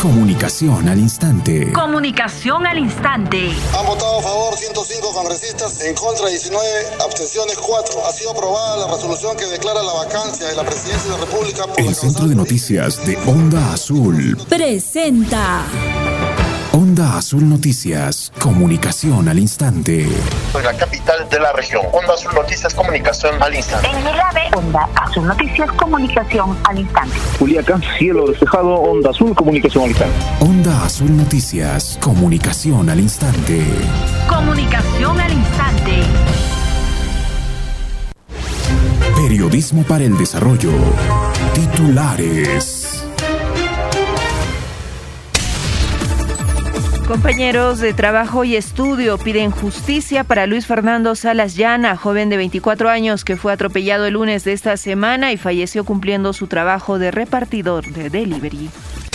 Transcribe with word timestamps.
Comunicación 0.00 0.88
al 0.88 0.98
instante. 1.00 1.72
Comunicación 1.72 2.64
al 2.66 2.78
instante. 2.78 3.50
Han 3.76 3.86
votado 3.86 4.20
a 4.20 4.22
favor 4.22 4.54
105 4.54 5.12
congresistas, 5.12 5.80
en 5.84 5.94
contra 5.96 6.28
19, 6.28 6.62
abstenciones 7.04 7.58
4. 7.58 8.06
Ha 8.06 8.12
sido 8.12 8.30
aprobada 8.30 8.86
la 8.86 8.94
resolución 8.94 9.36
que 9.36 9.46
declara 9.46 9.82
la 9.82 9.92
vacancia 9.94 10.46
de 10.46 10.54
la 10.54 10.62
presidencia 10.62 11.10
de 11.12 11.18
la 11.18 11.24
República 11.24 11.66
por 11.66 11.80
El 11.80 11.94
Centro 11.94 12.26
de 12.28 12.34
Noticias 12.36 13.04
de 13.04 13.16
Onda 13.26 13.72
Azul 13.72 14.38
presenta. 14.48 15.64
Onda 16.78 17.16
Azul 17.18 17.48
Noticias, 17.48 18.30
comunicación 18.38 19.28
al 19.28 19.40
instante. 19.40 20.06
Soy 20.52 20.62
la 20.62 20.72
capital 20.74 21.28
de 21.28 21.40
la 21.40 21.52
región. 21.52 21.82
Onda 21.92 22.14
Azul 22.14 22.32
Noticias, 22.32 22.72
comunicación 22.72 23.42
al 23.42 23.52
instante. 23.52 23.88
En 23.88 23.96
Milave, 23.96 24.42
Onda 24.56 24.88
Azul 24.94 25.26
Noticias, 25.26 25.72
comunicación 25.72 26.56
al 26.62 26.78
instante. 26.78 27.16
Culiacán, 27.36 27.82
cielo 27.98 28.28
despejado, 28.28 28.74
Onda 28.74 29.10
Azul, 29.10 29.34
comunicación 29.34 29.82
al 29.82 29.90
instante. 29.90 30.14
Onda 30.38 30.84
Azul 30.84 31.16
Noticias, 31.16 31.98
comunicación 32.00 32.88
al 32.88 33.00
instante. 33.00 33.60
Comunicación 34.28 35.20
al 35.20 35.32
instante. 35.32 36.02
Periodismo 39.16 39.82
para 39.82 40.04
el 40.04 40.16
desarrollo. 40.16 40.70
Titulares. 41.54 42.77
Compañeros 47.08 47.78
de 47.78 47.94
trabajo 47.94 48.44
y 48.44 48.54
estudio 48.54 49.16
piden 49.16 49.50
justicia 49.50 50.24
para 50.24 50.46
Luis 50.46 50.66
Fernando 50.66 51.14
Salas 51.14 51.56
Llana, 51.56 51.96
joven 51.96 52.28
de 52.28 52.36
24 52.36 52.90
años 52.90 53.24
que 53.24 53.38
fue 53.38 53.50
atropellado 53.50 54.04
el 54.04 54.12
lunes 54.12 54.44
de 54.44 54.52
esta 54.52 54.76
semana 54.76 55.32
y 55.32 55.38
falleció 55.38 55.84
cumpliendo 55.84 56.34
su 56.34 56.48
trabajo 56.48 56.98
de 56.98 57.10
repartidor 57.10 57.86
de 57.94 58.10
delivery. 58.10 58.68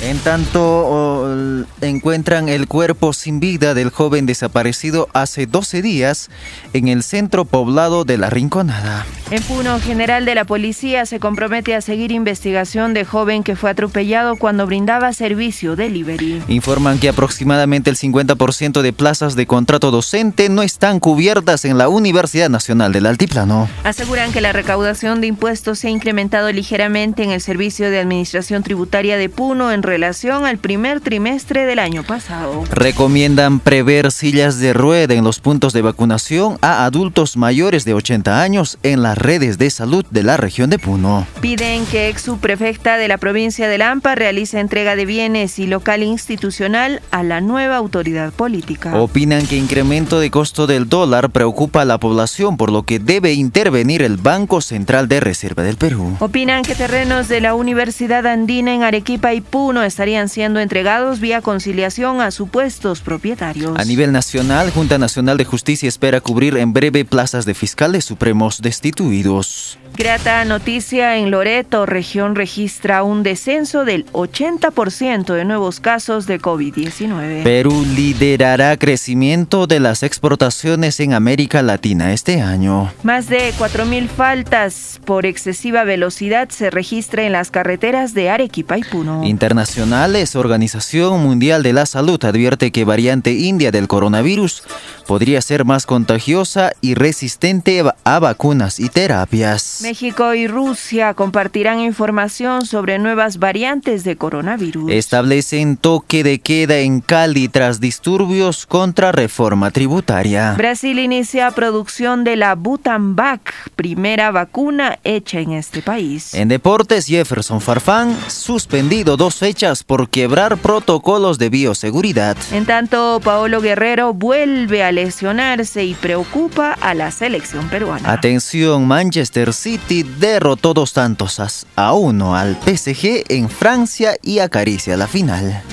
En 0.04 0.20
tanto, 0.20 1.66
encuentran 1.80 2.50
el 2.50 2.68
cuerpo 2.68 3.14
sin 3.14 3.40
vida 3.40 3.74
del 3.74 3.90
joven 3.90 4.26
desaparecido 4.26 5.08
hace 5.14 5.46
12 5.46 5.82
días 5.82 6.30
en 6.74 6.90
el 6.90 7.04
centro 7.04 7.46
poblado 7.46 8.04
de 8.04 8.18
La 8.18 8.30
Rinconada. 8.30 9.06
En 9.32 9.42
Puno, 9.44 9.80
general 9.80 10.26
de 10.26 10.36
la 10.36 10.44
policía 10.44 11.06
se 11.06 11.22
compromete 11.22 11.74
a 11.74 11.80
seguir 11.80 12.12
investigación 12.12 12.94
de 12.94 13.06
joven 13.06 13.44
que 13.44 13.56
fue 13.56 13.70
atropellado 13.70 14.36
cuando 14.36 14.68
brindaba 14.68 15.14
servicio 15.14 15.78
delivery. 15.78 16.44
Informan 16.50 17.00
que 17.00 17.08
aproximadamente 17.08 17.90
el 17.90 17.96
50% 17.96 18.82
de 18.82 18.92
plazas 18.94 19.36
de 19.36 19.48
contrato 19.48 19.90
docente 19.90 20.50
no 20.50 20.64
están 20.64 21.00
cubiertas 21.00 21.64
en 21.64 21.78
la 21.78 21.88
Universidad 21.88 22.50
Nacional 22.50 22.92
del 22.92 23.06
Altiplano. 23.06 23.70
Aseguran 23.86 24.34
que 24.34 24.42
la 24.42 24.52
recaudación 24.52 25.22
de 25.22 25.28
impuestos 25.28 25.80
se 25.80 25.88
ha 25.88 25.92
incrementado 25.92 26.52
ligeramente 26.52 27.24
en 27.24 27.32
el 27.32 27.40
Servicio 27.40 27.90
de 27.90 28.00
Administración 28.00 28.64
Tributaria 28.64 29.16
de 29.16 29.30
Puno 29.30 29.72
en 29.72 29.82
relación 29.94 30.44
al 30.48 30.58
primer 30.58 31.02
trimestre 31.02 31.68
del 31.68 31.78
año 31.78 32.02
pasado. 32.02 32.64
Recomiendan 32.72 33.60
prever 33.60 34.12
sillas 34.12 34.58
de 34.58 34.74
rueda 34.74 35.14
en 35.14 35.24
los 35.24 35.40
puntos 35.40 35.72
de 35.72 35.84
vacunación 35.84 36.58
a 36.62 36.86
adultos 36.86 37.38
mayores 37.38 37.86
de 37.86 37.94
80 37.94 38.42
años 38.42 38.80
en 38.82 39.04
las 39.04 39.20
redes 39.20 39.60
de 39.60 39.70
salud 39.70 40.04
de 40.10 40.24
la 40.24 40.36
región 40.36 40.72
de 40.72 40.80
Puno. 40.80 41.28
Piden 41.42 41.86
que 41.86 42.10
ex 42.10 42.24
subprefecta 42.24 42.98
de 42.98 43.08
la 43.08 43.20
provincia 43.20 43.68
de 43.68 43.78
Lampa 43.78 44.16
realice 44.16 44.60
entrega 44.60 44.96
de 44.96 45.06
bienes 45.06 45.60
y 45.60 45.68
local 45.68 46.02
institucional 46.02 47.04
a 47.12 47.22
la 47.22 47.40
nueva 47.40 47.78
autoridad 47.78 48.34
política. 48.34 48.98
Opinan 48.98 49.46
que 49.46 49.58
incremento 49.58 50.20
de 50.20 50.32
costo 50.32 50.66
del 50.66 50.90
dólar 50.90 51.30
preocupa 51.30 51.84
a 51.84 51.86
la 51.86 52.00
población, 52.00 52.58
por 52.58 52.72
lo 52.72 52.82
que 52.82 52.98
debe 52.98 53.34
intervenir 53.34 54.02
el 54.02 54.18
Banco 54.18 54.60
Central 54.60 55.08
de 55.08 55.20
Reserva 55.20 55.62
del 55.62 55.78
Perú. 55.78 56.18
Opinan 56.20 56.64
que 56.64 56.74
terrenos 56.74 57.28
de 57.28 57.42
la 57.42 57.54
Universidad 57.54 58.26
Andina 58.26 58.74
en 58.74 58.82
Arequipa 58.82 59.36
y 59.36 59.42
Puno 59.42 59.83
estarían 59.84 60.30
siendo 60.30 60.60
entregados 60.60 61.20
vía 61.20 61.42
conciliación 61.42 62.22
a 62.22 62.32
supuestos 62.32 63.02
propietarios. 63.02 63.78
A 63.78 63.86
nivel 63.86 64.12
nacional, 64.12 64.72
Junta 64.72 64.98
Nacional 64.98 65.38
de 65.38 65.46
Justicia 65.46 65.90
espera 65.90 66.22
cubrir 66.22 66.58
en 66.58 66.74
breve 66.74 67.06
plazas 67.06 67.46
de 67.46 67.54
fiscales 67.54 68.06
supremos 68.06 68.62
destituidos. 68.62 69.78
Grata 69.96 70.44
noticia 70.44 71.18
en 71.18 71.30
Loreto, 71.30 71.86
región 71.86 72.36
registra 72.36 73.04
un 73.04 73.22
descenso 73.22 73.86
del 73.86 74.08
80% 74.08 75.36
de 75.36 75.46
nuevos 75.46 75.80
casos 75.80 76.26
de 76.26 76.42
COVID-19. 76.42 77.44
Perú 77.44 77.86
liderará 77.96 78.76
crecimiento 78.78 79.68
de 79.68 79.80
las 79.80 80.02
exportaciones 80.02 81.00
en 81.00 81.14
América 81.14 81.62
Latina 81.62 82.12
este 82.12 82.42
año. 82.42 82.92
Más 83.04 83.30
de 83.30 83.54
4.000 83.54 84.08
faltas 84.08 85.00
por 85.06 85.28
excesiva 85.28 85.84
velocidad 85.84 86.50
se 86.50 86.72
registra 86.72 87.24
en 87.24 87.32
las 87.32 87.52
carreteras 87.52 88.16
de 88.16 88.32
Arequipa 88.32 88.80
y 88.80 88.84
Puno. 88.84 89.22
Internacionales, 89.64 90.36
Organización 90.36 91.24
Mundial 91.24 91.64
de 91.64 91.72
la 91.72 91.86
Salud 91.86 92.22
advierte 92.26 92.74
que 92.74 92.84
variante 92.84 93.32
india 93.32 93.72
del 93.72 93.88
coronavirus 93.88 94.62
podría 95.08 95.42
ser 95.42 95.64
más 95.64 95.86
contagiosa 95.86 96.74
y 96.82 96.96
resistente 96.96 97.82
a 98.04 98.20
vacunas 98.20 98.82
y 98.82 98.90
terapias. 98.90 99.80
México 99.82 100.34
y 100.34 100.48
Rusia 100.48 101.14
compartirán 101.14 101.80
información 101.80 102.66
sobre 102.66 103.00
nuevas 103.00 103.40
variantes 103.40 104.04
de 104.04 104.18
coronavirus. 104.18 104.92
Establecen 104.92 105.78
toque 105.78 106.26
de 106.26 106.40
queda 106.40 106.80
en 106.80 107.00
Cali 107.00 107.48
tras 107.48 107.80
disturbios 107.80 108.66
contra 108.66 109.14
reforma 109.14 109.72
tributaria. 109.72 110.56
Brasil 110.58 111.00
inicia 111.00 111.52
producción 111.52 112.26
de 112.26 112.36
la 112.36 112.56
Butanvac, 112.56 113.54
primera 113.78 114.32
vacuna 114.32 115.00
hecha 115.06 115.40
en 115.40 115.54
este 115.54 115.82
país. 115.82 116.34
En 116.34 116.50
deportes, 116.50 117.06
Jefferson 117.06 117.62
Farfán 117.62 118.18
suspendido 118.28 119.16
dos 119.16 119.36
fechas 119.36 119.53
por 119.84 120.10
quebrar 120.10 120.58
protocolos 120.58 121.38
de 121.40 121.50
bioseguridad. 121.50 122.38
En 122.52 122.66
tanto, 122.66 123.20
Paolo 123.24 123.60
Guerrero 123.60 124.14
vuelve 124.14 124.84
a 124.84 124.92
lesionarse 124.92 125.84
y 125.84 125.94
preocupa 125.94 126.74
a 126.74 126.94
la 126.94 127.12
selección 127.12 127.68
peruana. 127.70 128.12
Atención, 128.12 128.88
Manchester 128.88 129.52
City 129.52 129.64
City 129.64 130.04
derrotó 130.04 130.74
dos 130.74 130.94
tantos 130.94 131.40
a 131.76 131.94
uno 131.94 132.36
al 132.36 132.58
PSG 132.58 133.24
en 133.30 133.50
Francia 133.50 134.16
y 134.22 134.40
acaricia 134.40 134.98
la 134.98 135.08
final. 135.08 135.64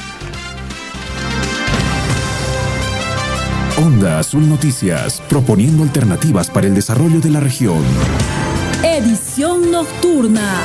Onda 3.76 4.20
Azul 4.20 4.48
Noticias, 4.48 5.20
proponiendo 5.28 5.82
alternativas 5.82 6.48
para 6.50 6.68
el 6.68 6.74
desarrollo 6.74 7.20
de 7.20 7.30
la 7.30 7.41
región. 7.41 7.82
Edición 8.84 9.70
nocturna. 9.70 10.62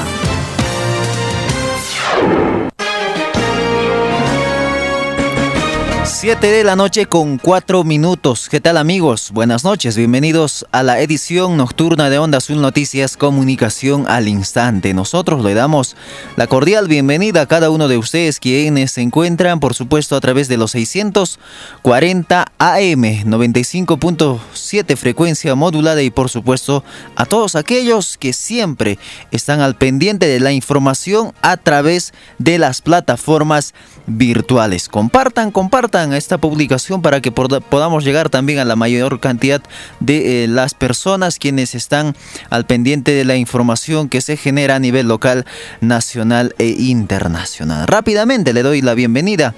7 6.16 6.50
de 6.50 6.64
la 6.64 6.78
noche 6.78 7.08
con 7.08 7.38
4 7.38 7.84
minutos. 7.84 8.48
¿Qué 8.48 8.62
tal 8.62 8.78
amigos? 8.78 9.32
Buenas 9.34 9.66
noches, 9.66 9.98
bienvenidos 9.98 10.66
a 10.72 10.82
la 10.82 11.02
edición 11.02 11.58
nocturna 11.58 12.10
de 12.10 12.20
Onda 12.20 12.38
Azul 12.38 12.62
Noticias 12.62 13.18
Comunicación 13.18 14.06
al 14.08 14.30
Instante. 14.30 14.94
Nosotros 14.94 15.44
le 15.44 15.54
damos 15.54 15.98
la 16.38 16.48
cordial 16.48 16.88
bienvenida 16.88 17.42
a 17.42 17.46
cada 17.48 17.70
uno 17.70 17.90
de 17.90 17.98
ustedes 17.98 18.40
quienes 18.40 18.94
se 18.94 19.02
encuentran, 19.02 19.60
por 19.60 19.74
supuesto, 19.74 20.16
a 20.16 20.22
través 20.22 20.48
de 20.48 20.56
los 20.56 20.72
640 20.72 22.46
AM, 22.60 23.04
95.7 23.04 24.96
frecuencia 24.96 25.54
modulada 25.56 26.02
y 26.02 26.12
por 26.12 26.30
supuesto 26.30 26.86
a 27.18 27.26
todos 27.26 27.56
aquellos 27.58 28.18
que 28.18 28.32
siempre 28.32 28.98
están 29.32 29.60
al 29.60 29.76
pendiente 29.76 30.28
de 30.28 30.40
la 30.40 30.54
información 30.54 31.34
a 31.42 31.58
través 31.58 32.14
de 32.38 32.58
las 32.58 32.82
plataformas 32.82 33.74
virtuales. 34.08 34.88
Compartan, 34.88 35.52
compartan 35.52 36.05
esta 36.14 36.38
publicación 36.38 37.02
para 37.02 37.22
que 37.22 37.32
podamos 37.32 38.04
llegar 38.04 38.30
también 38.30 38.60
a 38.60 38.66
la 38.66 38.76
mayor 38.76 39.20
cantidad 39.20 39.62
de 40.00 40.44
eh, 40.44 40.48
las 40.48 40.74
personas 40.74 41.40
quienes 41.40 41.76
están 41.76 42.16
al 42.50 42.66
pendiente 42.66 43.12
de 43.12 43.26
la 43.26 43.36
información 43.36 44.10
que 44.10 44.22
se 44.22 44.38
genera 44.38 44.76
a 44.76 44.80
nivel 44.80 45.08
local, 45.08 45.46
nacional 45.82 46.56
e 46.58 46.68
internacional. 46.68 47.88
Rápidamente 47.88 48.54
le 48.54 48.64
doy 48.64 48.82
la 48.82 48.94
bienvenida 48.94 49.54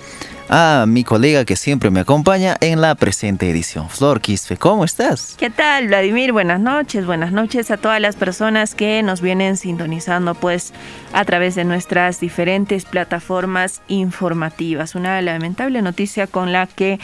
a 0.49 0.85
mi 0.87 1.03
colega 1.03 1.45
que 1.45 1.55
siempre 1.55 1.89
me 1.89 1.99
acompaña 1.99 2.55
en 2.61 2.79
la 2.81 2.95
presente 2.95 3.49
edición. 3.49 3.89
Flor 3.89 4.21
Quispe, 4.21 4.57
¿cómo 4.57 4.85
estás? 4.85 5.35
¿Qué 5.37 5.49
tal, 5.49 5.87
Vladimir? 5.87 6.31
Buenas 6.31 6.59
noches, 6.59 7.05
buenas 7.05 7.31
noches 7.31 7.69
a 7.71 7.77
todas 7.77 7.99
las 7.99 8.15
personas 8.15 8.73
que 8.73 9.03
nos 9.03 9.21
vienen 9.21 9.57
sintonizando 9.57 10.35
pues 10.35 10.73
a 11.13 11.25
través 11.25 11.55
de 11.55 11.65
nuestras 11.65 12.19
diferentes 12.19 12.85
plataformas 12.85 13.81
informativas. 13.87 14.95
Una 14.95 15.21
lamentable 15.21 15.81
noticia 15.81 16.27
con 16.27 16.51
la 16.53 16.67
que 16.67 16.99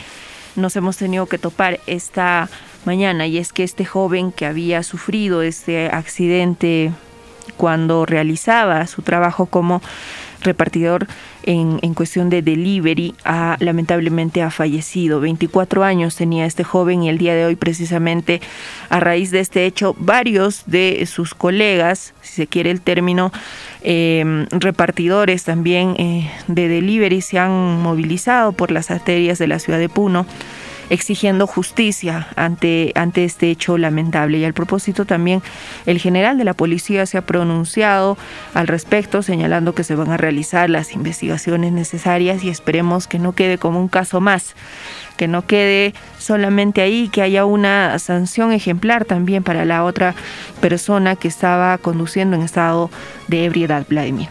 nos 0.56 0.76
hemos 0.76 0.98
tenido 0.98 1.26
que 1.26 1.38
topar 1.38 1.80
esta 1.88 2.50
mañana 2.86 3.28
y 3.28 3.38
es 3.38 3.52
que 3.52 3.64
este 3.64 3.86
joven 3.86 4.32
que 4.32 4.46
había 4.46 4.84
sufrido 4.84 5.42
este 5.42 5.88
accidente 5.88 6.92
cuando 7.58 8.06
realizaba 8.06 8.88
su 8.88 9.02
trabajo 9.02 9.48
como 9.48 9.82
repartidor 10.42 11.08
en, 11.44 11.94
cuestión 11.94 12.30
de 12.30 12.42
delivery, 12.42 13.16
ha, 13.24 13.58
lamentablemente 13.60 14.42
ha 14.42 14.52
fallecido. 14.52 15.20
24 15.20 15.84
años 15.84 16.16
tenía 16.16 16.46
este 16.46 16.64
joven 16.64 17.04
y 17.04 17.10
el 17.10 17.18
día 17.18 17.36
de 17.36 17.46
hoy 17.46 17.56
precisamente 17.56 18.42
a 18.90 19.00
raíz 19.00 19.32
de 19.32 19.40
este 19.40 19.66
hecho 19.66 19.96
varios 20.00 20.64
de 20.66 21.06
sus 21.06 21.34
colegas, 21.34 22.14
si 22.22 22.34
se 22.34 22.48
quiere 22.48 22.72
el 22.72 22.82
término, 22.82 23.32
eh, 23.82 24.46
repartidores 24.52 25.44
también 25.44 25.96
eh, 25.98 26.32
de 26.48 26.68
delivery 26.68 27.22
se 27.22 27.40
han 27.40 27.82
movilizado 27.82 28.54
por 28.54 28.72
las 28.72 28.92
arterias 28.92 29.38
de 29.38 29.48
la 29.48 29.60
ciudad 29.60 29.80
de 29.80 29.90
Puno 29.90 30.26
exigiendo 30.90 31.48
justicia 31.48 32.28
ante, 32.36 32.92
ante 32.96 33.24
este 33.24 33.50
hecho 33.50 33.78
lamentable. 33.78 34.38
Y 34.40 34.46
al 34.46 34.54
propósito 34.54 35.06
también 35.06 35.42
el 35.86 36.00
general 36.00 36.38
de 36.38 36.44
la 36.44 36.54
policía 36.54 37.06
se 37.06 37.18
ha 37.18 37.22
pronunciado 37.22 38.18
al 38.54 38.68
respecto, 38.68 39.22
señalando 39.22 39.76
que 39.76 39.84
se 39.84 39.96
van 39.96 40.12
a 40.12 40.18
realizar 40.18 40.70
las 40.70 40.94
investigaciones 40.94 41.72
necesarias 41.72 42.44
y 42.44 42.50
esperemos 42.50 43.08
que 43.08 43.20
no 43.20 43.34
quede 43.34 43.58
como 43.58 43.80
un 43.80 43.88
caso 43.88 44.22
más 44.22 44.56
que 45.18 45.28
no 45.28 45.46
quede 45.46 45.94
solamente 46.18 46.82
ahí, 46.82 47.10
que 47.10 47.22
haya 47.22 47.46
una 47.46 47.98
sanción 48.00 48.52
ejemplar 48.52 49.06
también 49.06 49.44
para 49.44 49.66
la 49.66 49.84
otra 49.84 50.16
persona 50.60 51.16
que 51.16 51.28
estaba 51.28 51.78
conduciendo 51.78 52.36
en 52.36 52.42
estado 52.42 52.90
de 53.28 53.46
ebriedad, 53.46 53.86
Vladimir 53.88 54.30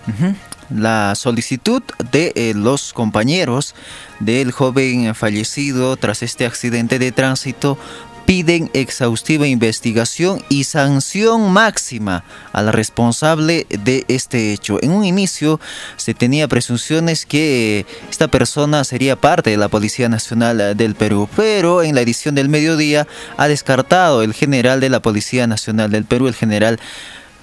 la 0.74 1.14
solicitud 1.14 1.82
de 2.10 2.32
eh, 2.34 2.52
los 2.54 2.92
compañeros 2.92 3.74
del 4.20 4.52
joven 4.52 5.14
fallecido 5.14 5.96
tras 5.96 6.22
este 6.22 6.46
accidente 6.46 6.98
de 6.98 7.12
tránsito 7.12 7.78
piden 8.24 8.70
exhaustiva 8.72 9.46
investigación 9.46 10.42
y 10.48 10.64
sanción 10.64 11.52
máxima 11.52 12.24
al 12.52 12.72
responsable 12.72 13.66
de 13.68 14.04
este 14.08 14.52
hecho. 14.52 14.78
En 14.82 14.92
un 14.92 15.04
inicio 15.04 15.60
se 15.96 16.14
tenía 16.14 16.48
presunciones 16.48 17.26
que 17.26 17.86
esta 18.10 18.28
persona 18.28 18.84
sería 18.84 19.16
parte 19.16 19.50
de 19.50 19.56
la 19.56 19.68
Policía 19.68 20.08
Nacional 20.08 20.76
del 20.76 20.94
Perú, 20.94 21.28
pero 21.36 21.82
en 21.82 21.94
la 21.94 22.00
edición 22.00 22.34
del 22.34 22.48
mediodía 22.48 23.06
ha 23.36 23.48
descartado 23.48 24.22
el 24.22 24.34
general 24.34 24.80
de 24.80 24.90
la 24.90 25.02
Policía 25.02 25.46
Nacional 25.46 25.90
del 25.90 26.04
Perú, 26.04 26.28
el 26.28 26.34
general 26.34 26.78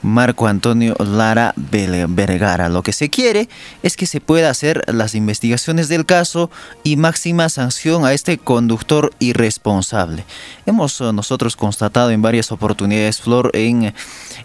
Marco 0.02 0.48
Antonio 0.48 0.96
Lara 1.00 1.54
Vergara. 1.56 2.70
Lo 2.70 2.84
que 2.84 2.94
se 2.94 3.10
quiere 3.10 3.50
es 3.84 3.98
que 3.98 4.06
se 4.06 4.22
pueda 4.22 4.50
hacer 4.50 4.84
las 4.88 5.16
investigaciones 5.16 5.90
del 5.90 6.06
caso 6.06 6.50
y 6.84 6.96
máxima 6.96 7.50
sanción 7.50 8.06
a 8.06 8.14
este 8.14 8.38
conductor 8.38 9.14
irresponsable. 9.20 10.26
Hemos 10.66 11.00
eh, 11.02 11.12
nosotros 11.14 11.56
constatado 11.56 12.12
en 12.12 12.22
varias 12.22 12.52
oportunidades, 12.52 13.22
Flor, 13.22 13.52
en, 13.54 13.94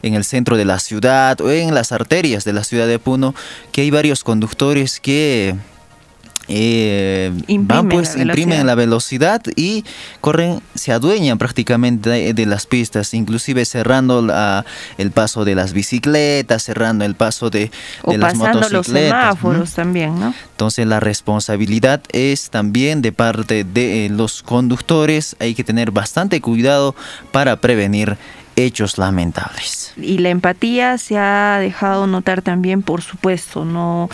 en 0.02 0.14
el 0.14 0.24
centro 0.24 0.56
de 0.56 0.64
la 0.64 0.78
ciudad 0.78 1.40
o 1.40 1.50
en 1.50 1.74
las 1.74 1.92
arterias 1.92 2.44
de 2.44 2.52
la 2.52 2.64
ciudad 2.64 2.86
de 2.86 2.98
Puno, 2.98 3.34
que 3.72 3.82
hay 3.82 3.90
varios 3.90 4.24
conductores 4.24 5.00
que 5.00 5.54
eh, 6.48 7.32
van 7.60 7.88
pues 7.88 8.16
imprimen 8.16 8.66
la 8.66 8.74
velocidad 8.74 9.42
y 9.56 9.84
corren 10.20 10.60
se 10.74 10.92
adueñan 10.92 11.38
prácticamente 11.38 12.34
de, 12.34 12.46
las 12.46 12.66
pistas 12.66 13.14
inclusive 13.14 13.64
cerrando 13.64 14.26
el 14.98 15.10
paso 15.10 15.44
de 15.44 15.54
las 15.54 15.72
bicicletas 15.72 16.62
cerrando 16.62 17.04
el 17.04 17.14
paso 17.14 17.50
de, 17.50 17.70
las 18.06 18.34
motocicletas 18.34 18.72
los 18.72 18.86
semáforos 18.86 19.72
también 19.72 20.18
no 20.18 20.34
entonces 20.54 20.86
la 20.86 21.00
responsabilidad 21.00 22.00
es 22.12 22.50
también 22.50 23.02
de 23.02 23.10
parte 23.10 23.64
de 23.64 24.08
los 24.10 24.42
conductores. 24.42 25.36
Hay 25.40 25.54
que 25.54 25.64
tener 25.64 25.90
bastante 25.90 26.40
cuidado 26.40 26.94
para 27.32 27.56
prevenir 27.56 28.16
hechos 28.56 28.98
lamentables. 28.98 29.92
Y 29.96 30.18
la 30.18 30.30
empatía 30.30 30.98
se 30.98 31.18
ha 31.18 31.58
dejado 31.60 32.06
notar 32.06 32.42
también, 32.42 32.82
por 32.82 33.02
supuesto, 33.02 33.64
no, 33.64 34.08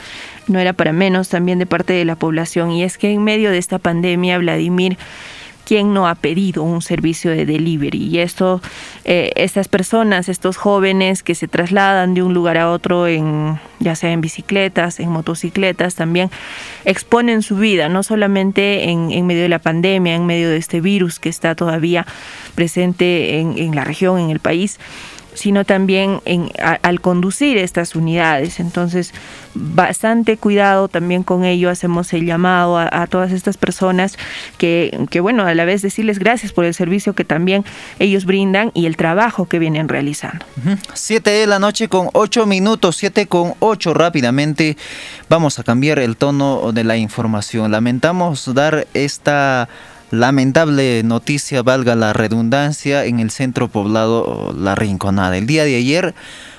no 0.47 0.59
era 0.59 0.73
para 0.73 0.93
menos 0.93 1.29
también 1.29 1.59
de 1.59 1.67
parte 1.67 1.93
de 1.93 2.05
la 2.05 2.17
población. 2.17 2.71
Y 2.71 2.85
es 2.85 2.99
que 2.99 3.13
en 3.13 3.23
medio 3.23 3.51
de 3.51 3.59
esta 3.59 3.79
pandemia, 3.79 4.39
Vladimir 4.39 4.99
¿quién 5.71 5.95
no 5.95 6.09
ha 6.09 6.17
pedido 6.17 6.65
un 6.65 6.83
servicio 6.83 7.31
de 7.31 7.47
delivery? 7.47 8.09
Y 8.09 8.19
esto, 8.19 8.61
eh, 9.05 9.31
estas 9.37 9.69
personas, 9.69 10.29
estos 10.29 10.57
jóvenes 10.57 11.23
que 11.23 11.37
se 11.37 11.47
trasladan 11.47 12.13
de 12.13 12.25
un 12.25 12.35
lugar 12.35 12.59
a 12.59 12.73
otro, 12.73 13.07
en, 13.07 13.61
ya 13.79 13.95
sea 13.95 14.11
en 14.11 14.21
bicicletas, 14.21 14.99
en 14.99 15.11
motocicletas, 15.11 15.95
también 15.95 16.29
exponen 16.85 17.43
su 17.43 17.55
vida, 17.55 17.89
no 17.89 18.03
solamente 18.03 18.91
en, 18.91 19.13
en 19.13 19.29
medio 19.29 19.43
de 19.43 19.49
la 19.49 19.61
pandemia, 19.61 20.17
en 20.17 20.27
medio 20.27 20.51
de 20.51 20.57
este 20.57 20.81
virus 20.81 21.21
que 21.21 21.29
está 21.29 21.55
todavía 21.55 22.05
presente 22.57 23.39
en, 23.39 23.57
en 23.57 23.77
la 23.77 23.85
región, 23.85 24.19
en 24.19 24.31
el 24.31 24.41
país, 24.41 24.81
sino 25.35 25.65
también 25.65 26.21
en, 26.25 26.51
al 26.61 27.01
conducir 27.01 27.59
estas 27.59 27.95
unidades. 27.95 28.61
Entonces, 28.61 29.13
bastante 29.55 30.37
cuidado 30.37 30.89
también 30.89 31.23
con 31.23 31.45
ello. 31.45 31.71
Hacemos 31.71 32.13
el 32.13 32.27
llamado 32.27 32.79
a, 32.79 33.07
todas 33.07 33.33
estas 33.33 33.57
personas 33.57 34.17
que, 34.59 35.07
que, 35.11 35.21
bueno, 35.21 35.45
a 35.45 35.55
la 35.55 35.65
vez 35.65 35.83
decirles 35.83 36.19
gracias 36.19 36.53
por 36.53 36.65
el 36.65 36.75
servicio 36.75 37.15
que 37.15 37.25
también 37.25 37.65
ellos 37.99 38.25
brindan 38.25 38.71
y 38.75 38.87
el 38.87 38.97
trabajo 38.97 39.47
que 39.47 39.59
vienen 39.59 39.89
realizando. 39.89 40.45
Siete 40.95 41.31
de 41.31 41.47
la 41.47 41.59
noche 41.59 41.89
con 41.89 42.09
ocho 42.13 42.47
minutos, 42.47 42.97
siete 42.97 43.27
con 43.27 43.55
ocho 43.61 43.95
rápidamente. 43.95 44.77
Vamos 45.29 45.59
a 45.59 45.65
cambiar 45.65 45.99
el 45.99 46.17
tono 46.17 46.73
de 46.73 46.85
la 46.85 46.97
información. 46.97 47.71
Lamentamos 47.71 48.53
dar 48.55 48.87
esta 48.95 49.69
Lamentable 50.11 51.03
noticia, 51.05 51.63
valga 51.63 51.95
la 51.95 52.13
redundancia, 52.13 53.05
en 53.05 53.21
el 53.21 53.31
centro 53.31 53.69
poblado 53.69 54.53
La 54.59 54.75
Rinconada. 54.75 55.37
El 55.37 55.47
día 55.47 55.65
de 55.65 55.77
ayer, 55.77 56.15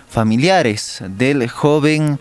familiares 0.09 1.03
del 1.07 1.49
joven 1.49 2.17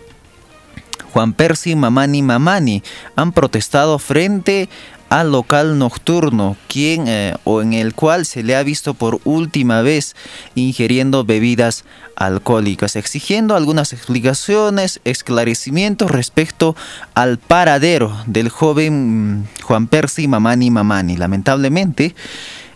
Juan 1.13 1.33
Percy 1.33 1.75
Mamani 1.75 2.21
Mamani 2.21 2.83
han 3.15 3.31
protestado 3.31 3.99
frente 3.99 4.69
al 5.11 5.33
local 5.33 5.77
nocturno, 5.77 6.55
quien 6.69 7.05
eh, 7.09 7.35
o 7.43 7.61
en 7.61 7.73
el 7.73 7.93
cual 7.93 8.25
se 8.25 8.43
le 8.43 8.55
ha 8.55 8.63
visto 8.63 8.93
por 8.93 9.19
última 9.25 9.81
vez 9.81 10.15
ingiriendo 10.55 11.25
bebidas 11.25 11.83
alcohólicas, 12.15 12.95
exigiendo 12.95 13.57
algunas 13.57 13.91
explicaciones, 13.91 15.01
esclarecimientos 15.03 16.09
respecto 16.09 16.77
al 17.13 17.39
paradero 17.39 18.15
del 18.25 18.47
joven 18.47 19.39
mm, 19.39 19.47
Juan 19.63 19.87
Percy 19.87 20.29
Mamani 20.29 20.71
Mamani. 20.71 21.17
Lamentablemente, 21.17 22.15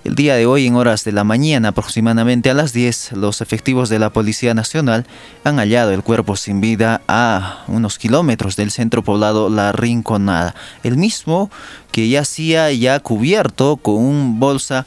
el 0.05 0.13
día 0.13 0.35
de 0.35 0.45
hoy, 0.45 0.67
en 0.67 0.75
horas 0.75 1.03
de 1.03 1.11
la 1.11 1.23
mañana, 1.23 1.69
aproximadamente 1.69 2.51
a 2.51 2.53
las 2.53 2.73
10, 2.73 3.13
los 3.13 3.41
efectivos 3.41 3.89
de 3.89 3.97
la 3.97 4.11
Policía 4.11 4.53
Nacional 4.53 5.07
han 5.43 5.57
hallado 5.57 5.91
el 5.91 6.03
cuerpo 6.03 6.35
sin 6.35 6.61
vida 6.61 7.01
a 7.07 7.63
unos 7.67 7.97
kilómetros 7.97 8.55
del 8.55 8.69
centro 8.69 9.03
poblado 9.03 9.49
La 9.49 9.71
Rinconada. 9.71 10.53
El 10.83 10.97
mismo 10.97 11.49
que 11.91 12.07
yacía 12.07 12.71
ya 12.71 12.99
cubierto 12.99 13.77
con 13.77 13.95
un 13.95 14.39
bolsa 14.39 14.85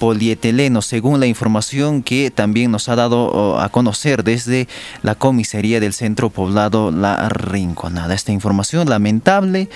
polietileno, 0.00 0.80
según 0.80 1.20
la 1.20 1.26
información 1.26 2.02
que 2.02 2.32
también 2.32 2.72
nos 2.72 2.88
ha 2.88 2.96
dado 2.96 3.60
a 3.60 3.68
conocer 3.68 4.24
desde 4.24 4.66
la 5.02 5.14
comisaría 5.14 5.78
del 5.78 5.92
centro 5.92 6.30
poblado 6.30 6.90
La 6.90 7.28
Rinconada. 7.28 8.14
Esta 8.14 8.32
información 8.32 8.88
lamentable, 8.88 9.68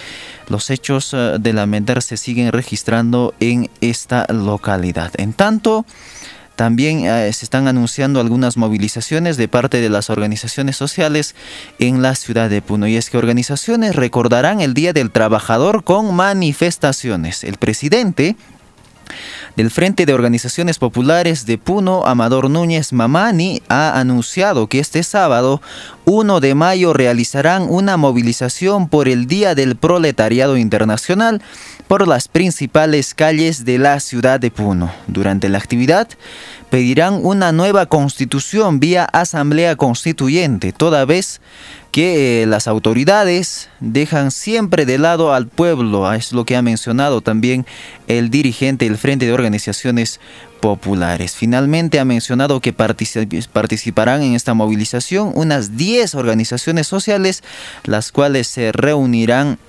los 0.49 0.71
hechos 0.71 1.13
eh, 1.13 1.37
de 1.39 1.53
lamentar 1.53 2.03
se 2.03 2.17
siguen 2.17 2.51
registrando 2.53 3.35
en 3.39 3.71
esta 3.83 4.27
localidad. 4.33 5.13
En 5.19 5.35
tanto, 5.35 5.85
también 6.57 7.05
eh, 7.05 7.31
se 7.33 7.45
están 7.45 7.69
anunciando 7.69 8.19
algunas 8.19 8.57
movilizaciones 8.57 9.37
de 9.37 9.49
parte 9.49 9.81
de 9.81 9.91
las 9.91 10.09
organizaciones 10.09 10.77
sociales 10.77 11.35
en 11.79 12.01
la 12.01 12.15
ciudad 12.15 12.49
de 12.49 12.63
Puno. 12.63 12.87
Y 12.87 12.97
es 12.97 13.11
que 13.11 13.19
organizaciones 13.19 13.95
recordarán 13.95 14.63
el 14.63 14.73
Día 14.73 14.95
del 14.95 15.11
Trabajador 15.11 15.85
con 15.85 16.15
manifestaciones. 16.15 17.45
El 17.45 17.59
presidente 17.59 18.37
del 19.57 19.71
Frente 19.71 20.07
de 20.07 20.15
Organizaciones 20.15 20.79
Populares 20.79 21.47
de 21.47 21.59
Puno, 21.59 22.07
Amador 22.07 22.51
Núñez 22.51 22.93
Mamani, 22.93 23.63
ha 23.69 23.99
anunciado 23.99 24.67
que 24.67 24.81
este 24.81 25.03
sábado 25.03 25.63
1 26.05 26.41
de 26.41 26.55
mayo 26.55 26.93
realizarán 26.93 27.67
una 27.69 27.97
movilización 27.97 28.89
por 28.89 29.09
el 29.09 29.27
Día 29.27 29.55
del 29.55 29.77
Proletariado 29.77 30.57
Internacional 30.57 31.43
por 31.89 32.09
las 32.09 32.29
principales 32.29 33.15
calles 33.15 33.65
de 33.65 33.79
la 33.79 34.01
ciudad 34.01 34.41
de 34.41 34.51
Puno. 34.51 34.93
Durante 35.07 35.49
la 35.49 35.59
actividad 35.59 36.09
pedirán 36.71 37.21
una 37.23 37.53
nueva 37.53 37.87
constitución 37.87 38.81
vía 38.81 39.05
asamblea 39.05 39.77
constituyente, 39.77 40.73
toda 40.73 41.05
vez 41.05 41.41
que 41.95 42.43
eh, 42.43 42.47
las 42.47 42.67
autoridades 42.67 43.69
dejan 43.79 44.33
siempre 44.33 44.85
de 44.85 44.99
lado 44.99 45.33
al 45.33 45.47
pueblo, 45.47 46.13
es 46.13 46.33
lo 46.33 46.45
que 46.45 46.57
ha 46.57 46.61
mencionado 46.61 47.21
también 47.21 47.67
el 48.09 48.31
dirigente 48.31 48.87
del 48.87 48.99
Frente 48.99 49.27
de 49.27 49.33
Organizaciones 49.33 50.19
Populares. 50.59 51.37
Finalmente 51.37 52.01
ha 52.01 52.05
mencionado 52.05 52.59
que 52.59 52.73
participarán 52.73 54.25
en 54.25 54.35
esta 54.35 54.55
movilización 54.55 55.31
unas 55.37 55.77
10 55.77 56.17
organizaciones 56.17 56.89
sociales, 56.89 57.45
las 57.85 58.11
cuales 58.11 58.49
se 58.49 58.73
reunirán 58.73 59.61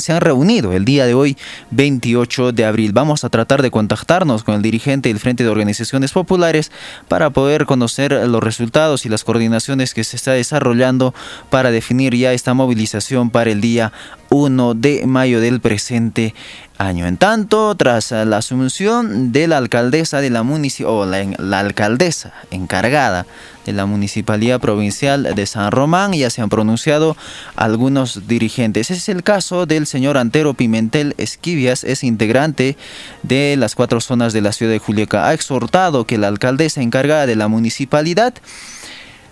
se 0.00 0.12
han 0.12 0.20
reunido 0.20 0.72
el 0.72 0.84
día 0.84 1.06
de 1.06 1.14
hoy, 1.14 1.36
28 1.70 2.52
de 2.52 2.64
abril. 2.64 2.92
Vamos 2.92 3.24
a 3.24 3.28
tratar 3.28 3.62
de 3.62 3.70
contactarnos 3.70 4.44
con 4.44 4.54
el 4.54 4.62
dirigente 4.62 5.08
del 5.08 5.18
Frente 5.18 5.44
de 5.44 5.50
Organizaciones 5.50 6.12
Populares 6.12 6.70
para 7.08 7.30
poder 7.30 7.66
conocer 7.66 8.12
los 8.12 8.42
resultados 8.42 9.06
y 9.06 9.08
las 9.08 9.24
coordinaciones 9.24 9.94
que 9.94 10.04
se 10.04 10.16
está 10.16 10.32
desarrollando 10.32 11.14
para 11.48 11.70
definir 11.70 12.14
ya 12.14 12.32
esta 12.32 12.54
movilización 12.54 13.30
para 13.30 13.50
el 13.50 13.60
día 13.60 13.92
1 14.30 14.74
de 14.74 15.06
mayo 15.06 15.40
del 15.40 15.60
presente 15.60 16.34
año. 16.80 17.06
En 17.06 17.16
tanto, 17.16 17.74
tras 17.74 18.10
la 18.10 18.38
asunción 18.38 19.32
de 19.32 19.46
la 19.46 19.58
alcaldesa 19.58 20.20
de 20.20 20.30
la 20.30 20.42
o 20.86 21.06
la, 21.06 21.58
alcaldesa 21.58 22.32
encargada 22.50 23.26
de 23.66 23.72
la 23.72 23.86
Municipalidad 23.86 24.60
Provincial 24.60 25.34
de 25.34 25.46
San 25.46 25.70
Román, 25.70 26.12
ya 26.14 26.30
se 26.30 26.40
han 26.40 26.48
pronunciado 26.48 27.16
algunos 27.54 28.26
dirigentes. 28.26 28.90
Es 28.90 29.08
el 29.08 29.22
caso 29.22 29.66
del 29.66 29.86
señor 29.86 30.16
Antero 30.16 30.54
Pimentel 30.54 31.14
Esquivias, 31.18 31.84
es 31.84 32.02
integrante 32.02 32.76
de 33.22 33.56
las 33.58 33.74
cuatro 33.74 34.00
zonas 34.00 34.32
de 34.32 34.40
la 34.40 34.52
ciudad 34.52 34.72
de 34.72 34.78
Juliaca. 34.78 35.28
Ha 35.28 35.34
exhortado 35.34 36.06
que 36.06 36.18
la 36.18 36.28
alcaldesa 36.28 36.80
encargada 36.80 37.26
de 37.26 37.36
la 37.36 37.48
municipalidad 37.48 38.34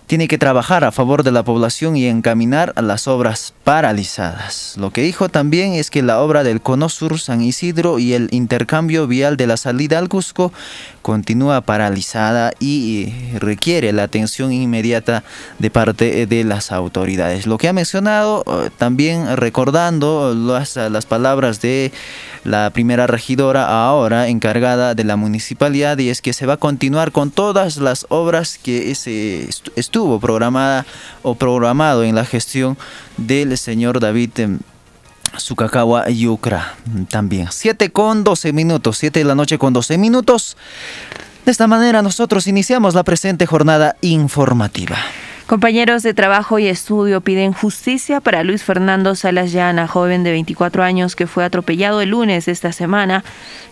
tiene 0.08 0.26
que 0.26 0.38
trabajar 0.38 0.84
a 0.84 0.90
favor 0.90 1.22
de 1.22 1.30
la 1.32 1.44
población 1.44 1.94
y 1.94 2.06
encaminar 2.06 2.72
a 2.76 2.82
las 2.82 3.06
obras 3.06 3.52
paralizadas. 3.62 4.74
Lo 4.78 4.90
que 4.90 5.02
dijo 5.02 5.28
también 5.28 5.74
es 5.74 5.90
que 5.90 6.02
la 6.02 6.20
obra 6.20 6.44
del 6.44 6.62
Cono 6.62 6.88
Sur 6.88 7.20
San 7.20 7.42
Isidro 7.42 7.98
y 7.98 8.14
el 8.14 8.28
intercambio 8.32 9.06
vial 9.06 9.36
de 9.36 9.46
la 9.46 9.58
salida 9.58 9.98
al 9.98 10.08
Cusco 10.08 10.50
continúa 11.02 11.60
paralizada 11.60 12.52
y 12.58 13.12
requiere 13.38 13.92
la 13.92 14.04
atención 14.04 14.50
inmediata 14.50 15.24
de 15.58 15.70
parte 15.70 16.26
de 16.26 16.44
las 16.44 16.72
autoridades. 16.72 17.46
Lo 17.46 17.58
que 17.58 17.68
ha 17.68 17.74
mencionado 17.74 18.44
eh, 18.46 18.70
también 18.78 19.36
recordando 19.36 20.34
las, 20.34 20.78
palabras 21.04 21.60
de 21.60 21.92
la 22.44 22.70
primera 22.70 23.06
regidora 23.06 23.86
ahora 23.86 24.28
encargada 24.28 24.94
de 24.94 25.04
la 25.04 25.16
municipalidad 25.16 25.98
y 25.98 26.08
es 26.08 26.22
que 26.22 26.32
se 26.32 26.46
va 26.46 26.54
a 26.54 26.56
continuar 26.56 27.12
con 27.12 27.30
todas 27.30 27.76
las 27.76 28.06
obras 28.08 28.56
que 28.56 28.94
se 28.94 29.48
estuvo 29.98 30.20
programada 30.20 30.86
o 31.24 31.34
programado 31.34 32.04
en 32.04 32.14
la 32.14 32.24
gestión 32.24 32.78
del 33.16 33.58
señor 33.58 33.98
David 33.98 34.30
Sukakawa 35.36 36.08
Yukra 36.08 36.76
también. 37.10 37.48
7 37.50 37.90
con 37.90 38.22
12 38.22 38.52
minutos, 38.52 38.96
7 38.98 39.18
de 39.18 39.24
la 39.24 39.34
noche 39.34 39.58
con 39.58 39.72
12 39.72 39.98
minutos. 39.98 40.56
De 41.44 41.50
esta 41.50 41.66
manera 41.66 42.00
nosotros 42.00 42.46
iniciamos 42.46 42.94
la 42.94 43.02
presente 43.02 43.44
jornada 43.44 43.96
informativa. 44.00 44.98
Compañeros 45.48 46.02
de 46.02 46.12
trabajo 46.12 46.58
y 46.58 46.66
estudio 46.66 47.22
piden 47.22 47.54
justicia 47.54 48.20
para 48.20 48.44
Luis 48.44 48.62
Fernando 48.62 49.14
Salas 49.14 49.50
Llana, 49.50 49.88
joven 49.88 50.22
de 50.22 50.30
24 50.30 50.82
años 50.82 51.16
que 51.16 51.26
fue 51.26 51.42
atropellado 51.42 52.02
el 52.02 52.10
lunes 52.10 52.44
de 52.44 52.52
esta 52.52 52.70
semana 52.70 53.24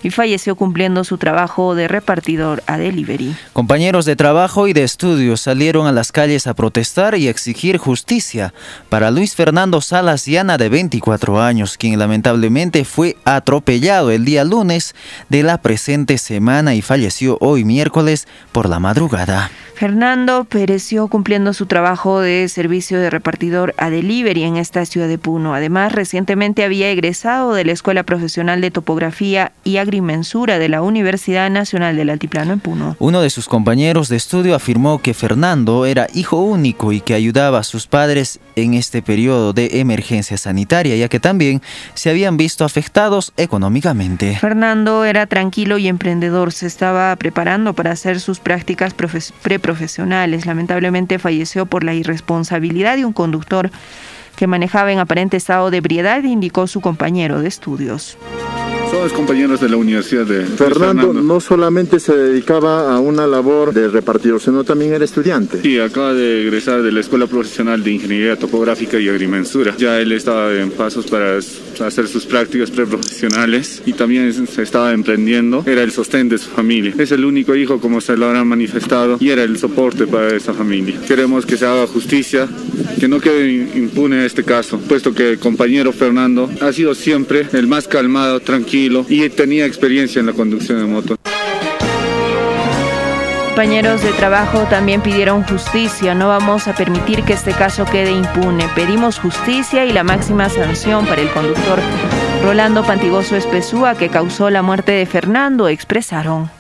y 0.02 0.08
falleció 0.08 0.56
cumpliendo 0.56 1.04
su 1.04 1.18
trabajo 1.18 1.74
de 1.74 1.86
repartidor 1.86 2.62
a 2.66 2.78
delivery. 2.78 3.36
Compañeros 3.52 4.06
de 4.06 4.16
trabajo 4.16 4.68
y 4.68 4.72
de 4.72 4.84
estudio 4.84 5.36
salieron 5.36 5.86
a 5.86 5.92
las 5.92 6.12
calles 6.12 6.46
a 6.46 6.54
protestar 6.54 7.14
y 7.18 7.28
exigir 7.28 7.76
justicia 7.76 8.54
para 8.88 9.10
Luis 9.10 9.34
Fernando 9.34 9.82
Salas 9.82 10.24
Llana 10.24 10.56
de 10.56 10.70
24 10.70 11.42
años, 11.42 11.76
quien 11.76 11.98
lamentablemente 11.98 12.86
fue 12.86 13.18
atropellado 13.26 14.10
el 14.10 14.24
día 14.24 14.44
lunes 14.44 14.94
de 15.28 15.42
la 15.42 15.60
presente 15.60 16.16
semana 16.16 16.74
y 16.74 16.80
falleció 16.80 17.36
hoy 17.42 17.64
miércoles 17.64 18.26
por 18.50 18.66
la 18.66 18.78
madrugada. 18.78 19.50
Fernando 19.76 20.44
pereció 20.44 21.06
cumpliendo 21.08 21.52
su 21.52 21.66
trabajo 21.66 22.20
de 22.20 22.48
servicio 22.48 22.98
de 22.98 23.10
repartidor 23.10 23.74
a 23.76 23.90
delivery 23.90 24.44
en 24.44 24.56
esta 24.56 24.86
ciudad 24.86 25.06
de 25.06 25.18
Puno. 25.18 25.54
Además, 25.54 25.92
recientemente 25.92 26.64
había 26.64 26.88
egresado 26.90 27.52
de 27.52 27.66
la 27.66 27.72
Escuela 27.72 28.02
Profesional 28.02 28.62
de 28.62 28.70
Topografía 28.70 29.52
y 29.64 29.76
Agrimensura 29.76 30.58
de 30.58 30.70
la 30.70 30.80
Universidad 30.80 31.50
Nacional 31.50 31.94
del 31.94 32.08
Altiplano 32.08 32.54
en 32.54 32.60
Puno. 32.60 32.96
Uno 32.98 33.20
de 33.20 33.28
sus 33.28 33.48
compañeros 33.48 34.08
de 34.08 34.16
estudio 34.16 34.54
afirmó 34.54 35.02
que 35.02 35.12
Fernando 35.12 35.84
era 35.84 36.06
hijo 36.14 36.38
único 36.38 36.92
y 36.92 37.02
que 37.02 37.12
ayudaba 37.12 37.58
a 37.58 37.62
sus 37.62 37.86
padres 37.86 38.40
en 38.56 38.72
este 38.72 39.02
periodo 39.02 39.52
de 39.52 39.80
emergencia 39.80 40.38
sanitaria, 40.38 40.96
ya 40.96 41.10
que 41.10 41.20
también 41.20 41.60
se 41.92 42.08
habían 42.08 42.38
visto 42.38 42.64
afectados 42.64 43.34
económicamente. 43.36 44.38
Fernando 44.40 45.04
era 45.04 45.26
tranquilo 45.26 45.76
y 45.76 45.88
emprendedor, 45.88 46.52
se 46.52 46.66
estaba 46.66 47.14
preparando 47.16 47.74
para 47.74 47.90
hacer 47.90 48.20
sus 48.20 48.38
prácticas 48.38 48.94
preprofesionales 48.94 49.65
profesionales. 49.66 50.46
Lamentablemente 50.46 51.18
falleció 51.18 51.66
por 51.66 51.82
la 51.82 51.92
irresponsabilidad 51.92 52.94
de 52.96 53.04
un 53.04 53.12
conductor 53.12 53.72
que 54.36 54.46
manejaba 54.46 54.92
en 54.92 55.00
aparente 55.00 55.36
estado 55.36 55.72
de 55.72 55.78
ebriedad, 55.78 56.22
indicó 56.22 56.68
su 56.68 56.80
compañero 56.80 57.40
de 57.40 57.48
estudios. 57.48 58.16
Somos 58.96 59.12
compañeros 59.12 59.60
de 59.60 59.68
la 59.68 59.76
Universidad 59.76 60.24
de 60.24 60.46
Fernando, 60.46 61.12
no 61.12 61.38
solamente 61.38 62.00
se 62.00 62.16
dedicaba 62.16 62.94
a 62.94 62.98
una 62.98 63.26
labor 63.26 63.74
de 63.74 63.88
repartidor, 63.88 64.40
sino 64.40 64.64
también 64.64 64.94
era 64.94 65.04
estudiante. 65.04 65.60
Sí, 65.60 65.78
acaba 65.78 66.14
de 66.14 66.40
egresar 66.40 66.80
de 66.82 66.90
la 66.90 67.00
Escuela 67.00 67.26
Profesional 67.26 67.84
de 67.84 67.90
Ingeniería 67.90 68.38
Topográfica 68.38 68.98
y 68.98 69.10
Agrimensura. 69.10 69.76
Ya 69.76 70.00
él 70.00 70.12
estaba 70.12 70.54
en 70.54 70.70
pasos 70.70 71.06
para 71.08 71.36
hacer 71.36 72.08
sus 72.08 72.24
prácticas 72.24 72.70
preprofesionales 72.70 73.82
y 73.84 73.92
también 73.92 74.32
se 74.32 74.62
estaba 74.62 74.94
emprendiendo. 74.94 75.62
Era 75.66 75.82
el 75.82 75.92
sostén 75.92 76.30
de 76.30 76.38
su 76.38 76.48
familia. 76.48 76.94
Es 76.96 77.12
el 77.12 77.26
único 77.26 77.54
hijo, 77.54 77.78
como 77.78 78.00
se 78.00 78.16
lo 78.16 78.26
habrán 78.26 78.48
manifestado, 78.48 79.18
y 79.20 79.28
era 79.28 79.42
el 79.42 79.58
soporte 79.58 80.06
para 80.06 80.34
esa 80.34 80.54
familia. 80.54 80.98
Queremos 81.06 81.44
que 81.44 81.58
se 81.58 81.66
haga 81.66 81.86
justicia, 81.86 82.48
que 82.98 83.08
no 83.08 83.20
quede 83.20 83.68
impune 83.76 84.24
este 84.24 84.42
caso, 84.42 84.78
puesto 84.78 85.12
que 85.12 85.32
el 85.32 85.38
compañero 85.38 85.92
Fernando 85.92 86.50
ha 86.62 86.72
sido 86.72 86.94
siempre 86.94 87.46
el 87.52 87.66
más 87.66 87.86
calmado, 87.88 88.40
tranquilo 88.40 88.85
y 89.08 89.28
tenía 89.30 89.66
experiencia 89.66 90.20
en 90.20 90.26
la 90.26 90.32
conducción 90.32 90.78
de 90.78 90.84
moto. 90.84 91.16
Compañeros 93.46 94.02
de 94.02 94.12
trabajo 94.12 94.66
también 94.68 95.00
pidieron 95.00 95.42
justicia. 95.42 96.14
No 96.14 96.28
vamos 96.28 96.68
a 96.68 96.74
permitir 96.74 97.22
que 97.22 97.32
este 97.32 97.52
caso 97.52 97.86
quede 97.86 98.10
impune. 98.10 98.68
Pedimos 98.74 99.18
justicia 99.18 99.86
y 99.86 99.92
la 99.92 100.04
máxima 100.04 100.50
sanción 100.50 101.06
para 101.06 101.22
el 101.22 101.30
conductor 101.30 101.78
Rolando 102.42 102.84
Pantigoso 102.84 103.34
Espesúa 103.34 103.96
que 103.96 104.08
causó 104.08 104.50
la 104.50 104.62
muerte 104.62 104.92
de 104.92 105.06
Fernando, 105.06 105.68
expresaron. 105.68 106.50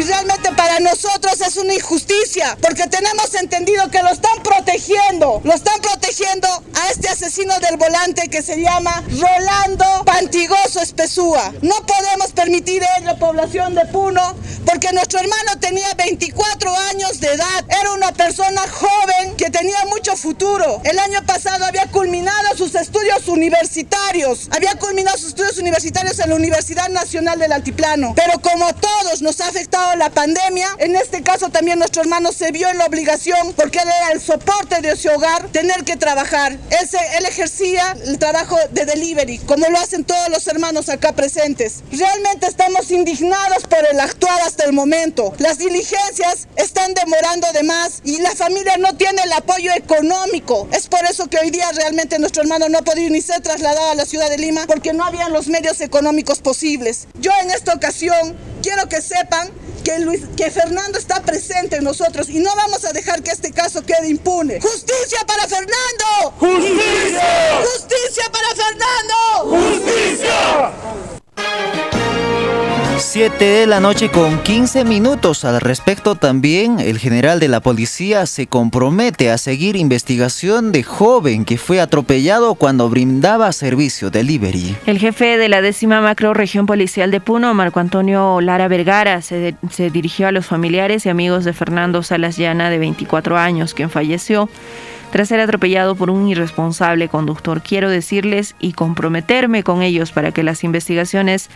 Y 0.00 0.02
realmente 0.02 0.50
para 0.52 0.80
nosotros 0.80 1.38
es 1.42 1.58
una 1.58 1.74
injusticia, 1.74 2.56
porque 2.62 2.86
tenemos 2.86 3.34
entendido 3.34 3.90
que 3.90 4.02
lo 4.02 4.08
están 4.08 4.42
protegiendo, 4.42 5.42
lo 5.44 5.52
están 5.52 5.78
protegiendo 5.82 6.48
a 6.48 6.88
este 6.90 7.10
asesino 7.10 7.52
del 7.60 7.76
volante 7.76 8.30
que 8.30 8.40
se 8.40 8.58
llama 8.58 9.04
Rolando 9.10 9.84
Pantigoso 10.06 10.80
Espesúa. 10.80 11.52
No 11.60 11.74
podemos 11.84 12.32
permitir 12.32 12.82
ello, 12.98 13.18
población 13.18 13.74
de 13.74 13.84
Puno, 13.84 14.36
porque 14.64 14.90
nuestro 14.94 15.18
hermano 15.18 15.58
tenía 15.60 15.92
24 15.98 16.74
años 16.92 17.20
de 17.20 17.34
edad, 17.34 17.64
era 17.68 17.92
una 17.92 18.12
persona 18.12 18.62
joven 18.70 19.36
que 19.36 19.50
tenía 19.50 19.84
mucho 19.90 20.16
futuro. 20.16 20.80
El 20.84 20.98
año 20.98 21.22
pasado 21.26 21.66
había 21.66 21.86
culminado 21.88 22.56
sus 22.56 22.74
estudios 22.74 23.28
universitarios, 23.28 24.48
había 24.50 24.76
culminado 24.76 25.18
sus 25.18 25.28
estudios 25.28 25.58
universitarios 25.58 26.18
en 26.20 26.30
la 26.30 26.36
Universidad 26.36 26.88
Nacional 26.88 27.38
del 27.38 27.52
Altiplano, 27.52 28.14
pero 28.16 28.40
como 28.40 28.74
todos 28.76 29.20
nos 29.20 29.42
ha 29.42 29.48
afectado 29.48 29.89
la 29.96 30.10
pandemia, 30.10 30.68
en 30.78 30.96
este 30.96 31.22
caso 31.22 31.48
también 31.48 31.78
nuestro 31.78 32.02
hermano 32.02 32.32
se 32.32 32.52
vio 32.52 32.68
en 32.68 32.78
la 32.78 32.86
obligación, 32.86 33.52
porque 33.54 33.78
él 33.78 33.88
era 33.88 34.12
el 34.12 34.20
soporte 34.20 34.80
de 34.80 34.92
ese 34.92 35.10
hogar, 35.10 35.48
tener 35.48 35.84
que 35.84 35.96
trabajar. 35.96 36.52
él 36.52 37.24
ejercía 37.26 37.96
el 38.06 38.18
trabajo 38.18 38.56
de 38.70 38.84
delivery, 38.84 39.38
como 39.38 39.68
lo 39.68 39.78
hacen 39.78 40.04
todos 40.04 40.28
los 40.28 40.46
hermanos 40.46 40.88
acá 40.88 41.12
presentes. 41.12 41.82
Realmente 41.90 42.46
estamos 42.46 42.90
indignados 42.90 43.64
por 43.68 43.84
el 43.90 44.00
actuar 44.00 44.40
hasta 44.42 44.64
el 44.64 44.72
momento. 44.72 45.32
Las 45.38 45.58
diligencias 45.58 46.48
están 46.56 46.94
demorando 46.94 47.50
de 47.52 47.62
más 47.62 48.00
y 48.04 48.18
la 48.20 48.34
familia 48.34 48.76
no 48.78 48.96
tiene 48.96 49.22
el 49.22 49.32
apoyo 49.32 49.72
económico. 49.74 50.68
Es 50.72 50.88
por 50.88 51.04
eso 51.04 51.28
que 51.28 51.38
hoy 51.38 51.50
día 51.50 51.70
realmente 51.72 52.18
nuestro 52.18 52.42
hermano 52.42 52.68
no 52.68 52.78
ha 52.78 52.82
podido 52.82 53.10
ni 53.10 53.20
ser 53.20 53.40
trasladado 53.40 53.90
a 53.90 53.94
la 53.94 54.04
ciudad 54.04 54.30
de 54.30 54.38
Lima 54.38 54.66
porque 54.66 54.92
no 54.92 55.04
habían 55.04 55.32
los 55.32 55.48
medios 55.48 55.80
económicos 55.80 56.40
posibles. 56.40 57.06
Yo 57.20 57.30
en 57.42 57.50
esta 57.50 57.74
ocasión 57.74 58.36
quiero 58.62 58.88
que 58.88 59.00
sepan 59.00 59.50
que, 59.82 59.98
Luis, 60.00 60.22
que 60.36 60.50
Fernando 60.50 60.98
está 60.98 61.22
presente 61.22 61.76
en 61.76 61.84
nosotros 61.84 62.28
y 62.28 62.40
no 62.40 62.54
vamos 62.54 62.84
a 62.84 62.92
dejar 62.92 63.22
que 63.22 63.30
este 63.30 63.52
caso 63.52 63.82
quede 63.84 64.08
impune. 64.08 64.60
¡Justicia 64.60 65.20
para 65.26 65.46
Fernando! 65.46 66.34
¡Justicia! 66.38 67.60
¡Justicia 67.62 68.24
para 68.32 68.48
Fernando! 68.54 69.56
¡Justicia! 69.56 70.89
7 73.00 73.42
de 73.42 73.66
la 73.66 73.80
noche 73.80 74.10
con 74.10 74.42
15 74.42 74.84
minutos. 74.84 75.46
Al 75.46 75.60
respecto 75.60 76.16
también, 76.16 76.80
el 76.80 76.98
general 76.98 77.40
de 77.40 77.48
la 77.48 77.60
policía 77.60 78.26
se 78.26 78.46
compromete 78.46 79.30
a 79.30 79.38
seguir 79.38 79.74
investigación 79.76 80.70
de 80.70 80.82
joven 80.82 81.46
que 81.46 81.56
fue 81.56 81.80
atropellado 81.80 82.54
cuando 82.56 82.90
brindaba 82.90 83.52
servicio 83.52 84.10
delivery. 84.10 84.76
El 84.86 84.98
jefe 84.98 85.38
de 85.38 85.48
la 85.48 85.62
décima 85.62 86.02
macro 86.02 86.34
región 86.34 86.66
policial 86.66 87.10
de 87.10 87.20
Puno, 87.20 87.54
Marco 87.54 87.80
Antonio 87.80 88.40
Lara 88.42 88.68
Vergara, 88.68 89.22
se, 89.22 89.54
dirigió 89.90 90.28
a 90.28 90.32
los 90.32 90.44
familiares 90.44 91.06
y 91.06 91.08
amigos 91.08 91.44
de 91.44 91.54
Fernando 91.54 92.02
Salas 92.02 92.36
Llana, 92.36 92.68
de 92.68 92.78
24 92.78 93.38
años, 93.38 93.72
quien 93.72 93.88
falleció 93.88 94.48
tras 95.10 95.28
ser 95.28 95.40
atropellado 95.40 95.94
por 95.94 96.10
un 96.10 96.28
irresponsable 96.28 97.08
conductor. 97.08 97.62
Quiero 97.62 97.90
decirles 97.90 98.54
y 98.60 98.72
comprometerme 98.72 99.62
con 99.62 99.82
ellos 99.82 100.12
para 100.12 100.32
que 100.32 100.42
las 100.42 100.64
investigaciones 100.64 101.50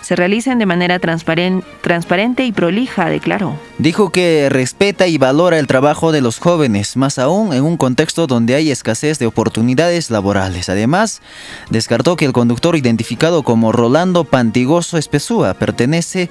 se 0.00 0.16
realicen 0.16 0.58
de 0.58 0.66
manera 0.66 0.98
transparente 0.98 2.44
y 2.44 2.52
prolija, 2.52 3.10
declaró. 3.10 3.54
Dijo 3.78 4.10
que 4.10 4.48
respeta 4.48 5.06
y 5.06 5.18
valora 5.18 5.58
el 5.58 5.66
trabajo 5.66 6.10
de 6.10 6.22
los 6.22 6.38
jóvenes, 6.38 6.96
más 6.96 7.18
aún 7.18 7.52
en 7.52 7.64
un 7.64 7.76
contexto 7.76 8.26
donde 8.26 8.54
hay 8.54 8.70
escasez 8.70 9.18
de 9.18 9.26
oportunidades 9.26 10.10
laborales. 10.10 10.68
Además, 10.68 11.20
descartó 11.68 12.16
que 12.16 12.24
el 12.24 12.32
conductor 12.32 12.76
identificado 12.76 13.42
como 13.42 13.72
Rolando 13.72 14.24
Pantigoso 14.24 14.96
Espesúa 14.96 15.54
pertenece 15.54 16.30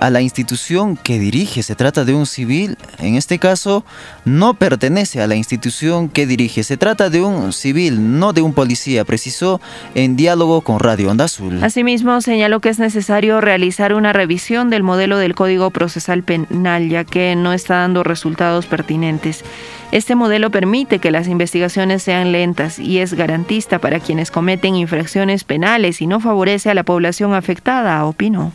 a 0.00 0.10
la 0.10 0.22
institución 0.22 0.96
que 0.96 1.18
dirige. 1.18 1.62
Se 1.62 1.76
trata 1.76 2.04
de 2.04 2.14
un 2.14 2.26
civil, 2.26 2.76
en 2.98 3.14
este 3.14 3.38
caso 3.38 3.84
no 4.24 4.54
pertenece 4.54 5.20
a 5.20 5.26
la 5.26 5.36
institución 5.36 6.08
que 6.08 6.26
dirige. 6.26 6.64
Se 6.64 6.76
trata 6.76 7.10
de 7.10 7.20
un 7.20 7.52
civil, 7.52 8.18
no 8.18 8.32
de 8.32 8.42
un 8.42 8.54
policía, 8.54 9.04
precisó 9.04 9.60
en 9.94 10.16
diálogo 10.16 10.62
con 10.62 10.80
Radio 10.80 11.10
Onda 11.10 11.26
Azul. 11.26 11.62
Asimismo, 11.62 12.20
señaló 12.22 12.60
que 12.60 12.70
es 12.70 12.78
necesario 12.78 13.40
realizar 13.40 13.94
una 13.94 14.12
revisión 14.12 14.70
del 14.70 14.82
modelo 14.82 15.18
del 15.18 15.34
Código 15.34 15.70
Procesal 15.70 16.22
Penal, 16.22 16.88
ya 16.88 17.04
que 17.04 17.36
no 17.36 17.52
está 17.52 17.76
dando 17.76 18.02
resultados 18.02 18.66
pertinentes. 18.66 19.44
Este 19.92 20.14
modelo 20.14 20.50
permite 20.50 20.98
que 20.98 21.10
las 21.10 21.28
investigaciones 21.28 22.02
sean 22.02 22.32
lentas 22.32 22.78
y 22.78 22.98
es 22.98 23.12
garantista 23.14 23.80
para 23.80 24.00
quienes 24.00 24.30
cometen 24.30 24.76
infracciones 24.76 25.44
penales 25.44 26.00
y 26.00 26.06
no 26.06 26.20
favorece 26.20 26.70
a 26.70 26.74
la 26.74 26.84
población 26.84 27.34
afectada, 27.34 28.04
opinó 28.06 28.52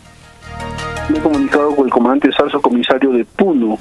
he 1.13 1.19
comunicado 1.19 1.75
con 1.75 1.85
el 1.85 1.91
comandante 1.91 2.31
Salso, 2.31 2.61
comisario 2.61 3.11
de 3.11 3.25
Puno, 3.25 3.77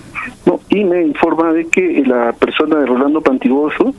¿no? 0.46 0.60
y 0.68 0.84
me 0.84 1.02
informa 1.02 1.52
de 1.52 1.68
que 1.68 2.02
la 2.06 2.32
persona 2.32 2.76
de 2.76 2.86
Rolando 2.86 3.20
Pantigoso, 3.20 3.94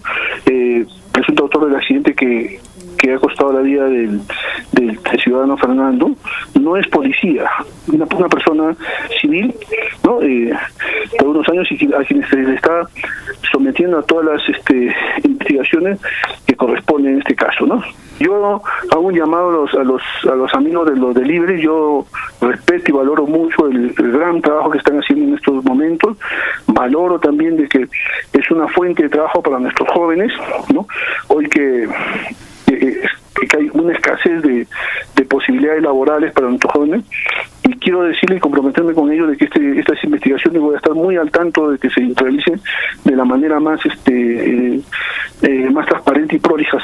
eh, 0.45 0.85
presunto 1.11 1.43
autor 1.43 1.67
del 1.67 1.75
accidente 1.75 2.13
que, 2.13 2.59
que 2.97 3.13
ha 3.13 3.19
costado 3.19 3.53
la 3.53 3.61
vida 3.61 3.85
del, 3.85 4.21
del, 4.71 4.99
ciudadano 5.23 5.57
Fernando, 5.57 6.11
no 6.59 6.77
es 6.77 6.87
policía, 6.87 7.49
una, 7.87 8.05
una 8.15 8.27
persona 8.27 8.75
civil, 9.21 9.53
¿no? 10.03 10.21
Eh, 10.21 10.51
por 11.17 11.29
unos 11.29 11.47
años 11.49 11.67
y 11.71 11.93
a 11.93 12.03
quienes 12.03 12.29
se 12.29 12.37
le 12.37 12.55
está 12.55 12.81
sometiendo 13.51 13.99
a 13.99 14.03
todas 14.03 14.25
las 14.25 14.49
este, 14.49 14.93
investigaciones 15.23 15.99
que 16.45 16.55
corresponden 16.55 17.13
en 17.13 17.19
este 17.19 17.35
caso, 17.35 17.65
¿no? 17.65 17.81
Yo 18.19 18.61
hago 19.05 19.09
un 19.09 19.15
llamado 19.15 19.49
a 19.49 19.51
los, 19.51 19.73
a 19.73 19.83
los, 19.83 20.01
a 20.31 20.35
los 20.35 20.53
amigos 20.53 20.89
de 20.89 20.95
los 20.95 21.13
de 21.13 21.23
Libre, 21.23 21.61
yo 21.61 22.05
respeto 22.41 22.85
y 22.87 22.91
valoro 22.91 23.25
mucho 23.25 23.67
el, 23.67 23.93
gran 23.93 24.41
trabajo 24.41 24.71
que 24.71 24.79
están 24.79 24.97
haciendo 24.97 25.25
en 25.27 25.35
estos 25.35 25.63
momentos, 25.63 26.17
valoro 26.67 27.19
también 27.19 27.55
de 27.57 27.67
que 27.67 27.87
es 28.33 28.51
una 28.51 28.67
fuente 28.67 29.03
de 29.03 29.09
trabajo 29.09 29.41
para 29.41 29.59
nuestros 29.59 29.87
jóvenes, 29.89 30.31
¿no? 30.73 30.87
Hoy 31.27 31.47
que, 31.49 31.87
que, 32.65 33.01
hay 33.57 33.69
una 33.73 33.93
escasez 33.93 34.41
de, 34.41 34.67
de 35.15 35.25
posibilidades 35.25 35.83
laborales 35.83 36.33
para 36.33 36.47
nuestros 36.47 36.73
jóvenes, 36.73 37.03
y 37.63 37.73
quiero 37.75 38.03
decirle 38.03 38.37
y 38.37 38.39
comprometerme 38.39 38.93
con 38.93 39.11
ellos 39.11 39.29
de 39.29 39.37
que 39.37 39.45
este, 39.45 39.79
estas 39.79 40.03
investigaciones 40.03 40.61
voy 40.61 40.73
a 40.73 40.77
estar 40.77 40.93
muy 40.93 41.15
al 41.17 41.31
tanto 41.31 41.71
de 41.71 41.77
que 41.77 41.89
se 41.89 42.01
realicen 42.15 42.59
de 43.03 43.15
la 43.15 43.25
manera 43.25 43.59
más 43.59 43.79
este 43.85 44.75
eh, 44.75 44.81
eh, 45.41 45.69
más 45.71 45.85
transparente 45.85 46.35
y 46.35 46.39
prolijas 46.39 46.83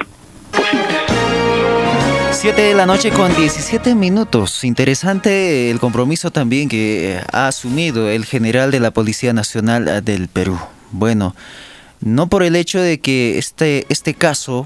posible. 0.51 1.01
7 2.41 2.59
de 2.59 2.73
la 2.73 2.85
noche 2.87 3.11
con 3.11 3.35
17 3.35 3.93
minutos. 3.93 4.63
Interesante 4.63 5.69
el 5.69 5.79
compromiso 5.79 6.31
también 6.31 6.69
que 6.69 7.21
ha 7.31 7.47
asumido 7.47 8.09
el 8.09 8.25
general 8.25 8.71
de 8.71 8.79
la 8.79 8.91
Policía 8.91 9.31
Nacional 9.31 10.03
del 10.03 10.27
Perú. 10.27 10.59
Bueno, 10.91 11.35
no 11.99 12.29
por 12.29 12.41
el 12.41 12.55
hecho 12.55 12.81
de 12.81 12.99
que 12.99 13.37
este, 13.37 13.85
este 13.89 14.15
caso 14.15 14.65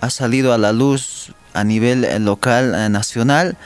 ha 0.00 0.10
salido 0.10 0.52
a 0.52 0.58
la 0.58 0.72
luz 0.72 1.32
a 1.52 1.64
nivel 1.64 2.06
local, 2.24 2.92
nacional, 2.92 3.56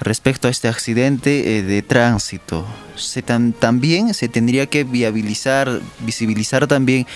respecto 0.00 0.48
a 0.48 0.50
este 0.50 0.68
accidente 0.68 1.58
eh, 1.58 1.62
de 1.62 1.82
tránsito. 1.82 2.66
También 3.58 4.12
se 4.12 4.28
tendría 4.28 4.66
que 4.66 4.84
viabilizar, 4.84 5.80
visibilizar 6.00 6.66
también 6.66 7.06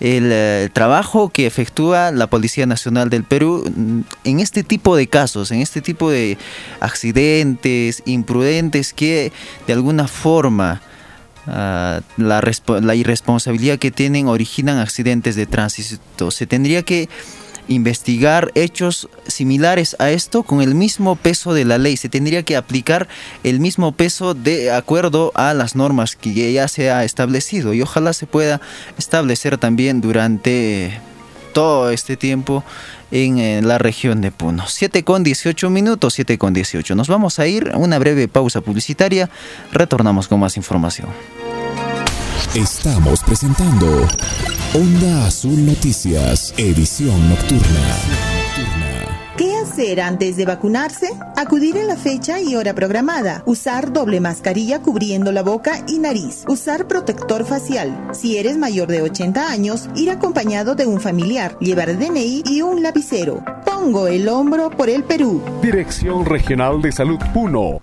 eh, 0.00 0.62
el, 0.64 0.70
trabajo 0.72 1.30
que 1.30 1.46
efectúa 1.46 2.10
la 2.10 2.26
Policía 2.26 2.66
Nacional 2.66 3.10
del 3.10 3.24
Perú 3.24 3.64
mm, 3.74 4.00
en 4.24 4.40
este 4.40 4.62
tipo 4.62 4.96
de 4.96 5.06
casos, 5.06 5.50
en 5.50 5.60
este 5.60 5.80
tipo 5.80 6.10
de 6.10 6.38
accidentes 6.80 8.02
imprudentes 8.06 8.92
que 8.92 9.32
de 9.66 9.72
alguna 9.72 10.08
forma 10.08 10.82
ah, 11.46 12.00
la, 12.16 12.42
la 12.80 12.94
irresponsabilidad 12.94 13.78
que 13.78 13.90
tienen 13.90 14.28
originan 14.28 14.78
accidentes 14.78 15.36
de 15.36 15.46
tránsito. 15.46 16.30
Se 16.30 16.46
tendría 16.46 16.82
que 16.82 17.08
investigar 17.68 18.52
hechos 18.54 19.08
similares 19.26 19.96
a 19.98 20.10
esto 20.10 20.42
con 20.42 20.62
el 20.62 20.74
mismo 20.74 21.16
peso 21.16 21.54
de 21.54 21.64
la 21.64 21.78
ley. 21.78 21.96
Se 21.96 22.08
tendría 22.08 22.42
que 22.42 22.56
aplicar 22.56 23.08
el 23.44 23.60
mismo 23.60 23.92
peso 23.92 24.34
de 24.34 24.70
acuerdo 24.70 25.32
a 25.34 25.54
las 25.54 25.74
normas 25.76 26.16
que 26.16 26.52
ya 26.52 26.68
se 26.68 26.90
ha 26.90 27.04
establecido 27.04 27.74
y 27.74 27.82
ojalá 27.82 28.12
se 28.12 28.26
pueda 28.26 28.60
establecer 28.98 29.58
también 29.58 30.00
durante 30.00 31.00
todo 31.52 31.90
este 31.90 32.16
tiempo 32.16 32.62
en, 33.10 33.66
la 33.66 33.78
región 33.78 34.20
de 34.20 34.30
Puno. 34.30 34.64
7 34.68 35.04
con 35.04 35.22
18 35.22 35.70
minutos, 35.70 36.14
7 36.14 36.36
con 36.36 36.52
18. 36.52 36.94
Nos 36.94 37.08
vamos 37.08 37.38
a 37.38 37.46
ir 37.46 37.70
a 37.72 37.78
una 37.78 37.98
breve 37.98 38.28
pausa 38.28 38.60
publicitaria. 38.60 39.30
Retornamos 39.72 40.28
con 40.28 40.40
más 40.40 40.56
información. 40.56 41.08
Estamos 42.54 43.22
presentando 43.22 43.86
Onda 44.74 45.26
Azul 45.26 45.66
Noticias, 45.66 46.54
edición 46.56 47.28
nocturna. 47.28 47.60
¿Qué 49.36 49.54
hacer 49.56 50.00
antes 50.00 50.38
de 50.38 50.46
vacunarse? 50.46 51.10
Acudir 51.36 51.76
en 51.76 51.86
la 51.86 51.96
fecha 51.96 52.40
y 52.40 52.56
hora 52.56 52.74
programada. 52.74 53.42
Usar 53.44 53.92
doble 53.92 54.20
mascarilla 54.20 54.80
cubriendo 54.80 55.32
la 55.32 55.42
boca 55.42 55.84
y 55.86 55.98
nariz. 55.98 56.44
Usar 56.48 56.88
protector 56.88 57.44
facial. 57.44 58.08
Si 58.14 58.38
eres 58.38 58.56
mayor 58.56 58.88
de 58.88 59.02
80 59.02 59.50
años, 59.50 59.90
ir 59.94 60.10
acompañado 60.10 60.74
de 60.74 60.86
un 60.86 60.98
familiar. 60.98 61.58
Llevar 61.58 61.98
DNI 61.98 62.44
y 62.46 62.62
un 62.62 62.82
lapicero. 62.82 63.44
Pongo 63.66 64.06
el 64.06 64.28
hombro 64.30 64.70
por 64.70 64.88
el 64.88 65.04
Perú. 65.04 65.42
Dirección 65.60 66.24
Regional 66.24 66.80
de 66.80 66.92
Salud 66.92 67.18
Puno. 67.34 67.82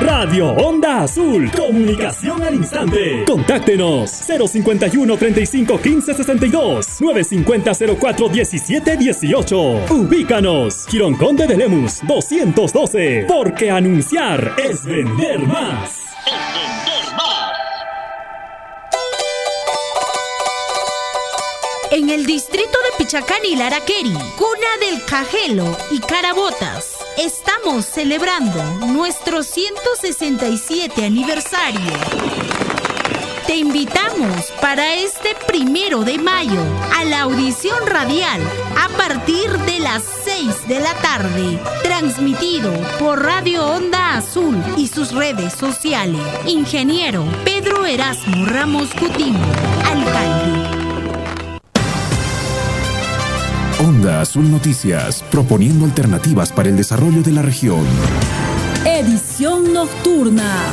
Radio 0.00 0.48
Onda 0.52 1.02
Azul. 1.02 1.50
Comunicación 1.50 2.42
al 2.42 2.54
instante. 2.54 3.24
Contáctenos 3.26 4.10
051 4.10 5.16
35 5.16 5.78
15 5.80 6.14
62 6.14 7.00
950 7.00 7.96
04 7.98 8.28
17 8.28 8.96
18. 8.96 9.60
Ubícanos. 9.90 10.86
Quirón 10.86 11.14
Conde 11.14 11.46
de 11.46 11.56
Lemus 11.56 12.00
212. 12.06 13.26
Porque 13.28 13.70
anunciar. 13.70 14.54
Es 14.58 14.84
vender 14.84 15.40
más. 15.40 16.00
El 22.10 22.26
distrito 22.26 22.76
de 22.90 22.98
Pichacán 22.98 23.38
y 23.48 23.54
Laraqueri, 23.54 24.12
cuna 24.12 24.76
del 24.80 25.04
Cajelo 25.04 25.76
y 25.92 26.00
Carabotas 26.00 26.96
estamos 27.16 27.84
celebrando 27.86 28.60
nuestro 28.88 29.44
167 29.44 31.04
aniversario. 31.04 31.92
Te 33.46 33.58
invitamos 33.58 34.50
para 34.60 34.96
este 34.96 35.36
primero 35.46 36.02
de 36.02 36.18
mayo 36.18 36.60
a 36.96 37.04
la 37.04 37.20
audición 37.20 37.86
radial 37.86 38.40
a 38.76 38.88
partir 38.96 39.48
de 39.60 39.78
las 39.78 40.02
6 40.24 40.66
de 40.66 40.80
la 40.80 40.94
tarde, 40.94 41.60
transmitido 41.84 42.72
por 42.98 43.22
Radio 43.22 43.64
Onda 43.64 44.16
Azul 44.16 44.60
y 44.76 44.88
sus 44.88 45.12
redes 45.12 45.52
sociales. 45.52 46.20
Ingeniero 46.44 47.24
Pedro 47.44 47.86
Erasmo 47.86 48.46
Ramos 48.46 48.88
Coutinho, 48.94 49.46
alcalde. 49.84 50.49
Onda 53.82 54.20
Azul 54.20 54.50
Noticias, 54.50 55.24
proponiendo 55.30 55.86
alternativas 55.86 56.52
para 56.52 56.68
el 56.68 56.76
desarrollo 56.76 57.22
de 57.22 57.32
la 57.32 57.40
región. 57.40 57.86
Edición 58.84 59.72
nocturna. 59.72 60.66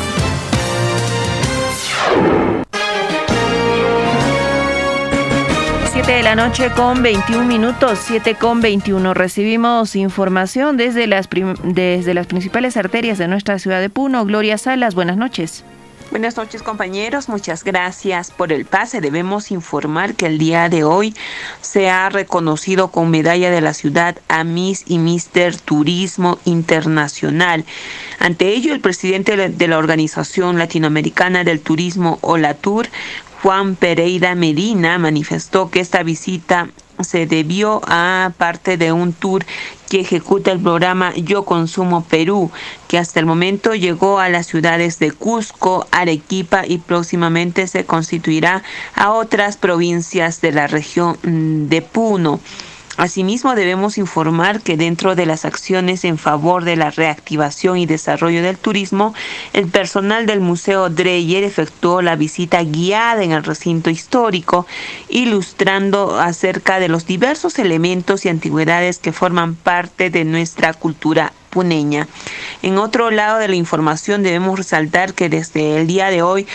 Siete 5.94 6.12
de 6.12 6.24
la 6.24 6.36
noche 6.36 6.70
con 6.76 7.02
21 7.02 7.46
minutos, 7.46 7.98
7 8.04 8.36
con 8.36 8.60
21. 8.60 9.14
Recibimos 9.14 9.96
información 9.96 10.76
desde 10.76 11.08
las, 11.08 11.30
desde 11.64 12.14
las 12.14 12.28
principales 12.28 12.76
arterias 12.76 13.18
de 13.18 13.30
nuestra 13.30 13.58
ciudad 13.58 13.80
de 13.80 13.90
Puno. 13.90 14.26
Gloria 14.26 14.58
Salas, 14.58 14.96
buenas 14.96 15.16
noches. 15.16 15.64
Buenas 16.10 16.38
noches 16.38 16.64
compañeros, 16.64 17.28
muchas 17.28 17.66
gracias 17.66 18.32
por 18.32 18.54
el 18.54 18.66
pase. 18.66 19.02
Debemos 19.02 19.52
informar 19.52 20.16
que 20.16 20.26
el 20.26 20.38
día 20.38 20.70
de 20.70 20.86
hoy 20.86 21.14
se 21.62 21.90
ha 21.90 22.10
reconocido 22.10 22.88
con 22.88 23.12
medalla 23.12 23.52
de 23.52 23.60
la 23.60 23.74
ciudad 23.74 24.18
a 24.30 24.46
Miss 24.46 24.84
y 24.88 25.00
Mister 25.00 25.58
Turismo 25.58 26.40
Internacional. 26.46 27.66
Ante 28.20 28.48
ello, 28.54 28.74
el 28.74 28.80
presidente 28.80 29.36
de 29.36 29.68
la 29.68 29.78
Organización 29.78 30.58
Latinoamericana 30.58 31.44
del 31.44 31.60
Turismo, 31.60 32.20
OLATUR, 32.22 32.88
Juan 33.42 33.76
Pereira 33.76 34.34
Medina, 34.36 34.98
manifestó 34.98 35.70
que 35.70 35.80
esta 35.80 36.04
visita 36.04 36.70
se 37.00 37.28
debió 37.28 37.82
a 37.86 38.32
parte 38.38 38.78
de 38.78 38.92
un 38.92 39.14
tour 39.14 39.46
que 39.90 40.00
ejecuta 40.02 40.52
el 40.52 40.60
programa 40.60 41.14
Yo 41.16 41.46
Consumo 41.46 42.04
Perú, 42.04 42.52
que 42.88 42.98
hasta 42.98 43.20
el 43.20 43.26
momento 43.26 43.76
llegó 43.76 44.20
a 44.20 44.30
las 44.30 44.48
ciudades 44.48 44.98
de 45.00 45.12
Cusco, 45.12 45.86
Arequipa 45.92 46.64
y 46.68 46.80
próximamente 46.80 47.68
se 47.68 47.86
constituirá 47.86 48.64
a 48.96 49.12
otras 49.12 49.58
provincias 49.58 50.42
de 50.42 50.52
la 50.52 50.68
región 50.68 51.18
de 51.24 51.82
Puno. 51.82 52.40
Asimismo, 52.98 53.54
debemos 53.54 54.00
informar 54.00 54.62
que 54.62 54.76
dentro 54.76 55.14
de 55.14 55.28
las 55.28 55.46
acciones 55.46 56.04
en 56.04 56.18
favor 56.18 56.64
de 56.64 56.76
la 56.76 56.90
reactivación 56.90 57.78
y 57.78 57.86
desarrollo 57.86 58.42
del 58.42 58.58
turismo, 58.58 59.14
el 59.54 59.68
personal 59.68 60.26
del 60.26 60.40
Museo 60.40 60.90
Dreyer 60.90 61.44
efectuó 61.44 62.02
la 62.02 62.16
visita 62.16 62.64
guiada 62.64 63.24
en 63.24 63.34
el 63.34 63.44
recinto 63.44 63.92
histórico, 63.92 64.66
ilustrando 65.10 66.20
acerca 66.20 66.80
de 66.80 66.90
los 66.90 67.06
diversos 67.06 67.60
elementos 67.60 68.26
y 68.26 68.30
antigüedades 68.30 68.98
que 68.98 69.14
forman 69.14 69.54
parte 69.54 70.10
de 70.10 70.26
nuestra 70.26 70.74
cultura 70.74 71.34
puneña. 71.50 72.08
En 72.62 72.78
otro 72.78 73.12
lado 73.12 73.40
de 73.40 73.48
la 73.48 73.56
información 73.56 74.24
debemos 74.24 74.58
resaltar 74.58 75.14
que 75.14 75.30
desde 75.30 75.78
el 75.78 75.88
día 75.88 76.10
de 76.10 76.22
hoy 76.22 76.48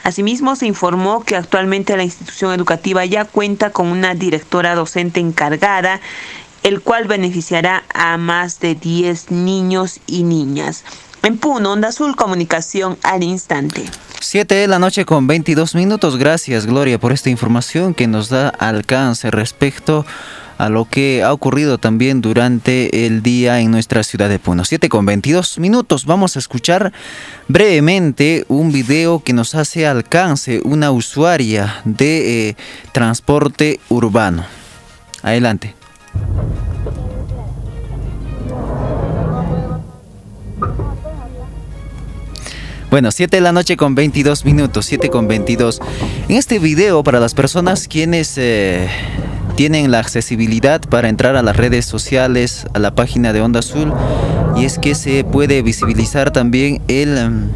Asimismo, 0.05 0.57
se 0.57 0.67
informó 0.67 1.23
que 1.23 1.37
actualmente 1.37 1.95
la 1.97 2.05
institución 2.05 2.55
educativa 2.55 3.05
ya 3.05 3.27
cuenta 3.27 3.69
con 3.71 3.89
una 3.89 4.15
directora 4.15 4.75
docente 4.75 5.21
encargada 5.21 6.01
el 6.63 6.81
cual 6.81 7.07
beneficiará 7.07 7.85
a 7.95 8.17
más 8.17 8.59
de 8.59 8.75
10 8.75 9.31
niños 9.31 10.01
y 10.09 10.25
niñas. 10.25 10.83
En 11.27 11.39
Puno, 11.39 11.73
Onda 11.73 11.89
Azul, 11.89 12.15
comunicación 12.15 12.99
al 13.03 13.25
instante. 13.25 13.83
7 14.21 14.55
de 14.55 14.69
la 14.69 14.79
noche 14.79 15.05
con 15.05 15.27
22 15.27 15.75
minutos. 15.75 16.19
Gracias, 16.19 16.67
Gloria, 16.67 17.01
por 17.01 17.11
esta 17.11 17.31
información 17.31 17.95
que 17.95 18.07
nos 18.07 18.29
da 18.29 18.49
alcance 18.49 19.33
respecto 19.33 20.07
a 20.57 20.69
lo 20.69 20.85
que 20.85 21.25
ha 21.25 21.33
ocurrido 21.33 21.79
también 21.79 22.21
durante 22.21 23.07
el 23.07 23.25
día 23.25 23.59
en 23.59 23.73
nuestra 23.73 24.05
ciudad 24.05 24.29
de 24.29 24.39
Puno. 24.39 24.65
7 24.65 24.89
con 24.89 25.05
22 25.05 25.59
minutos. 25.59 26.07
Vamos 26.07 26.37
a 26.37 26.39
escuchar 26.39 26.93
brevemente 27.49 28.45
un 28.47 28.71
video 28.71 29.19
que 29.19 29.33
nos 29.33 29.57
hace 29.57 29.85
alcance 29.85 30.61
una 30.63 30.93
usuaria 30.93 31.81
de 31.85 32.51
eh, 32.51 32.57
transporte 32.93 33.81
urbano. 33.89 34.47
Adelante. 35.25 35.75
Bueno, 42.89 43.11
7 43.11 43.37
de 43.37 43.41
la 43.41 43.51
noche 43.51 43.77
con 43.77 43.97
22 43.97 44.45
minutos, 44.45 44.87
7 44.87 45.11
con 45.11 45.27
22. 45.27 45.81
En 46.29 46.37
este 46.37 46.61
video, 46.61 47.03
para 47.03 47.19
las 47.19 47.35
personas 47.35 47.89
quienes 47.89 48.39
eh, 48.39 48.89
tienen 49.57 49.91
la 49.91 49.99
accesibilidad 49.99 50.81
para 50.81 51.09
entrar 51.09 51.35
a 51.35 51.43
las 51.43 51.57
redes 51.57 51.85
sociales, 51.85 52.65
a 52.75 52.79
la 52.79 52.95
página 52.95 53.33
de 53.33 53.41
Onda 53.41 53.59
Azul, 53.59 53.93
y 54.57 54.65
es 54.65 54.79
que 54.79 54.95
se 54.95 55.25
puede 55.25 55.63
visibilizar 55.63 56.31
también 56.31 56.81
el, 56.87 57.19
em, 57.19 57.49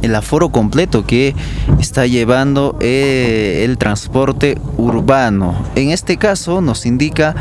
el 0.00 0.14
aforo 0.14 0.48
completo 0.48 1.04
que 1.04 1.34
está 1.78 2.06
llevando 2.06 2.78
eh, 2.80 3.64
el 3.66 3.76
transporte 3.76 4.56
urbano. 4.78 5.54
En 5.74 5.90
este 5.90 6.16
caso 6.16 6.62
nos 6.62 6.86
indica 6.86 7.34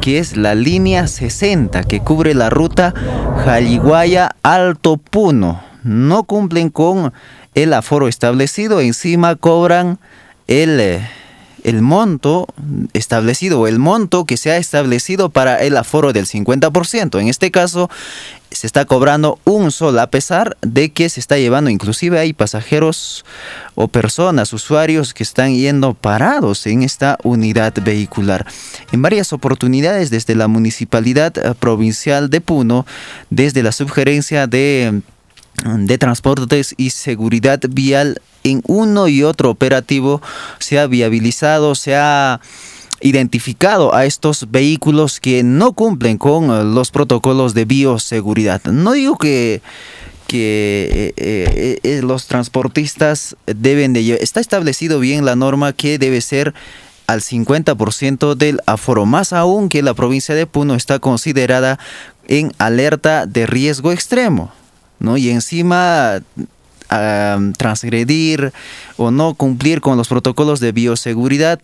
que 0.00 0.18
es 0.18 0.36
la 0.36 0.54
línea 0.54 1.08
60 1.08 1.82
que 1.82 1.98
cubre 1.98 2.34
la 2.34 2.48
ruta 2.48 2.94
Jaliguaya-Alto 3.44 4.98
Puno. 4.98 5.71
No 5.84 6.24
cumplen 6.24 6.70
con 6.70 7.12
el 7.54 7.72
aforo 7.72 8.08
establecido, 8.08 8.80
encima 8.80 9.36
cobran 9.36 9.98
el, 10.46 10.80
eh, 10.80 11.08
el 11.64 11.82
monto 11.82 12.48
establecido, 12.92 13.66
el 13.66 13.78
monto 13.78 14.24
que 14.24 14.36
se 14.36 14.50
ha 14.50 14.56
establecido 14.56 15.30
para 15.30 15.56
el 15.56 15.76
aforo 15.76 16.12
del 16.12 16.26
50%. 16.26 17.20
En 17.20 17.28
este 17.28 17.50
caso, 17.50 17.90
se 18.50 18.66
está 18.66 18.84
cobrando 18.84 19.38
un 19.44 19.70
sol, 19.70 19.98
a 19.98 20.08
pesar 20.08 20.56
de 20.60 20.92
que 20.92 21.08
se 21.08 21.20
está 21.20 21.38
llevando, 21.38 21.70
inclusive 21.70 22.18
hay 22.18 22.32
pasajeros 22.32 23.24
o 23.74 23.88
personas, 23.88 24.52
usuarios 24.52 25.14
que 25.14 25.22
están 25.22 25.54
yendo 25.54 25.94
parados 25.94 26.66
en 26.66 26.82
esta 26.82 27.18
unidad 27.22 27.72
vehicular. 27.82 28.46
En 28.92 29.02
varias 29.02 29.32
oportunidades 29.32 30.10
desde 30.10 30.34
la 30.34 30.48
Municipalidad 30.48 31.36
eh, 31.38 31.54
Provincial 31.58 32.30
de 32.30 32.40
Puno, 32.40 32.86
desde 33.30 33.62
la 33.62 33.72
sugerencia 33.72 34.46
de 34.46 35.02
de 35.64 35.98
transportes 35.98 36.74
y 36.76 36.90
seguridad 36.90 37.60
vial 37.68 38.20
en 38.44 38.62
uno 38.66 39.08
y 39.08 39.22
otro 39.22 39.50
operativo 39.50 40.20
se 40.58 40.78
ha 40.78 40.86
viabilizado, 40.86 41.74
se 41.74 41.96
ha 41.96 42.40
identificado 43.00 43.94
a 43.94 44.04
estos 44.04 44.50
vehículos 44.50 45.20
que 45.20 45.42
no 45.42 45.72
cumplen 45.72 46.18
con 46.18 46.50
eh, 46.50 46.64
los 46.64 46.90
protocolos 46.90 47.54
de 47.54 47.64
bioseguridad. 47.64 48.62
No 48.64 48.92
digo 48.92 49.16
que 49.16 49.62
que 50.28 51.12
eh, 51.18 51.78
eh, 51.82 52.00
los 52.02 52.26
transportistas 52.26 53.36
deben 53.44 53.92
de 53.92 54.14
está 54.14 54.40
establecido 54.40 54.98
bien 54.98 55.26
la 55.26 55.36
norma 55.36 55.74
que 55.74 55.98
debe 55.98 56.22
ser 56.22 56.54
al 57.06 57.20
50% 57.20 58.34
del 58.34 58.60
aforo, 58.64 59.04
más 59.04 59.34
aún 59.34 59.68
que 59.68 59.82
la 59.82 59.92
provincia 59.92 60.34
de 60.34 60.46
Puno 60.46 60.74
está 60.74 61.00
considerada 61.00 61.78
en 62.28 62.52
alerta 62.56 63.26
de 63.26 63.46
riesgo 63.46 63.92
extremo, 63.92 64.52
¿no? 65.02 65.16
Y 65.16 65.30
encima 65.30 66.20
transgredir 67.56 68.52
o 68.98 69.10
no 69.10 69.32
cumplir 69.32 69.80
con 69.80 69.96
los 69.96 70.08
protocolos 70.08 70.60
de 70.60 70.72
bioseguridad 70.72 71.58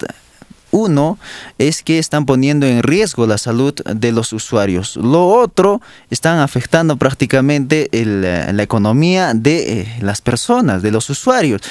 uno 0.70 1.18
es 1.58 1.82
que 1.82 1.98
están 1.98 2.26
poniendo 2.26 2.66
en 2.66 2.82
riesgo 2.82 3.26
la 3.26 3.38
salud 3.38 3.74
de 3.74 4.12
los 4.12 4.32
usuarios. 4.32 4.96
Lo 4.96 5.28
otro, 5.28 5.80
están 6.10 6.38
afectando 6.40 6.96
prácticamente 6.96 7.88
eh, 7.92 8.52
la 8.52 8.62
economía 8.62 9.32
de 9.34 9.80
eh, 9.80 9.98
las 10.00 10.20
personas, 10.20 10.82
de 10.82 10.90
los 10.90 11.08
usuarios. 11.10 11.62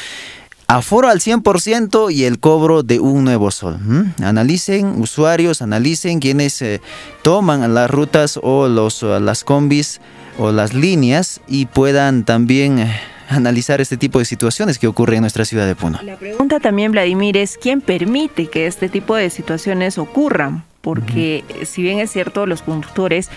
Aforo 0.69 1.08
al 1.08 1.19
100% 1.19 2.12
y 2.12 2.25
el 2.25 2.39
cobro 2.39 2.84
de 2.84 2.99
un 2.99 3.23
nuevo 3.23 3.51
sol. 3.51 3.77
Analicen, 4.21 4.99
usuarios, 4.99 5.62
analicen 5.62 6.19
quienes 6.19 6.62
eh, 6.62 6.82
toman 7.21 7.73
las 7.73 7.89
rutas 7.89 8.38
o 8.43 8.67
los, 8.67 9.01
las 9.01 9.45
combis 9.45 10.01
o 10.38 10.52
las 10.52 10.73
líneas 10.73 11.41
y 11.47 11.65
puedan 11.65 12.23
también 12.23 12.88
analizar 13.30 13.82
este 13.82 13.97
tipo 13.97 14.19
de 14.19 14.26
situaciones 14.26 14.80
que 14.80 14.88
ocurren 14.88 15.17
en 15.17 15.21
nuestra 15.21 15.45
ciudad 15.45 15.67
de 15.67 15.76
Puno. 15.76 16.00
La 16.04 16.15
pregunta 16.15 16.60
también, 16.60 16.91
Vladimir, 16.91 17.38
es 17.38 17.58
quién 17.58 17.82
permite 17.82 18.47
que 18.47 18.67
este 18.67 18.89
tipo 18.89 19.15
de 19.15 19.30
situaciones 19.30 19.97
ocurran, 19.97 20.63
porque 20.82 21.43
si 21.65 21.82
bien 21.82 22.00
es 22.00 22.12
cierto, 22.12 22.45
los 22.45 22.62
conductores 22.62 23.30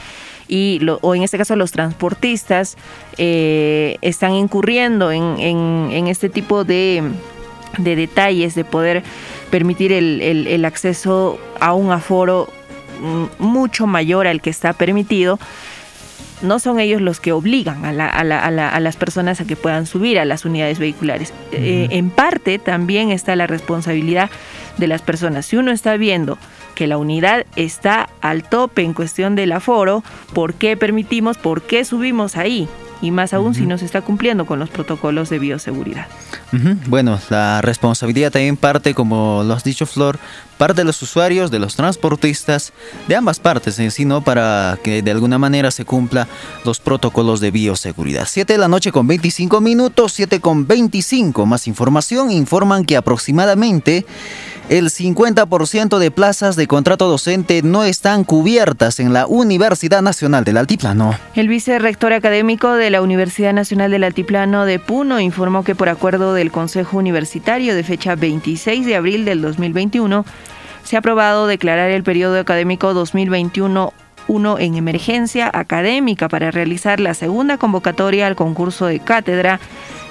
y 0.47 0.81
o 1.01 1.15
en 1.15 1.23
este 1.23 1.39
caso 1.39 1.55
los 1.55 1.71
transportistas 1.71 2.77
eh, 3.19 3.99
están 4.01 4.33
incurriendo 4.35 5.13
en, 5.13 6.07
este 6.09 6.29
tipo 6.29 6.65
de, 6.65 7.03
detalles 7.79 8.57
de 8.57 8.65
poder 8.65 9.05
permitir 9.51 9.93
el 9.93 10.65
acceso 10.65 11.39
a 11.61 11.73
un 11.73 11.93
aforo 11.93 12.49
mm, 13.01 13.43
mucho 13.43 13.87
mayor 13.87 14.27
al 14.27 14.41
que 14.41 14.51
está 14.51 14.73
permitido, 14.73 15.39
no 16.43 16.59
son 16.59 16.81
ellos 16.81 17.01
los 17.01 17.21
que 17.21 17.33
obligan 17.33 17.85
a, 17.85 18.81
las 18.81 18.97
personas 18.97 19.41
a 19.41 19.45
que 19.45 19.57
puedan 19.57 19.87
subir 19.87 20.19
a 20.19 20.25
las 20.25 20.45
unidades 20.45 20.79
vehiculares. 20.79 21.33
Eh, 21.53 21.89
en 21.91 22.11
parte 22.11 22.59
también 22.59 23.11
está 23.11 23.37
la 23.37 23.47
responsabilidad 23.47 24.31
de 24.79 24.87
las 24.87 25.03
personas. 25.03 25.47
Si 25.47 25.57
uno 25.57 25.71
está 25.71 25.97
viendo 25.97 26.39
que 26.75 26.87
la 26.87 26.99
unidad 26.99 27.47
está 27.57 28.09
al 28.21 28.43
tope 28.49 28.83
en 28.83 28.95
cuestión 28.95 29.35
del 29.35 29.53
aforo, 29.53 30.03
¿por 30.33 30.55
qué 30.55 30.77
permitimos, 30.77 31.37
por 31.37 31.63
qué 31.63 31.85
subimos 31.85 32.37
ahí? 32.37 32.69
Y 33.03 33.11
más 33.11 33.33
aún 33.33 33.55
si 33.55 33.67
no 33.67 33.79
se 33.79 33.85
está 33.85 34.03
cumpliendo 34.03 34.47
con 34.47 34.59
los 34.59 34.71
protocolos 34.71 35.31
de 35.31 35.39
bioseguridad. 35.39 36.07
Bueno, 36.87 37.19
la 37.31 37.63
responsabilidad 37.63 38.33
también 38.33 38.57
parte, 38.57 38.95
como 38.95 39.43
lo 39.45 39.55
has 39.55 39.65
dicho 39.65 39.87
Flor, 39.87 40.19
parte 40.59 40.83
de 40.83 40.85
los 40.85 41.01
usuarios, 41.01 41.51
de 41.51 41.59
los 41.59 41.77
transportistas, 41.77 42.73
de 43.09 43.17
ambas 43.17 43.41
partes 43.41 43.79
en 43.79 43.91
sí, 43.91 44.05
¿no? 44.05 44.21
Para 44.23 44.79
que 44.83 45.03
de 45.03 45.11
alguna 45.11 45.39
manera 45.39 45.71
se 45.71 45.85
cumpla 45.85 46.29
los 46.65 46.81
protocolos 46.81 47.41
de 47.41 47.51
bioseguridad. 47.51 48.27
7 48.29 48.53
de 48.53 48.59
la 48.59 48.69
noche 48.69 48.93
con 48.93 49.07
25 49.07 49.61
minutos, 49.61 50.13
7 50.13 50.41
con 50.41 50.67
25. 50.67 51.47
Más 51.47 51.67
información, 51.67 52.31
informan 52.31 52.85
que 52.85 52.97
aproximadamente 52.97 54.05
el 54.71 54.87
50% 54.87 55.99
de 55.99 56.11
plazas 56.13 56.55
de 56.55 56.69
contrato 56.69 57.09
docente 57.09 57.61
no 57.63 57.83
están 57.83 58.23
cubiertas 58.23 59.01
en 59.01 59.13
la 59.13 59.27
Universidad 59.27 60.01
Nacional 60.01 60.45
del 60.45 60.57
Altiplano. 60.57 61.13
El 61.35 61.49
vicerrector 61.49 62.13
académico 62.13 62.75
de 62.75 62.89
la 62.91 63.03
Universidad 63.03 63.53
Nacional 63.53 63.91
del 63.91 64.05
Altiplano 64.05 64.65
de 64.67 64.79
Puno 64.79 65.19
informó 65.19 65.65
que 65.65 65.75
por 65.75 65.89
acuerdo 65.89 66.35
del 66.35 66.53
Consejo 66.53 66.99
Universitario 66.99 67.75
de 67.75 67.83
fecha 67.83 68.15
26 68.15 68.87
de 68.87 68.95
abril 68.95 69.25
del 69.25 69.43
2021, 69.43 70.25
se 70.85 70.95
ha 70.95 71.01
aprobado 71.01 71.49
declarar 71.49 71.91
el 71.91 72.05
periodo 72.05 72.39
académico 72.39 72.95
2021 72.95 73.93
1 74.29 74.59
en 74.61 74.77
emergencia 74.77 75.51
académica 75.53 76.29
para 76.29 76.53
realizar 76.53 77.01
la 77.01 77.15
segunda 77.15 77.59
convocatoria 77.59 78.29
al 78.29 78.37
concurso 78.37 78.87
de 78.87 79.01
cátedra 79.01 79.59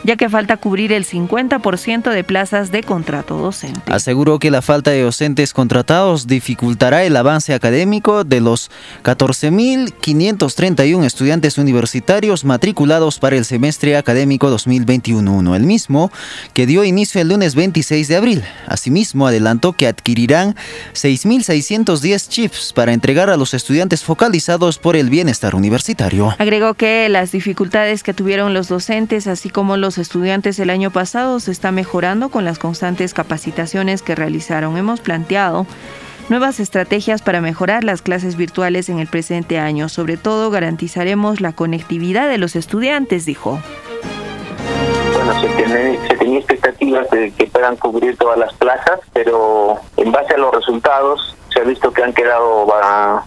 ya 0.03 0.15
que 0.15 0.29
falta 0.29 0.57
cubrir 0.57 0.91
el 0.91 1.05
50% 1.05 2.11
de 2.11 2.23
plazas 2.23 2.71
de 2.71 2.83
contrato 2.83 3.37
docente. 3.37 3.81
Aseguró 3.87 4.39
que 4.39 4.51
la 4.51 4.61
falta 4.61 4.91
de 4.91 5.03
docentes 5.03 5.53
contratados 5.53 6.27
dificultará 6.27 7.03
el 7.03 7.15
avance 7.15 7.53
académico 7.53 8.23
de 8.23 8.41
los 8.41 8.71
14.531 9.03 11.03
estudiantes 11.03 11.57
universitarios 11.57 12.45
matriculados 12.45 13.19
para 13.19 13.35
el 13.35 13.45
semestre 13.45 13.97
académico 13.97 14.49
2021 14.49 15.39
el 15.55 15.63
mismo 15.63 16.11
que 16.53 16.65
dio 16.65 16.83
inicio 16.83 17.21
el 17.21 17.29
lunes 17.29 17.55
26 17.55 18.07
de 18.07 18.15
abril. 18.15 18.43
Asimismo, 18.67 19.27
adelantó 19.27 19.73
que 19.73 19.87
adquirirán 19.87 20.55
6.610 20.93 22.29
chips 22.29 22.73
para 22.73 22.93
entregar 22.93 23.29
a 23.29 23.37
los 23.37 23.53
estudiantes 23.53 24.03
focalizados 24.03 24.77
por 24.77 24.95
el 24.95 25.09
bienestar 25.09 25.55
universitario. 25.55 26.35
Agregó 26.37 26.73
que 26.73 27.09
las 27.09 27.31
dificultades 27.31 28.03
que 28.03 28.13
tuvieron 28.13 28.53
los 28.53 28.67
docentes, 28.67 29.27
así 29.27 29.49
como 29.49 29.77
los 29.77 29.88
estudiantes 29.97 30.59
el 30.59 30.69
año 30.69 30.91
pasado 30.91 31.39
se 31.39 31.51
está 31.51 31.71
mejorando 31.71 32.29
con 32.29 32.45
las 32.45 32.59
constantes 32.59 33.13
capacitaciones 33.13 34.01
que 34.01 34.15
realizaron. 34.15 34.77
Hemos 34.77 35.01
planteado 35.01 35.65
nuevas 36.29 36.59
estrategias 36.59 37.21
para 37.21 37.41
mejorar 37.41 37.83
las 37.83 38.01
clases 38.01 38.35
virtuales 38.35 38.89
en 38.89 38.99
el 38.99 39.07
presente 39.07 39.57
año. 39.57 39.89
Sobre 39.89 40.17
todo 40.17 40.51
garantizaremos 40.51 41.41
la 41.41 41.53
conectividad 41.53 42.29
de 42.29 42.37
los 42.37 42.55
estudiantes, 42.55 43.25
dijo. 43.25 43.59
Bueno, 45.13 45.41
se, 45.41 46.07
se 46.07 46.08
de 47.11 47.31
que 47.31 47.47
puedan 47.47 47.75
cubrir 47.75 48.17
todas 48.17 48.37
las 48.37 48.53
plazas, 48.53 48.99
pero 49.13 49.79
en 49.97 50.11
base 50.11 50.33
a 50.33 50.37
los 50.37 50.53
resultados 50.53 51.35
se 51.53 51.61
ha 51.61 51.63
visto 51.63 51.91
que 51.91 52.03
han 52.03 52.13
quedado 52.13 52.67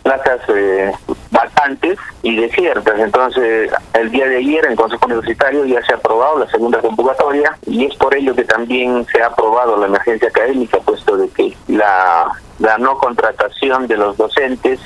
plazas 0.02 0.40
eh, 0.48 0.92
vacantes 1.30 1.98
y 2.22 2.36
desiertas. 2.36 2.98
Entonces, 2.98 3.70
el 3.94 4.10
día 4.10 4.26
de 4.26 4.38
ayer 4.38 4.64
en 4.66 4.76
Consejo 4.76 5.06
Universitario 5.06 5.64
ya 5.64 5.82
se 5.82 5.92
ha 5.92 5.96
aprobado 5.96 6.38
la 6.38 6.48
segunda 6.48 6.80
convocatoria 6.80 7.56
y 7.66 7.86
es 7.86 7.94
por 7.96 8.14
ello 8.14 8.34
que 8.34 8.44
también 8.44 9.04
se 9.12 9.22
ha 9.22 9.26
aprobado 9.26 9.76
la 9.76 9.86
emergencia 9.86 10.28
académica, 10.28 10.78
puesto 10.78 11.16
de 11.16 11.28
que 11.30 11.56
la, 11.68 12.30
la 12.58 12.78
no 12.78 12.96
contratación 12.98 13.86
de 13.86 13.96
los 13.96 14.16
docentes 14.16 14.80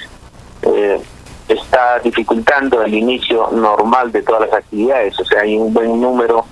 eh, 0.62 1.00
está 1.48 1.98
dificultando 2.00 2.82
el 2.82 2.94
inicio 2.94 3.48
normal 3.52 4.12
de 4.12 4.22
todas 4.22 4.42
las 4.42 4.52
actividades. 4.52 5.18
O 5.20 5.24
sea, 5.24 5.42
hay 5.42 5.56
un 5.56 5.72
buen 5.72 6.00
número 6.00 6.44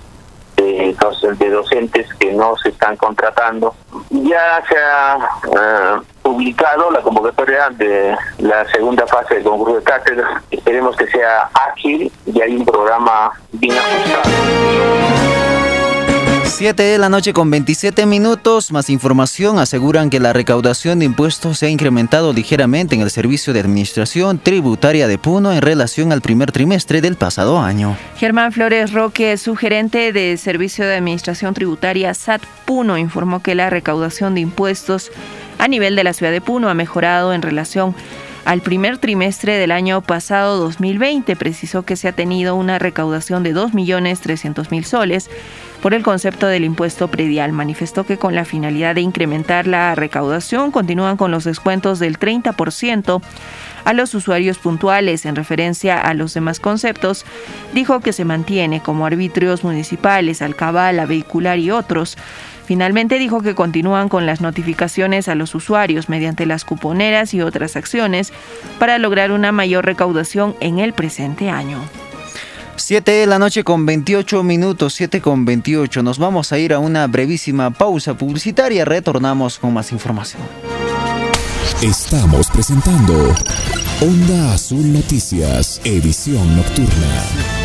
de, 0.65 1.35
de 1.37 1.49
docentes 1.49 2.13
que 2.15 2.31
no 2.33 2.55
se 2.57 2.69
están 2.69 2.95
contratando. 2.97 3.75
Ya 4.09 4.63
se 4.67 4.77
ha 4.77 5.29
eh, 5.43 6.01
publicado 6.21 6.91
la 6.91 7.01
convocatoria 7.01 7.69
de 7.69 8.15
la 8.39 8.65
segunda 8.69 9.05
fase 9.07 9.35
del 9.35 9.43
concurso 9.43 9.75
de 9.75 9.83
cátedra. 9.83 10.41
Esperemos 10.49 10.95
que 10.95 11.07
sea 11.07 11.49
ágil 11.53 12.11
y 12.25 12.41
hay 12.41 12.55
un 12.55 12.65
programa 12.65 13.31
bien 13.51 13.75
ajustado. 13.77 14.29
7 16.55 16.81
de 16.81 16.97
la 16.97 17.09
noche 17.09 17.33
con 17.33 17.51
27 17.51 18.05
minutos. 18.05 18.71
Más 18.71 18.89
información 18.89 19.59
aseguran 19.59 20.09
que 20.09 20.21
la 20.21 20.31
recaudación 20.31 20.99
de 20.99 21.05
impuestos 21.05 21.59
se 21.59 21.65
ha 21.65 21.69
incrementado 21.69 22.31
ligeramente 22.31 22.95
en 22.95 23.01
el 23.01 23.11
Servicio 23.11 23.51
de 23.51 23.59
Administración 23.59 24.39
Tributaria 24.39 25.09
de 25.09 25.17
Puno 25.17 25.51
en 25.51 25.61
relación 25.61 26.13
al 26.13 26.21
primer 26.21 26.53
trimestre 26.53 27.01
del 27.01 27.17
pasado 27.17 27.59
año. 27.59 27.97
Germán 28.15 28.53
Flores 28.53 28.93
Roque, 28.93 29.35
su 29.35 29.57
gerente 29.57 30.13
de 30.13 30.37
Servicio 30.37 30.87
de 30.87 30.95
Administración 30.95 31.53
Tributaria 31.53 32.13
SAT 32.13 32.43
Puno, 32.63 32.97
informó 32.97 33.41
que 33.41 33.53
la 33.53 33.69
recaudación 33.69 34.33
de 34.33 34.39
impuestos 34.39 35.11
a 35.57 35.67
nivel 35.67 35.97
de 35.97 36.05
la 36.05 36.13
ciudad 36.13 36.31
de 36.31 36.39
Puno 36.39 36.69
ha 36.69 36.73
mejorado 36.73 37.33
en 37.33 37.41
relación 37.41 37.93
al 38.45 38.61
primer 38.61 38.97
trimestre 38.99 39.57
del 39.57 39.71
año 39.71 40.01
pasado 40.01 40.57
2020. 40.59 41.35
Precisó 41.35 41.83
que 41.83 41.97
se 41.97 42.07
ha 42.07 42.13
tenido 42.13 42.55
una 42.55 42.79
recaudación 42.79 43.43
de 43.43 43.53
2.300.000 43.53 44.83
soles 44.83 45.29
por 45.85 45.93
el 45.93 46.01
concepto 46.01 46.47
del 46.47 46.63
impuesto 46.63 47.09
predial. 47.09 47.51
Manifestó 47.51 48.07
que 48.07 48.17
con 48.17 48.33
la 48.33 48.43
finalidad 48.43 48.95
de 48.95 49.01
incrementar 49.01 49.67
la 49.67 49.93
recaudación 49.93 50.71
continúan 50.71 51.15
con 51.15 51.29
los 51.29 51.43
descuentos 51.43 51.99
del 51.99 52.17
30% 52.17 53.21
a 53.83 53.93
los 53.93 54.15
usuarios 54.15 54.57
puntuales 54.57 55.27
en 55.27 55.35
referencia 55.35 56.01
a 56.01 56.15
los 56.15 56.33
demás 56.33 56.59
conceptos, 56.59 57.23
dijo 57.75 57.99
que 57.99 58.13
se 58.13 58.25
mantiene 58.25 58.81
como 58.81 59.05
arbitrios 59.05 59.63
municipales, 59.63 60.41
alcabala, 60.41 61.05
vehicular 61.05 61.59
y 61.59 61.69
otros. 61.69 62.17
Finalmente 62.65 63.19
dijo 63.19 63.43
que 63.43 63.53
continúan 63.53 64.09
con 64.09 64.25
las 64.25 64.41
notificaciones 64.41 65.27
a 65.27 65.35
los 65.35 65.53
usuarios 65.53 66.09
mediante 66.09 66.47
las 66.47 66.65
cuponeras 66.65 67.35
y 67.35 67.43
otras 67.43 67.75
acciones 67.75 68.33
para 68.79 68.97
lograr 68.97 69.31
una 69.31 69.51
mayor 69.51 69.85
recaudación 69.85 70.55
en 70.61 70.79
el 70.79 70.93
presente 70.93 71.51
año. 71.51 71.77
7 72.77 73.11
de 73.11 73.25
la 73.25 73.39
noche 73.39 73.63
con 73.63 73.85
28 73.85 74.43
minutos, 74.43 74.93
7 74.93 75.21
con 75.21 75.45
28. 75.45 76.03
Nos 76.03 76.19
vamos 76.19 76.51
a 76.51 76.59
ir 76.59 76.73
a 76.73 76.79
una 76.79 77.07
brevísima 77.07 77.71
pausa 77.71 78.15
publicitaria. 78.15 78.85
Retornamos 78.85 79.59
con 79.59 79.73
más 79.73 79.91
información. 79.91 80.41
Estamos 81.81 82.49
presentando 82.49 83.33
Onda 84.01 84.53
Azul 84.53 84.93
Noticias, 84.93 85.81
edición 85.83 86.55
nocturna. 86.55 87.64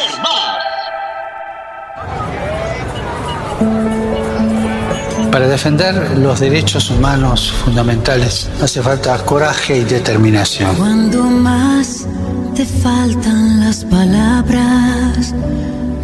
Para 5.31 5.47
defender 5.47 6.17
los 6.17 6.41
derechos 6.41 6.89
humanos 6.89 7.53
fundamentales 7.63 8.49
hace 8.61 8.81
falta 8.81 9.17
coraje 9.19 9.77
y 9.77 9.83
determinación. 9.85 10.75
Cuando 10.75 11.23
más 11.23 12.05
te 12.53 12.65
faltan 12.65 13.61
las 13.61 13.85
palabras, 13.85 15.33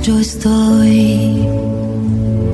yo 0.02 0.18
estoy. 0.18 1.46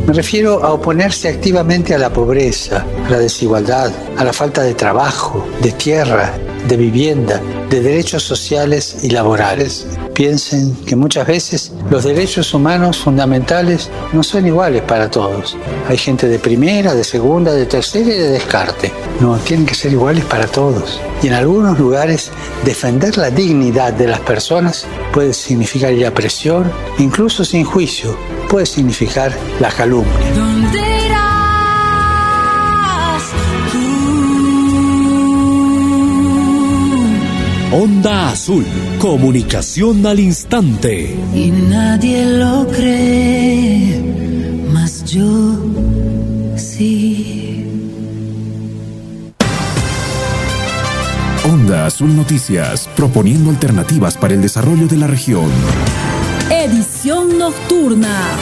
Me 0.08 0.14
refiero 0.14 0.64
a 0.64 0.74
oponerse 0.74 1.30
activamente 1.30 1.94
a 1.94 2.00
la 2.00 2.12
pobreza, 2.12 2.84
a 3.06 3.10
la 3.10 3.20
desigualdad, 3.20 3.92
a 4.18 4.24
la 4.24 4.34
falta 4.34 4.64
de 4.64 4.74
trabajo, 4.74 5.48
de 5.62 5.72
tierra, 5.74 6.34
de 6.68 6.78
vivienda, 6.78 7.42
de 7.70 7.82
derechos 7.82 8.24
sociales 8.24 8.98
y 9.04 9.10
laborales. 9.10 9.86
Piensen 10.14 10.76
que 10.86 10.96
muchas 10.96 11.28
veces 11.28 11.72
los 11.90 12.04
derechos 12.04 12.54
humanos 12.54 12.98
fundamentales 12.98 13.90
no 14.12 14.24
son 14.24 14.46
iguales 14.46 14.84
para 14.84 15.10
todos. 15.10 15.58
Hay 15.90 15.98
gente 15.98 16.28
de 16.28 16.40
primera, 16.40 16.94
de 16.94 17.04
segunda, 17.04 17.54
de 17.54 17.66
tercera 17.66 18.14
y 18.14 18.18
de 18.18 18.30
descarte. 18.30 18.92
No, 19.20 19.38
tienen 19.38 19.66
que 19.66 19.76
ser 19.76 19.92
iguales 19.92 20.26
para 20.26 20.48
todos. 20.48 21.00
Y 21.22 21.28
en 21.28 21.34
algunos 21.34 21.80
lugares 21.80 22.32
defender 22.66 23.18
la 23.18 23.30
dignidad 23.30 23.94
de 23.94 24.08
las 24.08 24.20
personas 24.20 24.86
puede 25.14 25.34
significar 25.34 25.94
la 25.94 26.14
presión, 26.14 26.72
incluso 27.00 27.46
sin 27.46 27.64
juicio, 27.64 28.16
puede 28.50 28.66
significar 28.66 29.32
la 29.60 29.70
calumnia. 29.70 30.53
Onda 37.76 38.30
Azul, 38.30 38.68
comunicación 39.00 40.06
al 40.06 40.20
instante. 40.20 41.18
Y 41.34 41.50
nadie 41.50 42.24
lo 42.38 42.68
cree, 42.68 44.00
mas 44.72 45.04
yo 45.06 45.58
sí. 46.56 47.66
Onda 51.52 51.88
Azul 51.88 52.16
Noticias, 52.16 52.88
proponiendo 52.96 53.50
alternativas 53.50 54.18
para 54.18 54.36
el 54.36 54.44
desarrollo 54.44 54.86
de 54.86 54.98
la 54.98 55.08
región. 55.08 55.50
Edición 56.52 57.40
nocturna. 57.40 58.38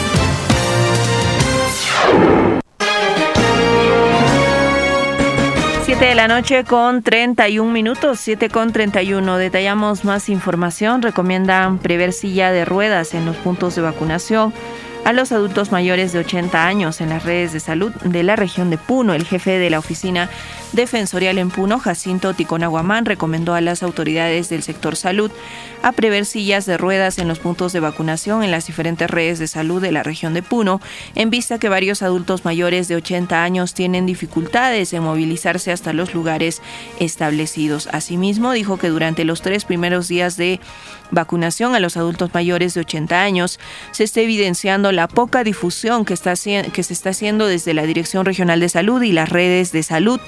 7 6.02 6.16
de 6.16 6.16
la 6.16 6.26
noche 6.26 6.64
con 6.64 7.04
31 7.04 7.70
minutos, 7.70 8.18
7 8.18 8.48
con 8.48 8.72
31. 8.72 9.38
Detallamos 9.38 10.04
más 10.04 10.28
información. 10.30 11.00
Recomiendan 11.00 11.78
prever 11.78 12.12
silla 12.12 12.50
de 12.50 12.64
ruedas 12.64 13.14
en 13.14 13.24
los 13.24 13.36
puntos 13.36 13.76
de 13.76 13.82
vacunación 13.82 14.52
a 15.04 15.12
los 15.12 15.30
adultos 15.30 15.70
mayores 15.70 16.12
de 16.12 16.18
80 16.18 16.66
años 16.66 17.00
en 17.00 17.10
las 17.10 17.22
redes 17.22 17.52
de 17.52 17.60
salud 17.60 17.92
de 18.02 18.24
la 18.24 18.34
región 18.34 18.68
de 18.68 18.78
Puno. 18.78 19.14
El 19.14 19.24
jefe 19.24 19.60
de 19.60 19.70
la 19.70 19.78
oficina 19.78 20.28
defensorial 20.72 21.38
en 21.38 21.50
Puno, 21.50 21.78
Jacinto 21.78 22.34
Ticonaguamán, 22.34 23.04
recomendó 23.04 23.54
a 23.54 23.60
las 23.60 23.82
autoridades 23.82 24.48
del 24.48 24.62
sector 24.62 24.96
salud 24.96 25.30
a 25.82 25.92
prever 25.92 26.26
sillas 26.26 26.64
de 26.64 26.78
ruedas 26.78 27.18
en 27.18 27.28
los 27.28 27.38
puntos 27.38 27.72
de 27.72 27.80
vacunación 27.80 28.42
en 28.42 28.50
las 28.50 28.66
diferentes 28.66 29.10
redes 29.10 29.38
de 29.38 29.48
salud 29.48 29.82
de 29.82 29.92
la 29.92 30.02
región 30.02 30.34
de 30.34 30.42
Puno, 30.42 30.80
en 31.14 31.30
vista 31.30 31.58
que 31.58 31.68
varios 31.68 32.02
adultos 32.02 32.44
mayores 32.44 32.88
de 32.88 32.96
80 32.96 33.42
años 33.42 33.74
tienen 33.74 34.06
dificultades 34.06 34.92
en 34.92 35.02
movilizarse 35.02 35.72
hasta 35.72 35.92
los 35.92 36.14
lugares 36.14 36.62
establecidos. 37.00 37.88
Asimismo, 37.92 38.52
dijo 38.52 38.78
que 38.78 38.88
durante 38.88 39.24
los 39.24 39.42
tres 39.42 39.64
primeros 39.64 40.08
días 40.08 40.36
de 40.36 40.60
vacunación 41.10 41.74
a 41.74 41.80
los 41.80 41.96
adultos 41.96 42.32
mayores 42.32 42.74
de 42.74 42.80
80 42.80 43.20
años, 43.20 43.60
se 43.90 44.04
está 44.04 44.20
evidenciando 44.20 44.92
la 44.92 45.08
poca 45.08 45.44
difusión 45.44 46.04
que, 46.04 46.14
está, 46.14 46.32
que 46.32 46.82
se 46.82 46.92
está 46.92 47.10
haciendo 47.10 47.46
desde 47.46 47.74
la 47.74 47.82
Dirección 47.84 48.24
Regional 48.24 48.60
de 48.60 48.68
Salud 48.68 49.02
y 49.02 49.12
las 49.12 49.28
redes 49.28 49.72
de 49.72 49.82
salud 49.82 50.20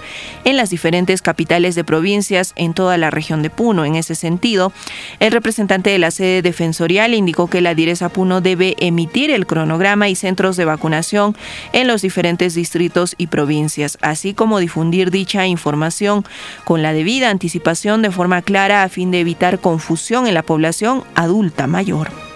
en 0.45 0.57
las 0.57 0.71
diferentes 0.71 1.23
capitales 1.23 1.75
de 1.75 1.85
provincias 1.85 2.53
en 2.57 2.75
toda 2.75 2.99
la 2.99 3.11
región 3.11 3.43
de 3.43 3.51
Puno. 3.51 3.85
En 3.85 3.95
ese 3.95 4.15
sentido, 4.15 4.73
el 5.21 5.33
representante 5.33 5.91
de 5.91 5.99
la 5.99 6.11
sede 6.11 6.43
defensorial 6.43 7.15
indicó 7.15 7.49
que 7.49 7.61
la 7.61 7.75
Direza 7.75 8.09
Puno 8.09 8.41
debe 8.41 8.75
emitir 8.79 9.31
el 9.31 9.47
cronograma 9.47 10.09
y 10.09 10.15
centros 10.15 10.57
de 10.57 10.65
vacunación 10.65 11.37
en 11.73 11.87
los 11.87 12.03
diferentes 12.03 12.55
distritos 12.55 13.15
y 13.19 13.29
provincias, 13.29 13.99
así 14.01 14.35
como 14.35 14.59
difundir 14.59 15.11
dicha 15.11 15.47
información 15.47 16.25
con 16.65 16.83
la 16.83 16.93
debida 16.93 17.31
anticipación 17.31 18.03
de 18.03 18.11
forma 18.11 18.43
clara 18.43 18.83
a 18.83 18.89
fin 18.89 19.11
de 19.11 19.21
evitar 19.21 19.59
confusión 19.61 20.27
en 20.27 20.35
la 20.35 20.43
población 20.43 21.05
adulta 21.15 21.67
mayor 21.67 22.34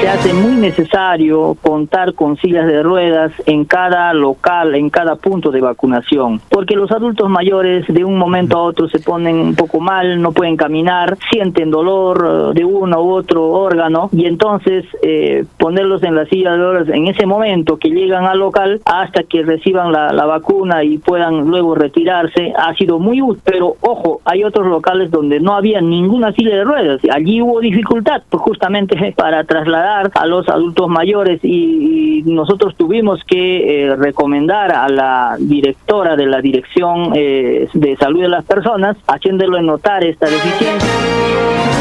se 0.00 0.08
hace 0.08 0.32
muy 0.32 0.56
necesario 0.56 1.56
contar 1.60 2.14
con 2.14 2.36
sillas 2.36 2.66
de 2.66 2.82
ruedas 2.82 3.32
en 3.46 3.64
cada 3.64 4.12
local, 4.14 4.74
en 4.74 4.90
cada 4.90 5.16
punto 5.16 5.50
de 5.50 5.60
vacunación, 5.60 6.40
porque 6.48 6.74
los 6.74 6.90
adultos 6.90 7.28
mayores 7.28 7.86
de 7.86 8.04
un 8.04 8.18
momento 8.18 8.58
a 8.58 8.62
otro 8.62 8.88
se 8.88 8.98
ponen 9.00 9.36
un 9.36 9.54
poco 9.54 9.80
mal, 9.80 10.20
no 10.20 10.32
pueden 10.32 10.56
caminar, 10.56 11.16
sienten 11.30 11.70
dolor 11.70 12.52
eh, 12.52 12.58
de 12.58 12.64
uno 12.64 13.02
u 13.02 13.10
otro 13.12 13.48
órgano 13.48 14.08
y 14.12 14.26
entonces 14.26 14.84
eh, 15.02 15.44
ponerlos 15.58 16.02
en 16.02 16.14
la 16.14 16.26
silla 16.26 16.52
de 16.52 16.58
ruedas 16.58 16.88
en 16.88 17.06
ese 17.08 17.26
momento 17.26 17.76
que 17.76 17.90
llegan 17.90 18.24
al 18.24 18.38
local 18.38 18.80
hasta 18.84 19.24
que 19.24 19.42
reciban 19.42 19.92
la, 19.92 20.10
vacuna 20.30 20.84
y 20.84 20.98
puedan 20.98 21.48
luego 21.48 21.74
retirarse 21.74 22.52
ha 22.56 22.72
sido 22.74 22.98
muy 23.00 23.20
útil, 23.20 23.42
pero 23.44 23.74
ojo, 23.80 24.20
hay 24.24 24.44
otros 24.44 24.66
locales 24.68 25.10
donde 25.10 25.40
no 25.40 25.54
había 25.54 25.80
ninguna 25.80 26.30
silla 26.32 26.56
de 26.56 26.64
ruedas, 26.64 27.00
allí 27.12 27.42
hubo 27.42 27.58
dificultad 27.60 28.22
pues, 28.28 28.42
justamente 28.42 29.12
para 29.16 29.42
trasladar 29.42 29.69
a 29.74 30.26
los 30.26 30.48
adultos 30.48 30.88
mayores 30.88 31.40
y, 31.42 32.22
nosotros 32.24 32.74
tuvimos 32.76 33.22
que 33.26 33.84
eh, 33.84 33.96
recomendar 33.96 34.72
a 34.72 34.88
la 34.88 35.36
directora 35.38 36.16
de 36.16 36.26
la 36.26 36.40
Dirección 36.40 37.12
eh, 37.14 37.68
de 37.72 37.96
Salud 37.96 38.20
de 38.20 38.28
las 38.28 38.44
Personas, 38.44 38.96
haciéndole 39.06 39.62
notar 39.62 40.04
esta 40.04 40.26
deficiencia. 40.26 40.88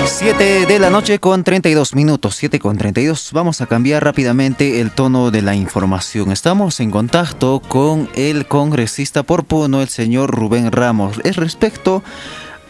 7 0.06 0.66
de 0.66 0.80
la 0.80 0.90
noche 0.90 1.20
con 1.20 1.44
32 1.44 1.94
minutos, 1.94 2.36
7 2.36 2.60
con 2.60 2.78
32. 2.78 3.32
Vamos 3.34 3.62
a 3.62 3.68
cambiar 3.68 4.04
rápidamente 4.04 4.82
el 4.82 4.92
tono 4.92 5.30
de 5.30 5.42
la 5.42 5.56
información. 5.56 6.32
Estamos 6.32 6.80
en 6.80 6.90
contacto 6.90 7.62
con 7.68 8.10
el 8.16 8.48
congresista 8.48 9.24
por 9.24 9.44
Puno, 9.44 9.82
el 9.82 9.90
señor 9.90 10.32
Rubén 10.32 10.72
Ramos. 10.72 11.20
Es 11.24 11.36
respecto 11.36 12.02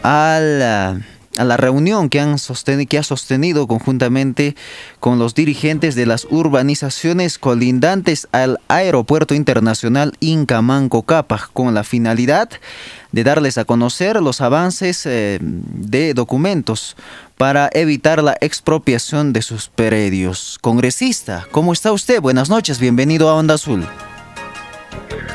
a 0.02 0.38
la 0.40 1.00
a 1.40 1.44
la 1.44 1.56
reunión 1.56 2.10
que, 2.10 2.20
han 2.20 2.38
sostenido, 2.38 2.86
que 2.88 2.98
ha 2.98 3.02
sostenido 3.02 3.66
conjuntamente 3.66 4.56
con 5.00 5.18
los 5.18 5.34
dirigentes 5.34 5.94
de 5.94 6.04
las 6.04 6.26
urbanizaciones 6.30 7.38
colindantes 7.38 8.28
al 8.30 8.60
Aeropuerto 8.68 9.34
Internacional 9.34 10.12
Incamanco 10.20 11.02
Capa, 11.02 11.48
con 11.54 11.72
la 11.72 11.82
finalidad 11.82 12.50
de 13.12 13.24
darles 13.24 13.56
a 13.56 13.64
conocer 13.64 14.20
los 14.20 14.42
avances 14.42 15.06
eh, 15.06 15.38
de 15.40 16.12
documentos 16.12 16.94
para 17.38 17.70
evitar 17.72 18.22
la 18.22 18.36
expropiación 18.42 19.32
de 19.32 19.40
sus 19.40 19.68
predios. 19.68 20.58
Congresista, 20.60 21.46
¿cómo 21.50 21.72
está 21.72 21.90
usted? 21.90 22.20
Buenas 22.20 22.50
noches, 22.50 22.78
bienvenido 22.78 23.30
a 23.30 23.34
Onda 23.34 23.54
Azul. 23.54 23.86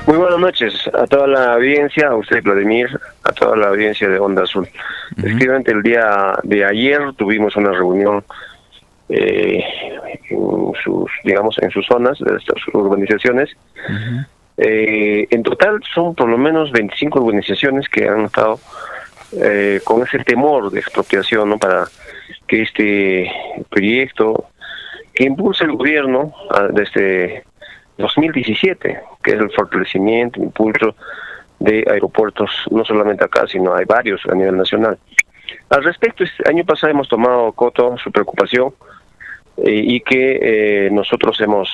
Muy 0.07 0.17
buenas 0.17 0.39
noches 0.39 0.89
a 0.93 1.07
toda 1.07 1.25
la 1.27 1.53
audiencia, 1.53 2.09
a 2.09 2.15
usted 2.15 2.43
Vladimir, 2.43 2.87
a 3.23 3.31
toda 3.31 3.57
la 3.57 3.69
audiencia 3.69 4.07
de 4.07 4.19
Onda 4.19 4.43
Azul. 4.43 4.67
Efectivamente, 5.17 5.71
el 5.71 5.81
día 5.81 6.37
de 6.43 6.63
ayer 6.63 7.01
tuvimos 7.17 7.55
una 7.55 7.71
reunión 7.71 8.23
eh, 9.09 9.63
en 10.29 10.71
sus, 10.83 11.09
digamos, 11.23 11.57
en 11.59 11.71
sus 11.71 11.85
zonas, 11.87 12.19
de 12.19 12.35
estas 12.37 12.61
urbanizaciones. 12.73 13.49
Eh, 14.57 15.27
en 15.29 15.43
total 15.43 15.81
son 15.93 16.15
por 16.15 16.29
lo 16.29 16.37
menos 16.37 16.71
25 16.71 17.19
urbanizaciones 17.19 17.89
que 17.89 18.07
han 18.07 18.25
estado 18.25 18.59
eh, 19.33 19.81
con 19.83 20.03
ese 20.03 20.19
temor 20.19 20.71
de 20.71 20.79
expropiación, 20.79 21.49
¿no? 21.49 21.57
Para 21.57 21.85
que 22.47 22.61
este 22.61 23.31
proyecto 23.69 24.45
que 25.13 25.23
impulsa 25.23 25.65
el 25.65 25.73
gobierno 25.73 26.33
ah, 26.51 26.67
desde 26.71 27.43
2017, 27.97 28.99
que 29.23 29.31
es 29.31 29.39
el 29.39 29.51
fortalecimiento, 29.51 30.41
impulso 30.41 30.95
de 31.59 31.85
aeropuertos, 31.89 32.51
no 32.71 32.83
solamente 32.83 33.23
acá, 33.23 33.47
sino 33.47 33.73
hay 33.73 33.85
varios 33.85 34.21
a 34.25 34.35
nivel 34.35 34.57
nacional. 34.57 34.97
Al 35.69 35.83
respecto, 35.83 36.23
este 36.23 36.49
año 36.49 36.65
pasado 36.65 36.91
hemos 36.91 37.07
tomado 37.07 37.51
coto 37.53 37.97
su 37.97 38.11
preocupación 38.11 38.73
eh, 39.57 39.71
y 39.71 40.01
que 40.01 40.39
eh, 40.41 40.89
nosotros 40.91 41.39
hemos, 41.39 41.69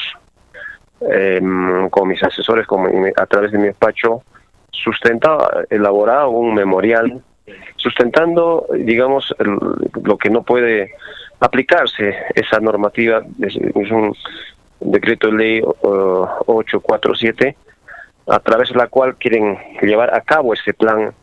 em, 1.01 1.89
con 1.89 2.07
mis 2.07 2.21
asesores, 2.23 2.67
como 2.67 2.88
a 3.15 3.25
través 3.25 3.51
de 3.51 3.57
mi 3.57 3.65
despacho, 3.65 4.23
sustentado, 4.71 5.65
elaborado 5.69 6.29
un 6.29 6.53
memorial 6.53 7.21
sustentando, 7.75 8.67
digamos, 8.73 9.36
lo 10.03 10.17
que 10.17 10.29
no 10.29 10.43
puede 10.43 10.91
aplicarse 11.39 12.15
esa 12.36 12.60
normativa, 12.60 13.23
es 13.41 13.55
un 13.91 14.15
decreto 14.82 15.28
de 15.28 15.34
ley 15.34 15.62
847, 15.63 17.56
a 18.28 18.39
través 18.39 18.70
de 18.70 18.76
la 18.76 18.88
cual 18.88 19.15
quieren 19.15 19.58
llevar 19.82 20.13
a 20.13 20.22
cabo 20.22 20.54
ese 20.54 20.74
plan 20.74 21.13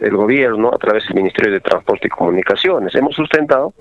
el 0.00 0.16
gobierno 0.16 0.70
a 0.72 0.78
través 0.78 1.06
del 1.06 1.16
Ministerio 1.16 1.52
de 1.52 1.60
Transporte 1.60 2.06
y 2.06 2.10
Comunicaciones. 2.10 2.94
Hemos 2.94 3.14
sustentado 3.14 3.74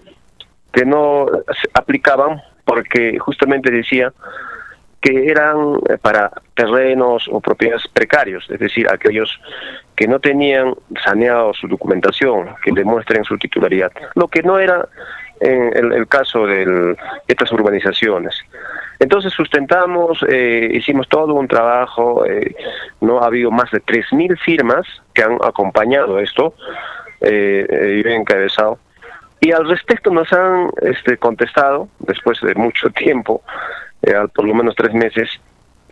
que 0.71 0.85
no 0.85 1.27
se 1.61 1.69
aplicaban 1.73 2.41
porque 2.65 3.17
justamente 3.19 3.71
decía 3.71 4.11
que 4.99 5.29
eran 5.29 5.79
eh, 5.87 5.97
para 6.01 6.31
terrenos 6.55 7.29
o 7.31 7.39
propiedades 7.39 7.87
precarios, 7.87 8.45
es 8.49 8.59
decir, 8.59 8.89
aquellos 8.89 9.39
que 9.95 10.07
no 10.07 10.19
tenían 10.19 10.73
saneado 11.03 11.53
su 11.53 11.67
documentación, 11.67 12.55
que 12.63 12.71
demuestren 12.71 13.23
su 13.23 13.37
titularidad, 13.37 13.91
lo 14.15 14.27
que 14.27 14.41
no 14.41 14.57
era 14.57 14.87
en 15.39 15.93
el, 15.93 16.07
caso 16.07 16.47
de 16.47 16.95
estas 17.27 17.51
urbanizaciones. 17.51 18.33
Entonces 18.99 19.33
sustentamos, 19.33 20.23
eh, 20.27 20.69
hicimos 20.73 21.07
todo 21.09 21.33
un 21.33 21.47
trabajo, 21.47 22.25
eh, 22.25 22.55
no 23.01 23.21
ha 23.21 23.27
habido 23.27 23.51
más 23.51 23.71
de 23.71 23.81
3.000 23.81 24.37
firmas 24.39 24.85
que 25.13 25.23
han 25.23 25.37
acompañado 25.43 26.19
esto, 26.19 26.53
eh, 27.21 28.03
y 28.05 28.09
encabezado. 28.09 28.79
Y 29.41 29.51
al 29.51 29.67
respecto 29.67 30.11
nos 30.11 30.31
han 30.33 30.69
este, 30.81 31.17
contestado, 31.17 31.89
después 31.99 32.39
de 32.41 32.55
mucho 32.55 32.89
tiempo, 32.89 33.41
eh, 34.01 34.13
por 34.33 34.45
lo 34.45 34.53
menos 34.53 34.75
tres 34.75 34.93
meses, 34.93 35.29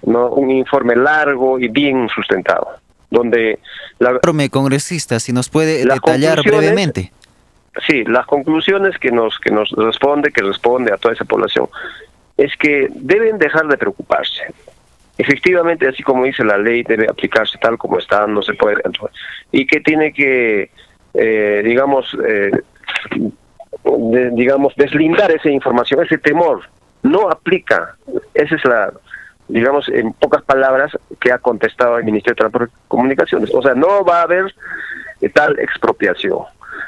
¿no? 0.04 0.30
un 0.30 0.52
informe 0.52 0.96
largo 0.96 1.60
y 1.60 1.68
bien 1.68 2.10
sustentado, 2.10 2.68
donde... 3.10 3.60
La, 4.00 4.20
congresista, 4.50 5.20
si 5.20 5.34
nos 5.34 5.50
puede 5.50 5.86
detallar 5.86 6.42
brevemente. 6.44 7.12
Sí, 7.88 8.04
las 8.06 8.26
conclusiones 8.28 8.98
que 9.00 9.12
nos, 9.12 9.40
que 9.40 9.52
nos 9.52 9.72
responde, 9.72 10.32
que 10.32 10.44
responde 10.44 10.94
a 10.94 10.98
toda 10.98 11.14
esa 11.14 11.26
población, 11.26 11.68
es 12.38 12.56
que 12.58 12.88
deben 12.92 13.38
dejar 13.38 13.68
de 13.68 13.78
preocuparse. 13.78 14.44
Efectivamente, 15.18 15.88
así 15.88 16.02
como 16.02 16.26
dice 16.26 16.44
la 16.44 16.58
ley, 16.58 16.84
debe 16.84 17.08
aplicarse 17.08 17.58
tal 17.60 17.78
como 17.78 18.00
está, 18.00 18.26
no 18.26 18.42
se 18.42 18.54
puede. 18.56 18.82
Y 19.52 19.68
que 19.68 19.80
tiene 19.80 20.12
que 20.12 20.72
eh, 21.14 21.62
digamos, 21.64 22.18
eh, 22.28 22.52
digamos, 24.32 24.74
deslindar 24.76 25.32
esa 25.32 25.50
información, 25.50 26.04
ese 26.04 26.18
temor. 26.18 26.62
No 27.04 27.30
aplica. 27.30 27.96
Esa 28.34 28.56
es 28.56 28.66
la, 28.66 28.94
digamos, 29.48 29.90
en 29.90 30.14
pocas 30.14 30.42
palabras, 30.44 30.98
que 31.20 31.32
ha 31.32 31.38
contestado 31.38 31.98
el 31.98 32.06
Ministerio 32.06 32.50
de 32.50 32.68
Comunicaciones. 32.88 33.54
O 33.54 33.62
sea, 33.62 33.76
no 33.76 34.04
va 34.04 34.20
a 34.20 34.24
haber 34.24 34.54
tal 35.34 35.60
expropiación. 35.60 36.40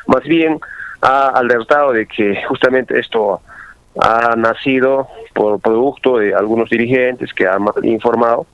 Más 0.08 0.24
bien, 0.24 0.60
ha 1.02 1.28
alertado 1.30 1.92
de 1.92 2.08
que 2.08 2.42
justamente 2.48 3.00
esto 3.00 3.42
ha 4.02 4.36
nacido 4.36 5.08
por 5.34 5.60
producto 5.60 6.18
de 6.18 6.34
algunos 6.34 6.70
dirigentes 6.70 7.34
que 7.34 7.48
han 7.48 7.66
informado 7.84 8.46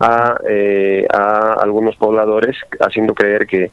a, 0.00 0.38
eh, 0.48 1.06
a 1.12 1.54
algunos 1.54 1.96
pobladores 1.96 2.56
haciendo 2.80 3.14
creer 3.14 3.46
que, 3.46 3.70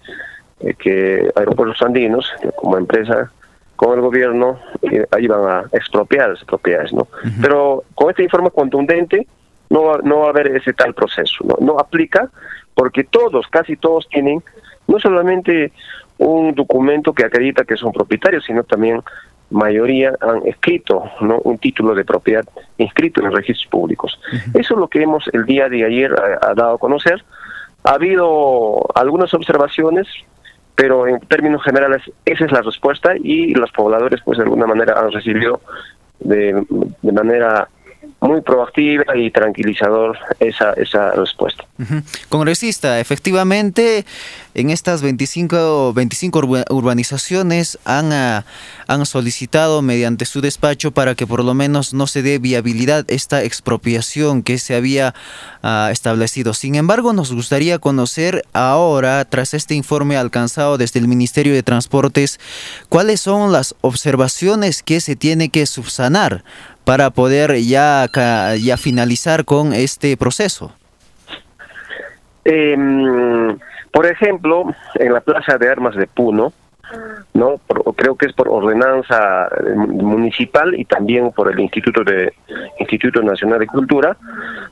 eh, 0.60 0.74
que 0.78 1.32
Aeropuertos 1.36 1.82
Andinos, 1.82 2.32
como 2.56 2.78
empresa 2.78 3.32
con 3.76 3.94
el 3.94 4.02
gobierno, 4.02 4.60
eh, 4.84 5.06
iban 5.20 5.50
a 5.50 5.64
expropiar 5.72 6.32
esas 6.32 6.46
propiedades. 6.46 6.94
¿no? 6.94 7.08
Pero 7.42 7.84
con 7.96 8.10
este 8.10 8.24
informe 8.24 8.52
contundente 8.52 9.28
no 9.70 9.84
va, 9.86 10.00
no 10.04 10.20
va 10.20 10.28
a 10.28 10.30
haber 10.30 10.56
ese 10.56 10.74
tal 10.74 10.94
proceso. 10.94 11.44
¿no? 11.44 11.58
no 11.60 11.80
aplica 11.80 12.30
porque 12.76 13.04
todos, 13.04 13.48
casi 13.48 13.76
todos 13.76 14.08
tienen 14.10 14.44
no 14.88 15.00
solamente 15.00 15.72
un 16.18 16.54
documento 16.54 17.14
que 17.14 17.26
acredita 17.26 17.64
que 17.66 17.76
son 17.76 17.92
propietarios, 17.92 18.46
sino 18.46 18.64
también 18.64 19.02
mayoría 19.54 20.14
han 20.20 20.46
escrito 20.48 21.04
¿no? 21.22 21.40
un 21.44 21.58
título 21.58 21.96
de 21.96 22.04
propiedad 22.04 22.44
inscrito 22.78 23.22
en 23.22 23.32
registros 23.32 23.68
públicos. 23.68 24.20
Eso 24.54 24.74
es 24.74 24.80
lo 24.80 24.88
que 24.88 25.02
hemos 25.02 25.30
el 25.32 25.46
día 25.46 25.70
de 25.70 25.86
ayer 25.86 26.12
eh, 26.12 26.38
ha, 26.42 26.54
dado 26.54 26.76
a 26.76 26.78
conocer. 26.78 27.24
Ha 27.84 27.92
habido 27.92 28.80
algunas 28.96 29.34
observaciones, 29.34 30.08
pero 30.76 31.08
en 31.08 31.20
términos 31.22 31.64
generales 31.64 32.02
esa 32.26 32.46
es 32.46 32.52
la 32.52 32.62
respuesta 32.62 33.14
y 33.16 33.54
los 33.54 33.72
pobladores 33.72 34.22
pues 34.26 34.38
de 34.38 34.44
alguna 34.44 34.68
manera 34.68 35.00
han 35.00 35.12
recibido 35.12 35.62
de, 36.20 36.66
de 37.02 37.12
manera 37.12 37.68
muy 38.24 38.42
proactiva 38.42 39.04
y 39.16 39.30
tranquilizador 39.32 40.18
esa, 40.40 40.72
esa 40.74 41.12
respuesta. 41.12 41.66
Congresista, 42.30 43.00
efectivamente, 43.00 44.06
en 44.54 44.70
estas 44.70 45.02
25, 45.02 45.94
25 45.94 46.40
urbanizaciones 46.70 47.80
han, 47.84 48.14
ah, 48.14 48.46
han 48.88 49.06
solicitado 49.06 49.82
mediante 49.82 50.26
su 50.26 50.40
despacho 50.40 50.92
para 50.92 51.16
que 51.16 51.28
por 51.28 51.44
lo 51.44 51.54
menos 51.54 51.94
no 51.94 52.08
se 52.08 52.22
dé 52.22 52.40
viabilidad 52.40 53.06
esta 53.10 53.44
expropiación 53.44 54.44
que 54.44 54.58
se 54.58 54.76
había 54.76 55.14
ah, 55.62 55.90
establecido. 55.92 56.54
Sin 56.54 56.76
embargo, 56.76 57.12
nos 57.12 57.34
gustaría 57.34 57.80
conocer 57.80 58.46
ahora, 58.54 59.26
tras 59.26 59.54
este 59.54 59.76
informe 59.76 60.16
alcanzado 60.16 60.78
desde 60.78 61.00
el 61.00 61.08
Ministerio 61.08 61.54
de 61.54 61.64
Transportes, 61.64 62.40
cuáles 62.88 63.20
son 63.20 63.52
las 63.52 63.76
observaciones 63.82 64.82
que 64.82 65.02
se 65.02 65.16
tiene 65.18 65.50
que 65.50 65.66
subsanar 65.66 66.44
para 66.86 67.10
poder 67.12 67.56
ya, 67.62 68.08
ya 68.60 68.78
finalizar 68.78 69.46
con 69.46 69.74
este 69.74 70.18
proceso? 70.18 70.74
Em, 72.46 73.58
por 73.92 74.06
ejemplo, 74.06 74.66
en 74.96 75.14
la 75.14 75.22
Plaza 75.22 75.58
de 75.58 75.70
Armas 75.70 75.96
de 75.96 76.08
Puno, 76.08 76.52
no 77.34 77.60
creo 77.96 78.16
que 78.16 78.28
es 78.28 78.34
por 78.34 78.50
ordenanza 78.50 79.48
eh, 79.48 79.76
municipal 79.76 80.76
y 80.78 80.86
también 80.86 81.32
por 81.32 81.52
el 81.52 81.60
Instituto 81.60 82.04
de 82.04 82.34
Instituto 82.80 83.22
Nacional 83.24 83.60
de 83.60 83.68
Cultura 83.68 84.18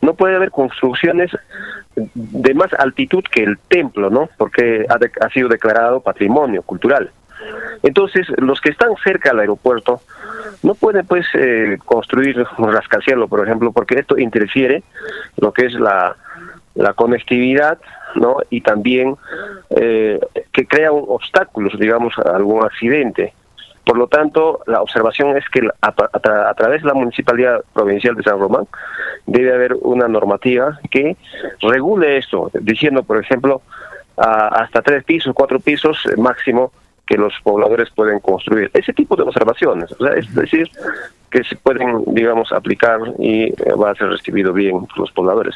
no 0.01 0.13
puede 0.13 0.35
haber 0.35 0.51
construcciones 0.51 1.31
de 1.95 2.53
más 2.53 2.71
altitud 2.73 3.23
que 3.23 3.43
el 3.43 3.57
templo 3.67 4.09
no 4.09 4.29
porque 4.37 4.85
ha, 4.87 5.25
ha 5.25 5.29
sido 5.29 5.49
declarado 5.49 6.01
patrimonio 6.01 6.61
cultural 6.61 7.09
entonces 7.83 8.27
los 8.37 8.61
que 8.61 8.69
están 8.69 8.95
cerca 9.03 9.31
al 9.31 9.39
aeropuerto 9.39 10.01
no 10.63 10.75
pueden 10.75 11.05
pues 11.05 11.25
eh, 11.33 11.77
construir 11.85 12.45
un 12.57 12.71
rascacielos, 12.71 13.29
por 13.29 13.45
ejemplo, 13.45 13.71
porque 13.71 13.99
esto 13.99 14.17
interfiere 14.17 14.83
lo 15.37 15.51
que 15.51 15.65
es 15.65 15.73
la, 15.73 16.15
conectividad, 16.95 17.79
¿no? 18.15 18.37
Y 18.49 18.61
también 18.61 19.15
eh, 19.71 20.19
que 20.51 20.65
crea 20.65 20.91
obstáculos, 20.91 21.77
digamos, 21.77 22.17
a 22.17 22.35
algún 22.35 22.63
accidente. 22.63 23.33
Por 23.85 23.97
lo 23.97 24.07
tanto, 24.07 24.61
la 24.67 24.81
observación 24.81 25.35
es 25.35 25.43
que 25.49 25.67
a, 25.81 26.53
través 26.53 26.81
de 26.81 26.87
la 26.87 26.93
Municipalidad 26.93 27.61
Provincial 27.73 28.15
de 28.15 28.23
San 28.23 28.39
Román 28.39 28.67
debe 29.25 29.53
haber 29.53 29.73
una 29.81 30.07
normativa 30.07 30.79
que 30.89 31.17
regule 31.61 32.17
esto, 32.17 32.51
diciendo, 32.53 33.03
por 33.03 33.17
ejemplo, 33.17 33.61
hasta 34.15 34.81
tres 34.81 35.03
pisos, 35.03 35.33
cuatro 35.33 35.59
pisos 35.59 35.97
máximo 36.17 36.71
que 37.05 37.17
los 37.17 37.33
pobladores 37.43 37.89
pueden 37.91 38.19
construir. 38.19 38.69
Ese 38.73 38.93
tipo 38.93 39.15
de 39.15 39.23
observaciones, 39.23 39.91
o 39.91 40.05
sea, 40.05 40.15
es 40.15 40.33
decir, 40.33 40.69
que 41.31 41.43
se 41.45 41.55
pueden, 41.55 42.03
digamos, 42.07 42.51
aplicar 42.51 42.99
y 43.17 43.43
eh, 43.43 43.55
va 43.81 43.91
a 43.91 43.95
ser 43.95 44.09
recibido 44.09 44.51
bien 44.51 44.85
por 44.85 44.99
los 44.99 45.11
pobladores. 45.11 45.55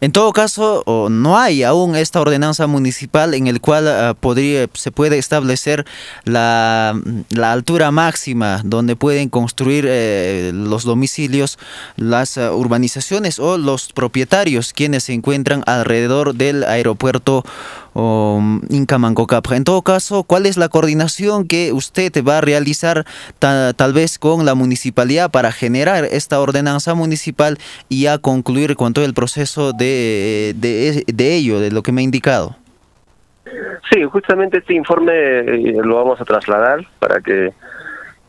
En 0.00 0.12
todo 0.12 0.32
caso, 0.32 0.84
no 1.08 1.38
hay 1.38 1.62
aún 1.62 1.94
esta 1.96 2.20
ordenanza 2.20 2.66
municipal 2.66 3.32
en 3.34 3.46
el 3.46 3.60
cual 3.60 3.88
ah, 3.88 4.14
podría, 4.18 4.66
se 4.74 4.90
puede 4.90 5.18
establecer 5.18 5.86
la, 6.24 7.00
la, 7.30 7.52
altura 7.52 7.90
máxima 7.90 8.60
donde 8.64 8.96
pueden 8.96 9.28
construir 9.28 9.86
eh, 9.88 10.50
los 10.52 10.84
domicilios, 10.84 11.58
las 11.96 12.36
ah, 12.36 12.52
urbanizaciones 12.52 13.38
o 13.38 13.56
los 13.56 13.92
propietarios 13.92 14.72
quienes 14.72 15.04
se 15.04 15.14
encuentran 15.14 15.62
alrededor 15.66 16.34
del 16.34 16.64
aeropuerto 16.64 17.44
o 17.92 18.40
Incamanco-Capra. 18.68 19.56
En 19.56 19.64
todo 19.64 19.82
caso, 19.82 20.22
¿cuál 20.22 20.46
es 20.46 20.56
la 20.56 20.68
coordinación 20.68 21.46
que 21.46 21.72
usted 21.72 22.12
va 22.24 22.38
a 22.38 22.40
realizar 22.40 23.04
tal 23.38 23.92
vez 23.92 24.18
con 24.18 24.44
la 24.44 24.54
municipalidad 24.54 24.79
para 25.28 25.52
generar 25.52 26.04
esta 26.04 26.40
ordenanza 26.40 26.94
municipal 26.94 27.58
y 27.88 28.06
a 28.06 28.18
concluir 28.18 28.76
con 28.76 28.92
todo 28.92 29.04
el 29.04 29.14
proceso 29.14 29.72
de, 29.72 30.54
de, 30.56 31.34
ello, 31.34 31.60
de 31.60 31.70
lo 31.70 31.82
que 31.82 31.92
me 31.92 32.00
ha 32.00 32.04
indicado? 32.04 32.56
Sí, 33.90 34.04
justamente 34.04 34.58
este 34.58 34.74
informe 34.74 35.12
eh, 35.12 35.74
lo 35.82 35.96
vamos 35.96 36.20
a 36.20 36.24
trasladar 36.24 36.86
para 36.98 37.20
que 37.20 37.52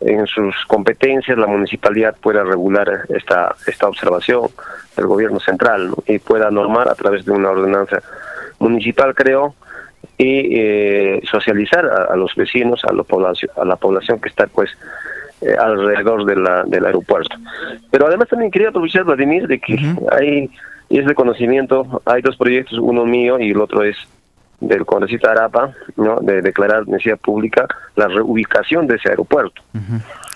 en 0.02 0.26
sus 0.26 0.56
competencias 0.66 1.38
la 1.38 1.46
municipalidad 1.46 2.16
pueda 2.20 2.44
regular 2.44 3.06
esta 3.10 3.56
esta 3.68 3.88
observación 3.88 4.50
del 4.98 5.06
gobierno 5.06 5.40
central 5.40 5.92
y 6.08 6.18
pueda 6.18 6.50
normar 6.50 6.90
a 6.90 6.96
través 6.96 7.24
de 7.24 7.32
una 7.32 7.52
ordenanza 7.52 8.02
municipal, 8.60 9.14
creo, 9.14 9.56
y 10.18 10.60
eh, 10.60 11.22
socializar 11.30 11.86
a, 11.86 12.16
los 12.16 12.36
vecinos, 12.36 12.84
a 12.86 12.94
población, 13.04 13.52
a 13.58 13.66
la 13.66 13.76
población 13.76 14.20
que 14.20 14.30
está 14.30 14.48
pues 14.48 14.70
eh, 15.42 15.56
alrededor 15.60 16.26
de 16.26 16.36
la, 16.36 16.64
del 16.64 16.86
aeropuerto. 16.86 17.36
Pero 17.90 18.08
además 18.08 18.30
también 18.30 18.52
quería 18.52 18.70
aprovechar, 18.70 19.04
Vladimir, 19.04 19.48
de 19.48 19.60
que 19.60 19.76
hay, 20.12 20.50
y 20.90 21.00
es 21.00 21.06
de 21.06 21.16
conocimiento, 21.16 22.02
hay 22.06 22.22
dos 22.22 22.38
proyectos, 22.38 22.80
uno 22.80 23.06
mío 23.06 23.40
y 23.40 23.52
el 23.52 23.60
otro 23.60 23.84
es 23.84 23.96
del 24.60 24.86
congresista 24.86 25.32
Arapa, 25.32 25.74
¿no? 25.96 26.20
de 26.22 26.42
declarar 26.42 26.88
necesidad 26.88 27.18
pública 27.18 27.68
la 27.96 28.08
reubicación 28.08 28.88
de 28.88 28.96
ese 28.96 29.10
aeropuerto. 29.10 29.62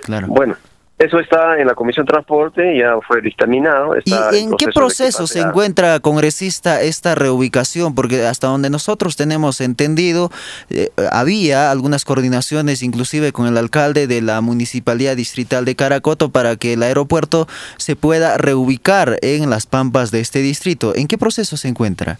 claro. 0.03 0.28
Bueno, 0.28 0.56
eso 0.97 1.19
está 1.19 1.59
en 1.59 1.67
la 1.67 1.75
Comisión 1.75 2.05
de 2.05 2.11
Transporte, 2.11 2.77
ya 2.77 2.97
fue 3.05 3.21
dictaminado. 3.21 3.95
¿Y 4.05 4.13
en 4.37 4.55
qué 4.55 4.67
proceso 4.73 5.27
se 5.27 5.41
encuentra, 5.41 5.99
congresista, 5.99 6.81
esta 6.81 7.15
reubicación? 7.15 7.93
Porque 7.93 8.25
hasta 8.25 8.47
donde 8.47 8.69
nosotros 8.69 9.17
tenemos 9.17 9.59
entendido, 9.59 10.31
eh, 10.69 10.89
había 11.11 11.69
algunas 11.69 12.05
coordinaciones, 12.05 12.81
inclusive 12.81 13.33
con 13.33 13.45
el 13.45 13.57
alcalde 13.57 14.07
de 14.07 14.21
la 14.21 14.39
Municipalidad 14.39 15.17
Distrital 15.17 15.65
de 15.65 15.75
Caracoto, 15.75 16.29
para 16.29 16.55
que 16.55 16.73
el 16.73 16.83
aeropuerto 16.83 17.47
se 17.75 17.97
pueda 17.97 18.37
reubicar 18.37 19.17
en 19.21 19.49
las 19.49 19.67
pampas 19.67 20.11
de 20.11 20.21
este 20.21 20.39
distrito. 20.39 20.95
¿En 20.95 21.07
qué 21.07 21.17
proceso 21.17 21.57
se 21.57 21.67
encuentra? 21.67 22.19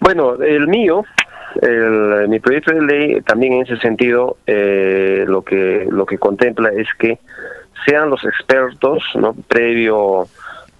Bueno, 0.00 0.42
el 0.42 0.66
mío 0.66 1.04
el, 1.60 2.28
mi 2.28 2.40
proyecto 2.40 2.72
de 2.72 2.82
ley 2.82 3.20
también 3.22 3.54
en 3.54 3.62
ese 3.62 3.76
sentido 3.78 4.36
eh, 4.46 5.24
lo 5.26 5.42
que 5.42 5.86
lo 5.90 6.06
que 6.06 6.18
contempla 6.18 6.70
es 6.70 6.88
que 6.98 7.18
sean 7.84 8.10
los 8.10 8.24
expertos 8.24 9.02
no 9.14 9.34
previo 9.48 10.28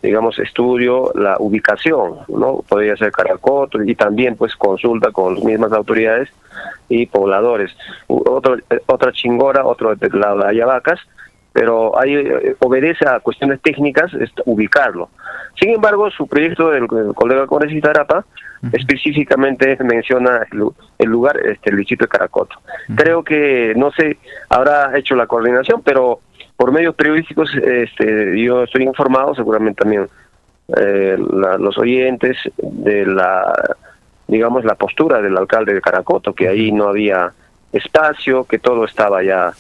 digamos 0.03 0.39
estudio 0.39 1.13
la 1.15 1.37
ubicación 1.39 2.19
no 2.29 2.65
podría 2.69 2.97
ser 2.97 3.13
Caracoto 3.13 3.83
y 3.83 3.95
también 3.95 4.37
pues 4.37 4.57
consulta 4.57 5.11
con 5.11 5.35
las 5.35 5.45
mismas 5.45 5.73
autoridades 5.73 6.29
y 6.89 7.07
pobladores. 7.07 7.75
Otro 8.09 8.57
otra 8.87 9.13
chingora 9.13 9.65
otro 9.65 9.95
de 9.97 10.09
la 10.11 10.35
de 10.35 10.47
Ayavacas 10.47 11.01
pero 11.53 11.99
ahí 11.99 12.15
eh, 12.15 12.57
obedece 12.61 13.07
a 13.07 13.21
cuestiones 13.21 13.61
técnicas 13.61 14.13
es 14.15 14.31
ubicarlo. 14.45 15.11
Sin 15.59 15.71
embargo 15.71 16.11
su 16.11 16.27
proyecto 16.27 16.71
del, 16.71 16.87
colega 17.15 17.47
congresista 17.47 17.91
Arapa 17.91 18.25
específicamente 18.73 19.77
menciona 19.83 20.47
el, 20.99 21.09
lugar, 21.09 21.37
este, 21.45 21.71
el 21.71 21.79
distrito 21.79 22.05
de 22.05 22.09
Caracoto. 22.09 22.57
Creo 22.95 23.25
que, 23.25 23.75
no 23.77 23.91
sé, 23.91 24.19
habrá 24.49 24.97
hecho 24.97 25.17
la 25.17 25.27
coordinación, 25.27 25.83
pero 25.83 26.21
por 26.57 26.71
medios 26.71 26.95
periodísticos 26.95 27.53
este, 27.57 28.41
yo 28.41 28.63
estoy 28.63 28.85
informado, 28.85 29.35
seguramente 29.35 29.83
también 29.83 30.07
eh, 30.77 31.17
los 31.19 31.77
oyentes 31.77 32.37
de 32.57 33.05
la 33.05 33.53
digamos, 34.33 34.65
la 34.65 34.77
postura 34.77 35.21
del 35.21 35.37
alcalde 35.37 35.75
de 35.75 35.83
Caracoto, 35.83 36.33
que 36.33 36.49
ahí 36.49 36.73
no 36.73 36.89
había 36.89 37.33
espacio, 37.71 38.45
que 38.45 38.59
todo 38.59 38.87
estaba 38.87 39.23
ya, 39.23 39.53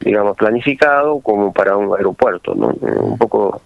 digamos, 0.00 0.36
planificado 0.36 1.20
como 1.20 1.52
para 1.52 1.76
un 1.76 1.94
aeropuerto, 1.96 2.54
¿no? 2.54 2.68
Un 2.68 3.18
poco 3.18 3.60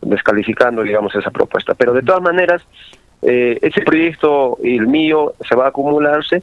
descalificando, 0.00 0.82
digamos, 0.82 1.14
esa 1.14 1.30
propuesta. 1.30 1.74
Pero 1.74 1.92
de 1.92 2.02
todas 2.02 2.22
maneras, 2.22 2.62
eh, 3.22 3.58
ese 3.62 3.82
proyecto 3.82 4.58
y 4.62 4.76
el 4.76 4.86
mío 4.86 5.34
se 5.46 5.54
va 5.54 5.66
a 5.66 5.68
acumularse 5.68 6.42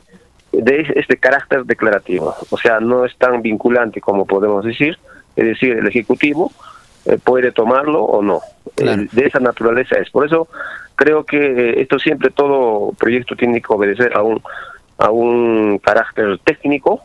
de 0.52 0.86
este 0.96 1.18
carácter 1.18 1.66
declarativo, 1.66 2.34
o 2.50 2.58
sea, 2.58 2.80
no 2.80 3.06
es 3.06 3.16
tan 3.18 3.42
vinculante 3.42 4.00
como 4.00 4.26
podemos 4.26 4.64
decir, 4.64 4.98
es 5.36 5.46
decir, 5.46 5.78
el 5.78 5.88
Ejecutivo 5.88 6.52
eh, 7.06 7.18
puede 7.22 7.52
tomarlo 7.52 8.04
o 8.04 8.22
no, 8.22 8.42
de 8.78 9.26
esa 9.26 9.40
naturaleza 9.40 9.98
es. 9.98 10.10
Por 10.10 10.26
eso 10.26 10.48
creo 10.96 11.26
que 11.26 11.38
eh, 11.38 11.82
esto 11.82 12.00
siempre, 12.00 12.30
todo 12.30 12.94
proyecto 12.94 13.36
tiene 13.36 13.62
que 13.62 13.74
obedecer 13.74 14.16
a 14.16 14.22
un, 14.22 14.42
a 14.98 15.12
un 15.12 15.80
carácter 15.80 16.40
técnico, 16.40 17.02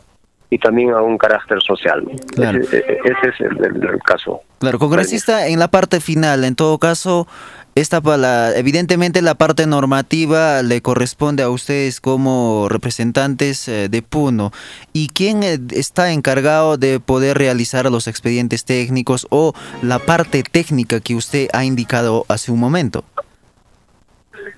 y 0.51 0.57
también 0.57 0.91
a 0.91 1.01
un 1.01 1.17
carácter 1.17 1.61
social. 1.61 2.03
Ese, 2.35 3.29
es 3.29 3.39
el, 3.39 3.99
caso. 4.05 4.41
Claro, 4.59 4.77
congresista, 4.79 5.47
en 5.47 5.59
la 5.59 5.69
parte 5.69 6.01
final, 6.01 6.43
en 6.43 6.55
todo 6.55 6.77
caso, 6.77 7.25
esta 7.73 8.01
la, 8.17 8.53
evidentemente 8.57 9.21
la 9.21 9.35
parte 9.35 9.65
normativa 9.65 10.61
le 10.61 10.81
corresponde 10.81 11.41
a 11.41 11.49
ustedes 11.49 12.01
como 12.01 12.67
representantes 12.67 13.65
eh, 13.69 13.87
de 13.89 14.01
Puno. 14.01 14.51
¿Y 14.91 15.07
quién 15.07 15.41
eh, 15.41 15.57
está 15.71 16.11
encargado 16.11 16.75
de 16.75 16.99
poder 16.99 17.37
realizar 17.37 17.89
los 17.89 18.09
expedientes 18.09 18.65
técnicos 18.65 19.27
o 19.29 19.53
la 19.81 19.99
parte 19.99 20.43
técnica 20.43 20.99
que 20.99 21.15
usted 21.15 21.47
ha 21.53 21.63
indicado 21.63 22.25
hace 22.27 22.51
un 22.51 22.59
momento? 22.59 23.05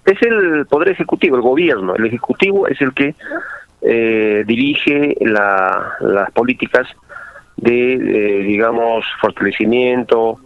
Es 0.06 0.18
el 0.24 0.66
Poder 0.66 0.90
Ejecutivo, 0.90 1.36
el 1.36 1.44
gobierno. 1.44 1.96
El 1.96 2.08
Ejecutivo 2.08 2.68
es 2.68 2.82
el 2.82 2.94
que 2.96 3.14
eh, 3.84 4.44
dirige 4.48 5.16
las 5.20 6.32
políticas 6.32 6.88
de, 7.58 7.98
digamos, 8.46 9.06
fortalecimiento 9.22 10.38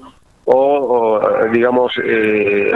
o, 0.46 1.22
digamos, 1.52 1.94
eh, 2.04 2.72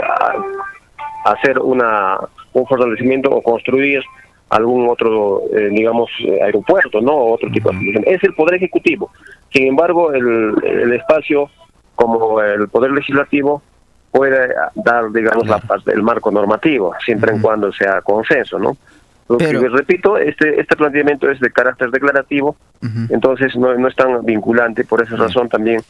hacer 1.24 1.58
una, 1.58 2.18
un 2.52 2.66
fortalecimiento 2.66 3.30
o 3.30 3.42
construir 3.42 4.02
algún 4.50 4.88
otro, 4.88 5.42
eh, 5.52 5.68
digamos, 5.70 6.10
aeropuerto, 6.42 7.00
¿no? 7.00 7.16
Otro 7.16 7.50
tipo 7.50 7.70
de 7.70 8.02
Es 8.06 8.22
el 8.22 8.34
Poder 8.34 8.56
Ejecutivo. 8.56 9.10
Sin 9.50 9.66
embargo, 9.66 10.12
el, 10.12 10.54
el 10.62 10.92
espacio, 10.92 11.50
como 11.94 12.40
el 12.40 12.68
Poder 12.68 12.90
Legislativo, 12.90 13.62
puede 14.10 14.54
dar, 14.74 15.10
digamos, 15.10 15.48
la 15.48 15.60
el 15.86 16.02
marco 16.02 16.30
normativo, 16.30 16.92
siempre 17.04 17.32
en 17.32 17.40
cuando 17.40 17.72
sea 17.72 18.02
consenso, 18.02 18.58
¿no? 18.58 18.76
Pero, 19.38 19.68
repito, 19.68 20.18
este, 20.18 20.60
este 20.60 20.76
planteamiento 20.76 21.30
es 21.30 21.40
de 21.40 21.50
carácter 21.50 21.90
declarativo, 21.90 22.56
entonces 23.08 23.56
no, 23.56 23.74
no 23.76 23.88
es 23.88 23.96
tan 23.96 24.24
vinculante, 24.24 24.84
por 24.84 25.02
esa 25.02 25.16
razón 25.16 25.48
también 25.48 25.82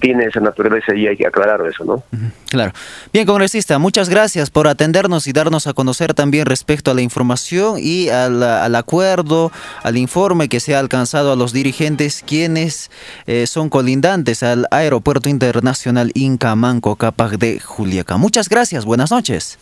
tiene 0.00 0.24
esa 0.24 0.40
naturaleza 0.40 0.94
y 0.94 1.06
hay 1.06 1.16
que 1.16 1.26
aclarar 1.26 1.60
eso, 1.66 1.84
¿no? 1.84 2.02
Claro. 2.48 2.72
Bien, 3.12 3.26
congresista, 3.26 3.78
muchas 3.78 4.08
gracias 4.08 4.50
por 4.50 4.66
atendernos 4.66 5.26
y 5.26 5.32
darnos 5.32 5.66
a 5.66 5.74
conocer 5.74 6.14
también 6.14 6.46
respecto 6.46 6.90
a 6.90 6.94
la 6.94 7.02
información 7.02 7.76
y 7.78 8.08
al, 8.08 8.42
al 8.42 8.74
acuerdo, 8.74 9.52
al 9.82 9.96
informe 9.96 10.48
que 10.48 10.60
se 10.60 10.74
ha 10.74 10.78
alcanzado 10.78 11.32
a 11.32 11.36
los 11.36 11.52
dirigentes 11.52 12.24
quienes 12.26 12.90
eh, 13.26 13.46
son 13.46 13.68
colindantes 13.68 14.42
al 14.42 14.66
Aeropuerto 14.70 15.28
Internacional 15.28 16.10
Inca 16.14 16.54
Manco 16.56 16.96
Capac 16.96 17.32
de 17.38 17.60
Juliaca. 17.60 18.16
Muchas 18.16 18.48
gracias, 18.48 18.84
buenas 18.84 19.10
noches. 19.10 19.58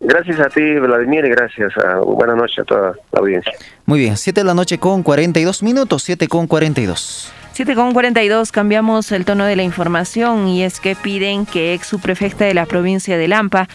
Gracias 0.00 0.40
a 0.40 0.48
ti, 0.48 0.60
Vladimir, 0.60 1.24
y 1.24 1.30
gracias. 1.30 1.72
A, 1.78 1.98
buenas 1.98 2.36
noches 2.36 2.58
a 2.60 2.64
toda 2.64 2.94
la 3.12 3.20
audiencia. 3.20 3.52
Muy 3.86 4.00
bien, 4.00 4.16
7 4.16 4.40
de 4.40 4.44
la 4.44 4.54
noche 4.54 4.78
con 4.78 5.02
42 5.02 5.62
minutos, 5.62 6.02
7 6.02 6.28
con 6.28 6.46
42. 6.46 7.32
7 7.52 7.74
con 7.76 7.92
42, 7.92 8.50
cambiamos 8.50 9.12
el 9.12 9.24
tono 9.24 9.44
de 9.44 9.54
la 9.54 9.62
información 9.62 10.48
y 10.48 10.64
es 10.64 10.80
que 10.80 10.96
piden 10.96 11.46
que 11.46 11.72
ex 11.72 11.86
subprefecta 11.86 12.44
de 12.44 12.52
la 12.52 12.66
provincia 12.66 13.16
de 13.16 13.28
Lampa 13.28 13.68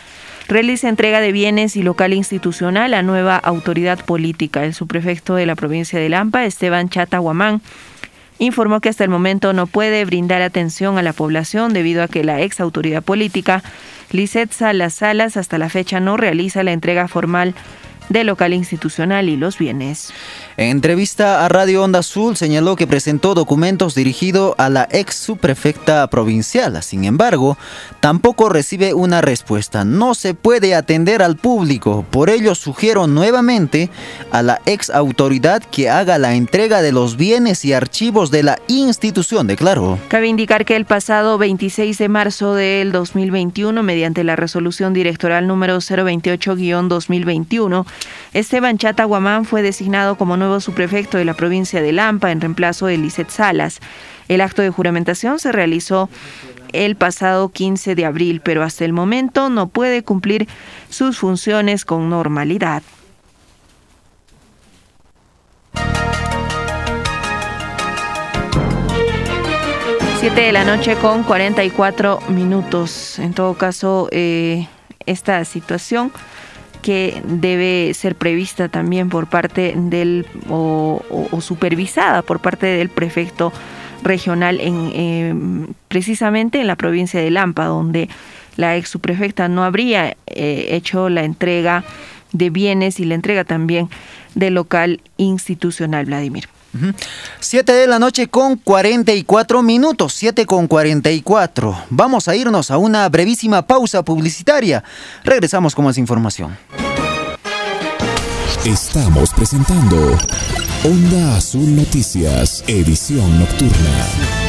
realice 0.49 0.89
entrega 0.89 1.22
de 1.22 1.32
bienes 1.32 1.78
y 1.78 1.84
local 1.84 2.11
institucional 2.11 2.93
a 2.93 3.03
nueva 3.03 3.38
autoridad 3.38 4.03
política. 4.03 4.65
El 4.65 4.74
subprefecto 4.74 5.36
de 5.36 5.45
la 5.45 5.55
provincia 5.55 5.97
de 5.99 6.09
Lampa, 6.09 6.43
Esteban 6.43 6.89
Chata 6.89 7.20
Guamán, 7.20 7.61
informó 8.40 8.80
que 8.80 8.90
hasta 8.90 9.04
el 9.04 9.10
momento 9.10 9.54
no 9.54 9.68
puede 9.68 10.04
brindar 10.06 10.42
atención 10.42 10.98
a 10.98 11.04
la 11.04 11.14
población 11.14 11.74
debido 11.74 12.02
a 12.02 12.08
que 12.08 12.24
la 12.24 12.42
ex 12.42 12.60
autoridad 12.60 13.04
política 13.04 13.64
Lisset 14.12 14.52
Salas 14.52 14.96
Salas 14.96 15.38
hasta 15.38 15.58
la 15.58 15.70
fecha 15.70 16.00
no 16.00 16.18
realiza 16.18 16.64
la 16.64 16.72
entrega 16.72 17.08
formal 17.08 17.54
de 18.10 18.24
local 18.24 18.54
institucional 18.54 19.30
y 19.30 19.38
los 19.38 19.58
bienes. 19.58 20.12
En 20.60 20.72
entrevista 20.72 21.45
a 21.45 21.47
Radio 21.47 21.86
Onda 21.86 21.99
Azul 21.99 22.36
señaló 22.36 22.76
que 22.76 22.86
presentó 22.86 23.34
documentos 23.34 23.95
dirigidos 23.95 24.55
a 24.57 24.68
la 24.68 24.89
ex 24.91 25.16
subprefecta 25.16 26.05
provincial. 26.07 26.84
Sin 26.84 27.05
embargo, 27.05 27.57
tampoco 28.01 28.49
recibe 28.49 28.93
una 28.93 29.22
respuesta. 29.22 29.86
No 29.86 30.16
se 30.16 30.34
puede 30.34 30.76
atender 30.76 31.24
al 31.24 31.38
público. 31.38 32.05
Por 32.12 32.30
ello 32.30 32.55
sugiero 32.55 33.07
nuevamente 33.07 33.89
a 34.32 34.41
la 34.41 34.60
ex 34.66 34.89
autoridad 34.89 35.64
que 35.64 35.89
haga 35.89 36.18
la 36.18 36.36
entrega 36.36 36.82
de 36.82 36.91
los 36.91 37.16
bienes 37.16 37.64
y 37.64 37.72
archivos 37.72 38.30
de 38.30 38.43
la 38.43 38.60
institución, 38.68 39.47
declaró. 39.47 39.97
Cabe 40.10 40.28
indicar 40.28 40.66
que 40.66 40.76
el 40.76 40.84
pasado 40.84 41.38
26 41.38 41.97
de 41.97 42.10
marzo 42.10 42.53
del 42.53 42.91
2021, 42.91 43.82
mediante 43.82 44.26
la 44.26 44.36
resolución 44.36 44.93
directoral 44.93 45.47
número 45.47 45.78
028-2021, 45.78 47.86
Esteban 48.34 48.78
Chata 48.78 49.05
Guamán 49.05 49.45
fue 49.45 49.62
designado 49.62 50.18
como 50.18 50.36
nuevo 50.36 50.49
subprefecto 50.60 51.18
de 51.18 51.26
la 51.26 51.34
provincia 51.34 51.82
de 51.82 51.91
Lampa 51.91 52.32
en 52.32 52.41
reemplazo 52.41 52.88
de 52.88 52.97
Lizeth 52.97 53.30
Salas. 53.30 53.80
El 54.28 54.41
acto 54.41 54.62
de 54.62 54.70
juramentación 54.70 55.39
se 55.39 55.52
realizó 55.52 56.10
el 56.74 56.95
pasado 56.95 57.50
15 57.50 57.95
de 57.95 58.06
abril, 58.06 58.41
pero 58.41 58.64
hasta 58.64 58.86
el 58.86 58.93
momento 58.93 59.50
no 59.50 59.68
puede 59.68 60.04
cumplir 60.04 60.47
sus 60.89 61.20
funciones 61.20 61.86
con 61.86 62.10
normalidad. 62.10 62.84
Siete 70.20 70.41
de 70.41 70.52
la 70.52 70.66
noche 70.66 70.95
con 70.95 71.24
44 71.24 72.20
minutos. 72.28 73.20
En 73.20 73.34
todo 73.34 73.54
caso, 73.54 74.10
eh, 74.12 74.68
esta 75.06 75.45
situación 75.45 76.12
que 76.82 77.21
debe 77.25 77.93
ser 77.93 78.15
prevista 78.15 78.69
también 78.69 79.09
por 79.09 79.27
parte 79.27 79.73
del 79.75 80.25
o, 80.49 81.01
supervisada 81.41 82.21
por 82.21 82.39
parte 82.39 82.67
del 82.67 82.89
prefecto 82.89 83.51
regional 84.03 84.59
en 84.61 84.91
em, 84.93 85.67
precisamente 85.88 86.61
en 86.61 86.67
la 86.67 86.75
provincia 86.75 87.19
de 87.19 87.32
Lampa 87.32 87.65
donde 87.65 88.09
la 88.55 88.77
ex 88.77 88.89
subprefecta 88.89 89.47
no 89.47 89.63
habría 89.63 90.15
eh, 90.27 90.67
hecho 90.71 91.09
la 91.09 91.23
entrega 91.23 91.84
de 92.32 92.49
bienes 92.49 92.99
y 92.99 93.05
la 93.05 93.15
entrega 93.15 93.43
también 93.43 93.89
del 94.36 94.53
local 94.53 95.01
institucional 95.17 96.05
Vladimir. 96.05 96.47
7 97.39 97.72
de 97.72 97.88
la 97.88 97.99
noche 97.99 98.28
con 98.28 98.57
44 98.57 99.61
minutos, 99.63 100.13
7 100.13 100.45
con 100.45 100.67
44. 100.67 101.86
Vamos 101.89 102.28
a 102.28 102.36
irnos 102.36 102.72
a 102.72 102.78
una 102.78 103.07
brevísima 103.09 103.65
pausa 103.65 104.03
publicitaria. 104.03 104.84
Regresamos 105.24 105.76
con 105.76 105.86
más 105.86 105.97
información. 105.97 106.57
Estamos 108.65 109.34
presentando 109.34 110.17
Onda 110.84 111.38
Azul 111.38 111.76
Noticias, 111.76 112.63
edición 112.67 113.39
nocturna. 113.39 114.49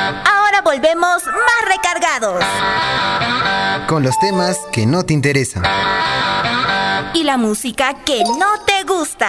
Volvemos 0.71 1.21
más 1.25 1.67
recargados 1.67 2.41
con 3.87 4.03
los 4.03 4.17
temas 4.19 4.57
que 4.71 4.85
no 4.85 5.03
te 5.03 5.11
interesan. 5.11 5.63
Y 7.13 7.25
la 7.25 7.35
música 7.35 7.93
que 8.05 8.23
no 8.23 8.63
te 8.65 8.85
gusta. 8.85 9.27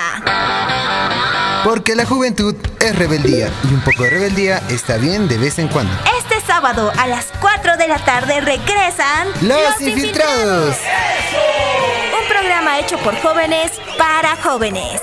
Porque 1.64 1.96
la 1.96 2.06
juventud 2.06 2.54
es 2.78 2.96
rebeldía 2.96 3.50
y 3.64 3.74
un 3.74 3.80
poco 3.80 4.04
de 4.04 4.10
rebeldía 4.10 4.62
está 4.68 4.98
bien 4.98 5.26
de 5.26 5.36
vez 5.36 5.58
en 5.58 5.66
cuando. 5.66 5.92
Este 6.16 6.40
sábado 6.46 6.92
a 6.96 7.08
las 7.08 7.26
4 7.40 7.76
de 7.76 7.88
la 7.88 7.98
tarde 7.98 8.40
regresan 8.40 9.26
Los, 9.40 9.80
infiltrados. 9.80 10.76
Un 12.22 12.28
programa 12.28 12.78
hecho 12.78 12.98
por 12.98 13.20
jóvenes 13.20 13.72
para 13.98 14.36
jóvenes. 14.36 15.02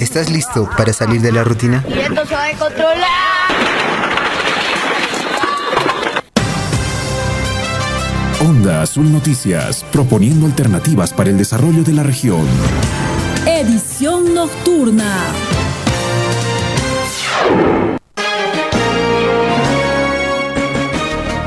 ¿Estás 0.00 0.28
listo 0.30 0.68
para 0.76 0.92
salir 0.92 1.20
de 1.20 1.30
la 1.30 1.44
rutina? 1.44 1.84
Y 1.88 2.00
esto 2.00 2.26
se 2.26 2.34
va 2.34 2.46
a 2.46 2.52
controlar. 2.54 3.79
Onda 8.42 8.80
Azul 8.80 9.12
Noticias, 9.12 9.84
proponiendo 9.92 10.46
alternativas 10.46 11.12
para 11.12 11.28
el 11.28 11.36
desarrollo 11.36 11.82
de 11.82 11.92
la 11.92 12.02
región. 12.02 12.46
Edición 13.46 14.32
nocturna. 14.32 15.14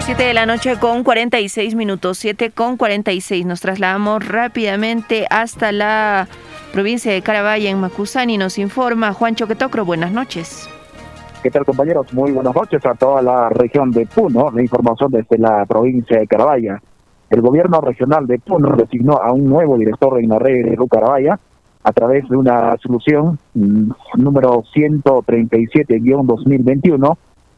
Siete 0.06 0.24
de 0.24 0.34
la 0.36 0.46
noche 0.46 0.78
con 0.78 1.04
46 1.04 1.74
minutos, 1.74 2.20
7 2.20 2.52
con 2.52 2.78
46. 2.78 3.44
Nos 3.48 3.62
trasladamos 3.62 4.24
rápidamente 4.24 5.26
hasta 5.32 5.72
la 5.72 6.28
provincia 6.74 7.12
de 7.12 7.24
Carabaya, 7.24 7.72
en 7.72 7.80
Macusani. 7.80 8.38
Nos 8.38 8.60
informa 8.60 9.14
Juan 9.14 9.36
Choquetocro. 9.36 9.84
Buenas 9.84 10.12
noches. 10.12 10.70
¿Qué 11.44 11.52
tal 11.52 11.66
compañeros? 11.66 12.12
Muy 12.14 12.32
buenas 12.32 12.56
noches 12.56 12.86
a 12.86 12.94
toda 12.94 13.22
la 13.22 13.50
región 13.50 13.92
de 13.92 14.06
Puno. 14.06 14.50
La 14.52 14.62
información 14.62 15.12
desde 15.12 15.38
la 15.38 15.66
provincia 15.66 16.18
de 16.18 16.26
Carabaya. 16.26 16.82
El 17.30 17.42
gobierno 17.42 17.82
regional 17.82 18.26
de 18.28 18.40
Puno 18.40 18.74
designó 18.78 19.22
a 19.22 19.34
un 19.34 19.50
nuevo 19.50 19.78
director 19.78 20.18
en 20.22 20.30
la 20.30 20.40
red 20.40 20.64
de 20.64 20.78
Carabaya 20.90 21.38
a 21.84 21.92
través 21.92 22.30
de 22.30 22.38
una 22.38 22.78
solución 22.78 23.38
mm, 23.56 23.92
número 24.20 24.64
137-2021 24.74 27.18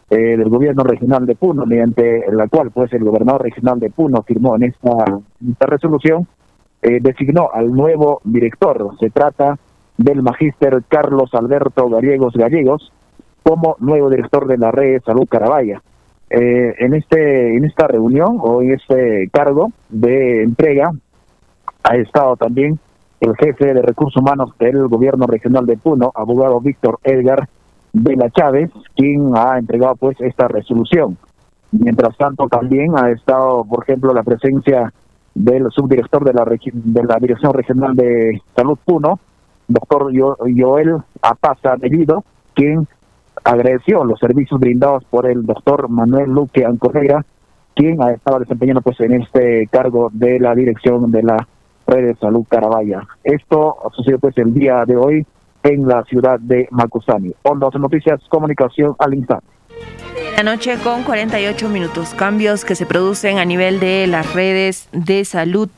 eh, 0.09 0.35
del 0.35 0.49
gobierno 0.49 0.83
regional 0.83 1.27
de 1.27 1.35
Puno, 1.35 1.67
mediante 1.67 2.25
la 2.31 2.47
cual 2.47 2.71
pues 2.71 2.91
el 2.91 3.03
gobernador 3.03 3.43
regional 3.43 3.79
de 3.79 3.91
Puno 3.91 4.23
firmó 4.23 4.55
en 4.55 4.63
esta, 4.63 5.19
resolución, 5.59 6.27
eh, 6.81 6.97
designó 6.99 7.51
al 7.53 7.71
nuevo 7.71 8.19
director. 8.23 8.97
Se 8.99 9.11
trata 9.11 9.59
del 9.95 10.23
magíster 10.23 10.81
Carlos 10.87 11.35
Alberto 11.35 11.87
Gallegos 11.87 12.33
Gallegos 12.33 12.91
como 13.45 13.75
nuevo 13.79 14.09
director 14.09 14.47
de 14.47 14.57
la 14.57 14.71
red 14.71 14.93
de 14.93 14.99
salud 15.01 15.27
Carabaya. 15.29 15.81
Eh, 16.31 16.73
en 16.79 16.95
este 16.95 17.55
en 17.55 17.65
esta 17.65 17.87
reunión 17.87 18.39
o 18.41 18.63
en 18.63 18.73
este 18.73 19.29
cargo 19.31 19.71
de 19.89 20.41
entrega 20.41 20.91
ha 21.83 21.95
estado 21.97 22.35
también 22.35 22.79
el 23.19 23.35
jefe 23.35 23.73
de 23.73 23.81
recursos 23.83 24.19
humanos 24.19 24.51
del 24.59 24.87
gobierno 24.87 25.27
regional 25.27 25.67
de 25.67 25.77
Puno, 25.77 26.11
abogado 26.15 26.59
Víctor 26.59 26.99
Edgar 27.03 27.47
Vela 27.93 28.29
Chávez, 28.31 28.71
quien 28.95 29.37
ha 29.37 29.59
entregado 29.59 29.95
pues 29.95 30.19
esta 30.19 30.47
resolución. 30.47 31.17
Mientras 31.71 32.17
tanto 32.17 32.47
también 32.47 32.97
ha 32.97 33.11
estado, 33.11 33.63
por 33.63 33.83
ejemplo, 33.83 34.13
la 34.13 34.23
presencia 34.23 34.91
del 35.35 35.69
subdirector 35.71 36.23
de 36.23 36.33
la 36.33 36.45
de 36.45 37.03
la 37.03 37.17
Dirección 37.17 37.53
Regional 37.53 37.95
de 37.95 38.41
Salud 38.55 38.79
Puno, 38.83 39.19
doctor 39.67 40.11
Joel 40.15 40.97
Apaza 41.21 41.75
Bellido, 41.77 42.23
quien 42.55 42.87
agradeció 43.43 44.03
los 44.03 44.19
servicios 44.19 44.59
brindados 44.59 45.03
por 45.05 45.29
el 45.29 45.45
doctor 45.45 45.89
Manuel 45.89 46.29
Luque 46.29 46.65
Ancorrea, 46.65 47.25
quien 47.75 48.01
ha 48.01 48.11
estado 48.11 48.39
desempeñando 48.39 48.81
pues 48.81 48.99
en 49.01 49.21
este 49.21 49.67
cargo 49.67 50.09
de 50.13 50.39
la 50.39 50.55
dirección 50.55 51.11
de 51.11 51.23
la 51.23 51.47
red 51.87 52.07
de 52.07 52.15
salud 52.15 52.45
Carabaya. 52.49 53.01
Esto 53.23 53.77
sucedió 53.95 54.19
pues 54.19 54.37
el 54.37 54.53
día 54.53 54.85
de 54.85 54.95
hoy 54.95 55.25
en 55.63 55.87
la 55.87 56.03
ciudad 56.03 56.39
de 56.39 56.67
Macusani. 56.71 57.33
Ondas 57.43 57.73
Noticias, 57.75 58.21
comunicación 58.29 58.95
al 58.99 59.13
instante. 59.15 59.47
La 60.35 60.43
noche 60.43 60.77
con 60.83 61.03
48 61.03 61.69
minutos. 61.69 62.13
Cambios 62.13 62.65
que 62.65 62.75
se 62.75 62.85
producen 62.85 63.37
a 63.37 63.45
nivel 63.45 63.79
de 63.79 64.05
las 64.05 64.33
redes 64.33 64.89
de 64.91 65.23
salud. 65.23 65.69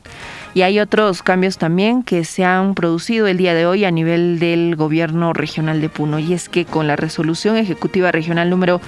Y 0.54 0.62
hay 0.62 0.80
otros 0.80 1.22
cambios 1.22 1.58
también 1.58 2.02
que 2.02 2.24
se 2.24 2.44
han 2.44 2.74
producido 2.74 3.26
el 3.26 3.36
día 3.36 3.54
de 3.54 3.66
hoy 3.66 3.84
a 3.84 3.90
nivel 3.90 4.38
del 4.38 4.76
gobierno 4.76 5.32
regional 5.32 5.80
de 5.80 5.88
Puno. 5.88 6.18
Y 6.18 6.32
es 6.32 6.48
que 6.48 6.64
con 6.64 6.86
la 6.86 6.96
resolución 6.96 7.56
ejecutiva 7.56 8.12
regional 8.12 8.50
número 8.50 8.80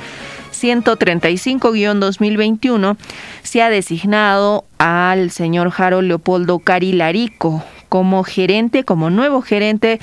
135-2021 0.53 2.97
se 3.43 3.63
ha 3.63 3.71
designado 3.71 4.65
al 4.79 5.31
señor 5.31 5.71
Jaro 5.71 6.03
Leopoldo 6.03 6.59
Carilarico 6.59 7.63
como 7.89 8.25
gerente, 8.25 8.85
como 8.85 9.11
nuevo 9.11 9.43
gerente 9.43 10.01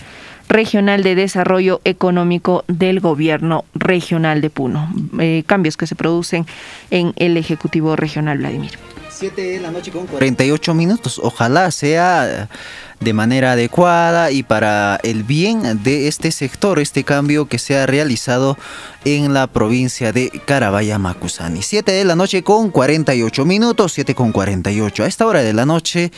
regional 0.50 1.04
de 1.04 1.16
desarrollo 1.16 1.82
económico 1.84 2.64
del 2.68 3.00
gobierno 3.00 3.66
regional 3.74 4.42
de 4.42 4.50
Puno. 4.50 4.92
Eh, 5.20 5.44
cambios 5.46 5.78
que 5.78 5.88
se 5.88 5.96
producen 5.96 6.46
en 6.92 7.14
el 7.18 7.38
Ejecutivo 7.38 7.96
Regional 7.96 8.40
Vladimir. 8.40 8.72
7 9.18 9.42
de 9.42 9.60
la 9.60 9.72
noche 9.72 9.92
con 9.92 10.06
48 10.06 10.74
minutos. 10.76 11.20
Ojalá 11.24 11.72
sea 11.72 12.50
de 13.00 13.14
manera 13.14 13.54
adecuada 13.54 14.32
y 14.32 14.44
para 14.44 15.00
el 15.04 15.24
bien 15.24 15.84
de 15.84 16.08
este 16.08 16.32
sector, 16.32 16.80
este 16.80 17.04
cambio 17.04 17.48
que 17.48 17.58
se 17.58 17.78
ha 17.78 17.86
realizado 17.86 18.58
en 19.06 19.34
la 19.34 19.48
provincia 19.48 20.12
de 20.12 20.30
Carabaya, 20.46 21.00
Macusani. 21.00 21.62
7 21.62 21.92
de 21.92 22.06
la 22.06 22.16
noche 22.16 22.44
con 22.44 22.70
48 22.70 23.46
minutos, 23.46 23.94
7 23.94 24.14
con 24.14 24.32
48. 24.32 25.04
A 25.04 25.08
esta 25.08 25.26
hora 25.26 25.42
de 25.42 25.54
la 25.54 25.66
noche 25.66 26.12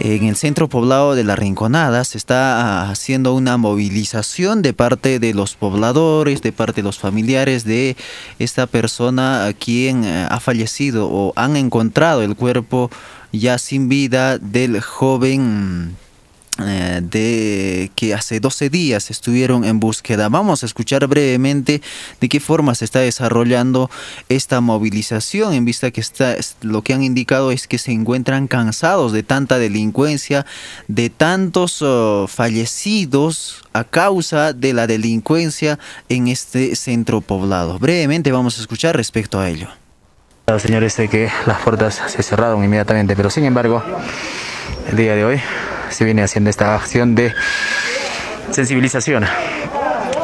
en 0.00 0.24
el 0.24 0.36
centro 0.36 0.68
poblado 0.68 1.14
de 1.14 1.24
La 1.24 1.34
Rinconada 1.34 2.04
se 2.04 2.18
está 2.18 2.88
haciendo 2.90 3.34
una 3.34 3.56
movilización 3.56 4.62
de 4.62 4.72
parte 4.72 5.18
de 5.18 5.34
los 5.34 5.56
pobladores, 5.56 6.40
de 6.42 6.52
parte 6.52 6.76
de 6.76 6.84
los 6.84 6.98
familiares 6.98 7.64
de 7.64 7.96
esta 8.38 8.66
persona 8.66 9.46
a 9.46 9.52
quien 9.52 10.04
eh, 10.04 10.26
ha 10.30 10.40
fallecido 10.40 11.08
o 11.10 11.32
han 11.36 11.56
encontrado 11.56 12.22
el 12.22 12.36
cuerpo 12.36 12.90
ya 13.32 13.58
sin 13.58 13.88
vida 13.88 14.38
del 14.38 14.80
joven 14.80 15.96
eh, 16.60 17.00
de 17.02 17.90
que 17.94 18.14
hace 18.14 18.40
12 18.40 18.68
días 18.68 19.10
estuvieron 19.10 19.64
en 19.64 19.78
búsqueda. 19.78 20.28
Vamos 20.28 20.62
a 20.62 20.66
escuchar 20.66 21.06
brevemente 21.06 21.82
de 22.20 22.28
qué 22.28 22.40
forma 22.40 22.74
se 22.74 22.84
está 22.84 22.98
desarrollando 22.98 23.90
esta 24.28 24.60
movilización 24.60 25.54
en 25.54 25.64
vista 25.64 25.92
que 25.92 26.00
está 26.00 26.36
lo 26.62 26.82
que 26.82 26.94
han 26.94 27.02
indicado 27.02 27.52
es 27.52 27.68
que 27.68 27.78
se 27.78 27.92
encuentran 27.92 28.48
cansados 28.48 29.12
de 29.12 29.22
tanta 29.22 29.58
delincuencia, 29.58 30.46
de 30.88 31.10
tantos 31.10 31.80
oh, 31.82 32.26
fallecidos 32.26 33.62
a 33.72 33.84
causa 33.84 34.52
de 34.52 34.72
la 34.72 34.86
delincuencia 34.86 35.78
en 36.08 36.28
este 36.28 36.74
centro 36.74 37.20
poblado. 37.20 37.78
Brevemente 37.78 38.32
vamos 38.32 38.58
a 38.58 38.60
escuchar 38.60 38.96
respecto 38.96 39.38
a 39.38 39.48
ello. 39.48 39.68
Señores, 40.58 40.94
sé 40.94 41.08
que 41.08 41.30
las 41.46 41.60
puertas 41.60 42.00
se 42.08 42.22
cerraron 42.22 42.64
inmediatamente, 42.64 43.14
pero 43.14 43.28
sin 43.30 43.44
embargo, 43.44 43.82
el 44.90 44.96
día 44.96 45.14
de 45.14 45.24
hoy 45.24 45.40
se 45.90 46.04
viene 46.04 46.22
haciendo 46.22 46.50
esta 46.50 46.74
acción 46.74 47.14
de 47.14 47.34
sensibilización. 48.50 49.24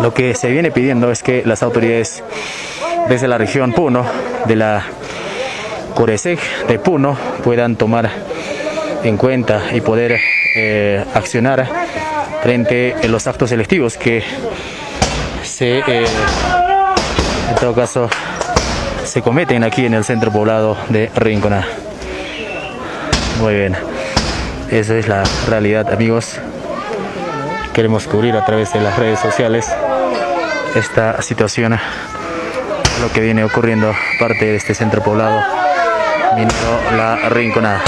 Lo 0.01 0.13
que 0.13 0.35
se 0.35 0.51
viene 0.51 0.71
pidiendo 0.71 1.11
es 1.11 1.23
que 1.23 1.43
las 1.45 1.63
autoridades 1.63 2.23
desde 3.09 3.29
la 3.29 3.39
región 3.39 3.73
Puno, 3.73 4.07
de 4.47 4.57
la 4.57 4.85
Coresec 5.95 6.41
de 6.67 6.79
Puno, 6.79 7.17
puedan 7.43 7.77
tomar 7.77 8.11
en 9.03 9.17
cuenta 9.17 9.63
y 9.73 9.81
poder 9.81 10.19
eh, 10.57 11.05
accionar 11.15 11.69
frente 12.43 12.95
a 13.03 13.07
los 13.07 13.27
actos 13.27 13.51
selectivos 13.51 13.97
que 13.97 14.23
se, 15.43 15.79
eh, 15.79 16.05
en 17.51 17.57
todo 17.61 17.75
caso, 17.75 18.09
se 19.05 19.23
cometen 19.23 19.63
aquí 19.63 19.85
en 19.87 19.95
el 19.95 20.05
centro 20.05 20.33
poblado 20.33 20.77
de 20.89 21.11
Rincona. 21.15 21.67
Muy 23.41 23.55
bien. 23.55 23.94
Esa 24.75 24.97
es 24.97 25.07
la 25.07 25.23
realidad, 25.47 25.93
amigos. 25.93 26.41
Queremos 27.73 28.09
cubrir 28.09 28.35
a 28.35 28.45
través 28.45 28.73
de 28.73 28.81
las 28.81 28.99
redes 28.99 29.21
sociales 29.21 29.73
esta 30.75 31.23
situación, 31.23 31.79
lo 33.01 33.13
que 33.13 33.21
viene 33.21 33.45
ocurriendo 33.45 33.95
parte 34.19 34.47
de 34.47 34.57
este 34.57 34.75
centro 34.75 35.01
poblado, 35.01 35.41
La 36.97 37.29
Rinconada. 37.29 37.85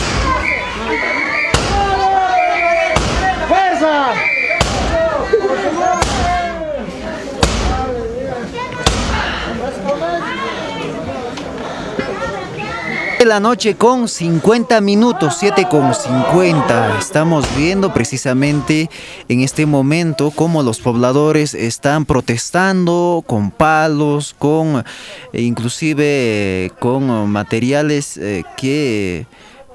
La 13.27 13.41
noche 13.41 13.75
con 13.75 14.09
50 14.09 14.81
minutos, 14.81 15.37
7 15.41 15.67
con 15.69 15.93
50. 15.93 16.99
Estamos 16.99 17.45
viendo 17.57 17.93
precisamente 17.93 18.89
en 19.29 19.41
este 19.41 19.67
momento 19.67 20.31
cómo 20.31 20.63
los 20.63 20.79
pobladores 20.79 21.53
están 21.55 22.05
protestando 22.05 23.25
con 23.27 23.51
palos, 23.51 24.35
con 24.39 24.85
eh, 25.33 25.43
inclusive 25.43 26.71
con 26.79 27.29
materiales 27.29 28.17
eh, 28.17 28.45
que 28.57 29.27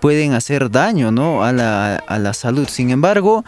pueden 0.02 0.34
hacer 0.34 0.70
daño 0.72 1.12
¿no? 1.12 1.44
a, 1.44 1.54
la, 1.54 1.96
a 1.96 2.20
la 2.20 2.34
salud. 2.34 2.68
Sin 2.68 2.90
embargo, 2.90 3.46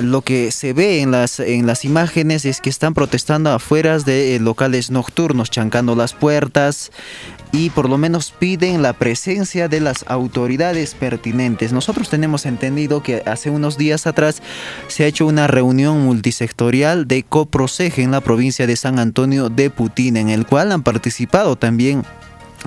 lo 0.00 0.22
que 0.22 0.52
se 0.52 0.72
ve 0.72 1.02
en 1.02 1.10
las, 1.10 1.40
en 1.40 1.66
las 1.66 1.84
imágenes 1.84 2.44
es 2.44 2.60
que 2.60 2.70
están 2.70 2.94
protestando 2.94 3.52
afuera 3.52 3.98
de 3.98 4.36
eh, 4.36 4.40
locales 4.40 4.90
nocturnos, 4.90 5.50
chancando 5.50 5.96
las 5.96 6.14
puertas, 6.14 6.92
y 7.50 7.70
por 7.70 7.88
lo 7.88 7.98
menos 7.98 8.30
piden 8.30 8.82
la 8.82 8.92
presencia 8.92 9.68
de 9.68 9.80
las 9.80 10.04
autoridades 10.06 10.94
pertinentes. 10.94 11.72
Nosotros 11.72 12.08
tenemos 12.08 12.46
entendido 12.46 13.02
que 13.02 13.22
hace 13.26 13.50
unos 13.50 13.76
días 13.76 14.06
atrás 14.06 14.42
se 14.86 15.04
ha 15.04 15.06
hecho 15.06 15.26
una 15.26 15.46
reunión 15.46 16.04
multisectorial 16.04 17.08
de 17.08 17.24
COPROSEG 17.24 18.00
en 18.00 18.12
la 18.12 18.20
provincia 18.20 18.66
de 18.66 18.76
San 18.76 18.98
Antonio 18.98 19.48
de 19.48 19.70
Putin, 19.70 20.16
en 20.16 20.28
el 20.28 20.46
cual 20.46 20.72
han 20.72 20.82
participado 20.82 21.56
también 21.56 22.04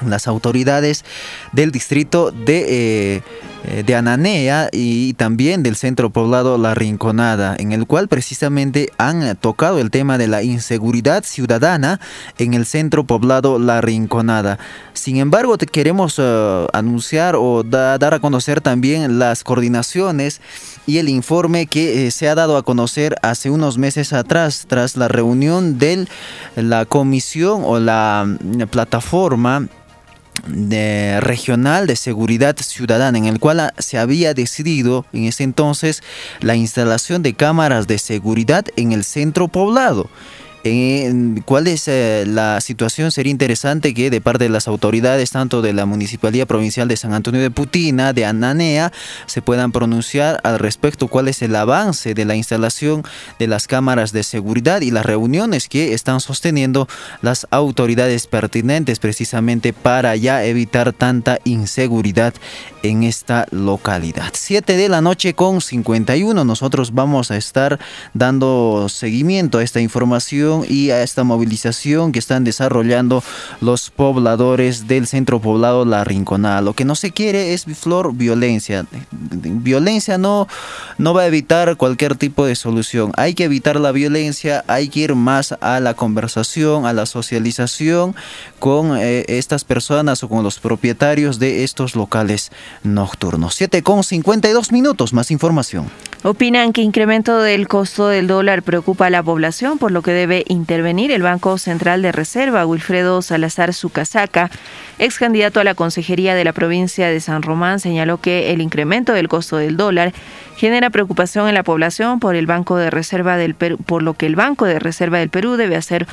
las 0.05 0.27
autoridades 0.27 1.05
del 1.51 1.71
distrito 1.71 2.31
de, 2.31 3.15
eh, 3.15 3.21
eh, 3.63 3.83
de 3.85 3.95
Ananea 3.95 4.69
y 4.71 5.13
también 5.13 5.63
del 5.63 5.75
centro 5.75 6.09
poblado 6.09 6.57
La 6.57 6.73
Rinconada, 6.73 7.55
en 7.59 7.71
el 7.71 7.85
cual 7.85 8.07
precisamente 8.07 8.89
han 8.97 9.35
tocado 9.35 9.79
el 9.79 9.91
tema 9.91 10.17
de 10.17 10.27
la 10.27 10.43
inseguridad 10.43 11.23
ciudadana 11.23 11.99
en 12.37 12.53
el 12.53 12.65
centro 12.65 13.03
poblado 13.03 13.59
La 13.59 13.81
Rinconada. 13.81 14.57
Sin 14.93 15.17
embargo, 15.17 15.57
te 15.57 15.67
queremos 15.67 16.15
eh, 16.17 16.67
anunciar 16.73 17.35
o 17.37 17.63
dar 17.63 18.13
a 18.13 18.19
conocer 18.19 18.61
también 18.61 19.19
las 19.19 19.43
coordinaciones 19.43 20.41
y 20.87 20.97
el 20.97 21.09
informe 21.09 21.67
que 21.67 22.09
se 22.11 22.27
ha 22.27 22.35
dado 22.35 22.57
a 22.57 22.63
conocer 22.63 23.15
hace 23.21 23.49
unos 23.49 23.77
meses 23.77 24.13
atrás 24.13 24.65
tras 24.67 24.97
la 24.97 25.07
reunión 25.07 25.77
de 25.77 26.07
la 26.55 26.85
comisión 26.85 27.61
o 27.65 27.79
la 27.79 28.25
mm, 28.25 28.63
plataforma 28.63 29.67
de 30.47 31.19
regional 31.21 31.87
de 31.87 31.95
seguridad 31.95 32.55
ciudadana 32.57 33.17
en 33.17 33.25
el 33.25 33.39
cual 33.39 33.73
se 33.77 33.97
había 33.97 34.33
decidido 34.33 35.05
en 35.13 35.25
ese 35.25 35.43
entonces 35.43 36.03
la 36.39 36.55
instalación 36.55 37.23
de 37.23 37.33
cámaras 37.33 37.87
de 37.87 37.99
seguridad 37.99 38.65
en 38.75 38.91
el 38.91 39.03
centro 39.03 39.47
poblado 39.47 40.09
cuál 41.45 41.67
es 41.67 41.87
eh, 41.87 42.25
la 42.27 42.61
situación. 42.61 43.11
Sería 43.11 43.31
interesante 43.31 43.93
que 43.93 44.09
de 44.09 44.21
parte 44.21 44.43
de 44.43 44.49
las 44.49 44.67
autoridades, 44.67 45.31
tanto 45.31 45.61
de 45.61 45.73
la 45.73 45.85
Municipalidad 45.85 46.47
Provincial 46.47 46.87
de 46.87 46.97
San 46.97 47.13
Antonio 47.13 47.41
de 47.41 47.49
Putina, 47.49 48.13
de 48.13 48.25
Ananea, 48.25 48.91
se 49.25 49.41
puedan 49.41 49.71
pronunciar 49.71 50.39
al 50.43 50.59
respecto 50.59 51.07
cuál 51.07 51.27
es 51.27 51.41
el 51.41 51.55
avance 51.55 52.13
de 52.13 52.25
la 52.25 52.35
instalación 52.35 53.03
de 53.39 53.47
las 53.47 53.67
cámaras 53.67 54.11
de 54.11 54.23
seguridad 54.23 54.81
y 54.81 54.91
las 54.91 55.05
reuniones 55.05 55.67
que 55.67 55.93
están 55.93 56.19
sosteniendo 56.19 56.87
las 57.21 57.47
autoridades 57.49 58.27
pertinentes 58.27 58.99
precisamente 58.99 59.73
para 59.73 60.15
ya 60.15 60.43
evitar 60.43 60.93
tanta 60.93 61.39
inseguridad 61.43 62.33
en 62.83 63.03
esta 63.03 63.47
localidad. 63.51 64.31
7 64.33 64.75
de 64.75 64.89
la 64.89 65.01
noche 65.01 65.33
con 65.33 65.61
51. 65.61 66.43
Nosotros 66.43 66.93
vamos 66.93 67.31
a 67.31 67.37
estar 67.37 67.79
dando 68.13 68.87
seguimiento 68.89 69.57
a 69.57 69.63
esta 69.63 69.81
información 69.81 70.50
y 70.67 70.91
a 70.91 71.03
esta 71.03 71.23
movilización 71.23 72.11
que 72.11 72.19
están 72.19 72.43
desarrollando 72.43 73.23
los 73.61 73.89
pobladores 73.89 74.87
del 74.87 75.07
centro 75.07 75.39
poblado 75.39 75.85
La 75.85 76.03
Rinconada. 76.03 76.61
Lo 76.61 76.73
que 76.73 76.85
no 76.85 76.95
se 76.95 77.11
quiere 77.11 77.53
es 77.53 77.65
flor 77.65 78.13
violencia. 78.13 78.85
Violencia 79.11 80.17
no, 80.17 80.47
no 80.97 81.13
va 81.13 81.21
a 81.21 81.27
evitar 81.27 81.77
cualquier 81.77 82.15
tipo 82.15 82.45
de 82.45 82.55
solución. 82.55 83.11
Hay 83.17 83.33
que 83.33 83.45
evitar 83.45 83.79
la 83.79 83.91
violencia, 83.91 84.63
hay 84.67 84.89
que 84.89 85.01
ir 85.01 85.15
más 85.15 85.53
a 85.61 85.79
la 85.79 85.93
conversación, 85.93 86.85
a 86.85 86.93
la 86.93 87.05
socialización 87.05 88.15
con 88.59 88.97
eh, 88.97 89.25
estas 89.27 89.63
personas 89.63 90.23
o 90.23 90.29
con 90.29 90.43
los 90.43 90.59
propietarios 90.59 91.39
de 91.39 91.63
estos 91.63 91.95
locales 91.95 92.51
nocturnos. 92.83 93.55
7 93.55 93.81
con 93.83 94.03
52 94.03 94.71
minutos, 94.71 95.13
más 95.13 95.31
información. 95.31 95.89
Opinan 96.23 96.71
que 96.71 96.83
incremento 96.83 97.41
del 97.41 97.67
costo 97.67 98.07
del 98.07 98.27
dólar 98.27 98.61
preocupa 98.61 99.07
a 99.07 99.09
la 99.09 99.23
población, 99.23 99.79
por 99.79 99.91
lo 99.91 100.03
que 100.03 100.11
debe 100.11 100.45
intervenir 100.47 101.11
el 101.11 101.23
Banco 101.23 101.57
Central 101.57 102.03
de 102.03 102.11
Reserva. 102.11 102.63
Wilfredo 102.67 103.23
Salazar 103.23 103.73
Sucasaca, 103.73 104.51
ex 104.99 105.17
candidato 105.17 105.59
a 105.59 105.63
la 105.63 105.73
Consejería 105.73 106.35
de 106.35 106.43
la 106.43 106.53
provincia 106.53 107.07
de 107.07 107.19
San 107.21 107.41
Román, 107.41 107.79
señaló 107.79 108.21
que 108.21 108.51
el 108.51 108.61
incremento 108.61 109.13
del 109.13 109.29
costo 109.29 109.57
del 109.57 109.77
dólar 109.77 110.13
genera 110.57 110.91
preocupación 110.91 111.47
en 111.47 111.55
la 111.55 111.63
población 111.63 112.19
por 112.19 112.35
el 112.35 112.45
Banco 112.45 112.77
de 112.77 112.91
Reserva 112.91 113.35
del 113.35 113.55
Perú, 113.55 113.77
por 113.77 114.03
lo 114.03 114.13
que 114.13 114.27
el 114.27 114.35
Banco 114.35 114.65
de 114.65 114.77
Reserva 114.77 115.17
del 115.17 115.29
Perú 115.29 115.55
debe 115.55 115.75
hacer 115.75 116.05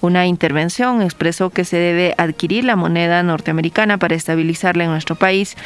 una 0.00 0.26
intervención. 0.26 1.02
Expresó 1.02 1.50
que 1.50 1.64
se 1.64 1.76
debe 1.76 2.16
adquirir 2.18 2.64
la 2.64 2.74
moneda 2.74 3.22
norteamericana 3.22 3.96
para 3.96 4.16
estabilizarla 4.16 4.82
en 4.82 4.90
nuestro 4.90 5.14
país 5.14 5.56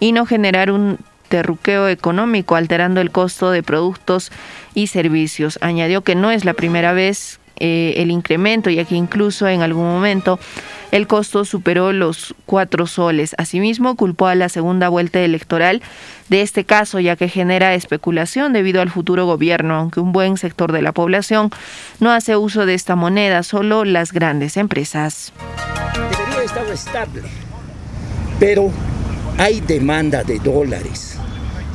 y 0.00 0.10
no 0.10 0.26
generar 0.26 0.72
un 0.72 0.98
terruqueo 1.34 1.88
económico, 1.88 2.54
alterando 2.54 3.00
el 3.00 3.10
costo 3.10 3.50
de 3.50 3.64
productos 3.64 4.30
y 4.72 4.86
servicios. 4.86 5.58
Añadió 5.62 6.02
que 6.02 6.14
no 6.14 6.30
es 6.30 6.44
la 6.44 6.54
primera 6.54 6.92
vez 6.92 7.40
eh, 7.56 7.94
el 7.96 8.12
incremento, 8.12 8.70
ya 8.70 8.84
que 8.84 8.94
incluso 8.94 9.48
en 9.48 9.60
algún 9.60 9.84
momento 9.84 10.38
el 10.92 11.08
costo 11.08 11.44
superó 11.44 11.92
los 11.92 12.36
cuatro 12.46 12.86
soles. 12.86 13.34
Asimismo, 13.36 13.96
culpó 13.96 14.28
a 14.28 14.36
la 14.36 14.48
segunda 14.48 14.88
vuelta 14.88 15.18
electoral 15.18 15.82
de 16.28 16.42
este 16.42 16.62
caso, 16.64 17.00
ya 17.00 17.16
que 17.16 17.28
genera 17.28 17.74
especulación 17.74 18.52
debido 18.52 18.80
al 18.80 18.90
futuro 18.90 19.26
gobierno, 19.26 19.74
aunque 19.74 19.98
un 19.98 20.12
buen 20.12 20.36
sector 20.36 20.70
de 20.70 20.82
la 20.82 20.92
población 20.92 21.50
no 21.98 22.12
hace 22.12 22.36
uso 22.36 22.64
de 22.64 22.74
esta 22.74 22.94
moneda, 22.94 23.42
solo 23.42 23.84
las 23.84 24.12
grandes 24.12 24.56
empresas. 24.56 25.32
Debería 26.16 26.44
estar 26.44 26.66
estable, 26.68 27.22
pero 28.38 28.70
hay 29.36 29.60
demanda 29.60 30.22
de 30.22 30.38
dólares. 30.38 31.13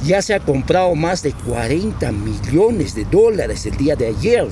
Ya 0.06 0.22
se 0.22 0.34
ha 0.34 0.40
comprado 0.40 0.96
más 0.96 1.24
de 1.24 1.34
40 1.34 2.12
millones 2.12 2.96
de 2.96 3.06
dólares 3.06 3.66
el 3.66 3.76
día 3.78 3.96
de 3.96 4.08
ayer. 4.08 4.48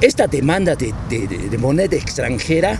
Esta 0.00 0.26
demanda 0.26 0.74
de, 0.74 1.58
moneda 1.58 1.96
extranjera, 1.96 2.78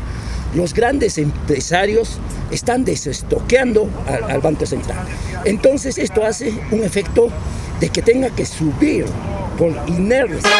los 0.54 0.74
grandes 0.74 1.18
empresarios 1.18 2.18
están 2.50 2.84
desestoqueando 2.84 3.88
al, 4.06 4.30
al 4.30 4.40
Banco 4.40 4.66
Central. 4.66 5.06
Entonces 5.44 5.98
esto 5.98 6.24
hace 6.24 6.52
un 6.70 6.82
efecto 6.82 7.28
de 7.80 7.88
que 7.90 8.02
tenga 8.02 8.30
que 8.30 8.46
subir 8.46 9.04
por 9.58 9.72
inercia. 9.88 10.50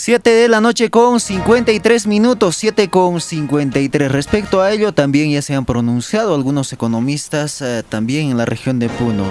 7 0.00 0.30
de 0.30 0.48
la 0.48 0.62
noche 0.62 0.88
con 0.88 1.20
53 1.20 2.06
minutos, 2.06 2.56
7 2.56 2.88
con 2.88 3.20
53. 3.20 4.10
Respecto 4.10 4.62
a 4.62 4.72
ello, 4.72 4.94
también 4.94 5.30
ya 5.30 5.42
se 5.42 5.54
han 5.54 5.66
pronunciado 5.66 6.34
algunos 6.34 6.72
economistas 6.72 7.60
eh, 7.60 7.84
también 7.86 8.30
en 8.30 8.38
la 8.38 8.46
región 8.46 8.78
de 8.78 8.88
Puno. 8.88 9.26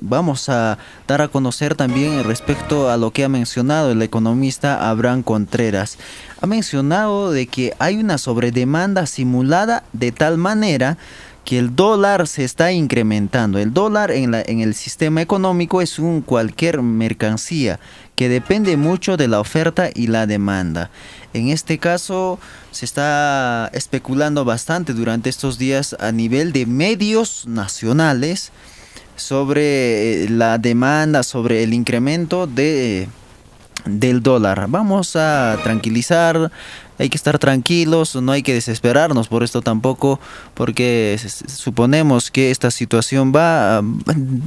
vamos 0.00 0.48
a 0.48 0.78
dar 1.08 1.22
a 1.22 1.26
conocer 1.26 1.74
también 1.74 2.22
respecto 2.22 2.88
a 2.88 2.96
lo 2.96 3.10
que 3.10 3.24
ha 3.24 3.28
mencionado 3.28 3.90
el 3.90 4.00
economista 4.00 4.88
Abraham 4.88 5.24
Contreras. 5.24 5.98
Ha 6.40 6.46
mencionado 6.46 7.32
de 7.32 7.48
que 7.48 7.74
hay 7.80 7.96
una 7.96 8.16
sobredemanda 8.16 9.06
simulada 9.06 9.82
de 9.92 10.12
tal 10.12 10.38
manera 10.38 10.98
que 11.44 11.58
el 11.58 11.74
dólar 11.74 12.26
se 12.28 12.44
está 12.44 12.72
incrementando. 12.72 13.58
El 13.58 13.72
dólar 13.72 14.10
en, 14.10 14.30
la, 14.30 14.42
en 14.42 14.60
el 14.60 14.74
sistema 14.74 15.22
económico 15.22 15.82
es 15.82 15.98
un 15.98 16.22
cualquier 16.22 16.82
mercancía 16.82 17.80
que 18.14 18.28
depende 18.28 18.76
mucho 18.76 19.16
de 19.16 19.28
la 19.28 19.40
oferta 19.40 19.90
y 19.94 20.06
la 20.06 20.26
demanda. 20.26 20.90
En 21.32 21.48
este 21.48 21.78
caso 21.78 22.38
se 22.70 22.84
está 22.84 23.70
especulando 23.72 24.44
bastante 24.44 24.92
durante 24.92 25.30
estos 25.30 25.58
días 25.58 25.96
a 25.98 26.12
nivel 26.12 26.52
de 26.52 26.66
medios 26.66 27.46
nacionales 27.46 28.52
sobre 29.16 30.24
eh, 30.24 30.28
la 30.28 30.58
demanda, 30.58 31.22
sobre 31.22 31.62
el 31.62 31.74
incremento 31.74 32.46
de 32.46 33.08
del 33.84 34.22
dólar. 34.22 34.66
Vamos 34.68 35.16
a 35.16 35.58
tranquilizar 35.62 36.52
hay 36.98 37.08
que 37.08 37.16
estar 37.16 37.38
tranquilos, 37.38 38.16
no 38.16 38.32
hay 38.32 38.42
que 38.42 38.54
desesperarnos 38.54 39.28
por 39.28 39.42
esto 39.42 39.62
tampoco, 39.62 40.20
porque 40.54 41.18
suponemos 41.46 42.30
que 42.30 42.50
esta 42.50 42.70
situación 42.70 43.32
va, 43.34 43.82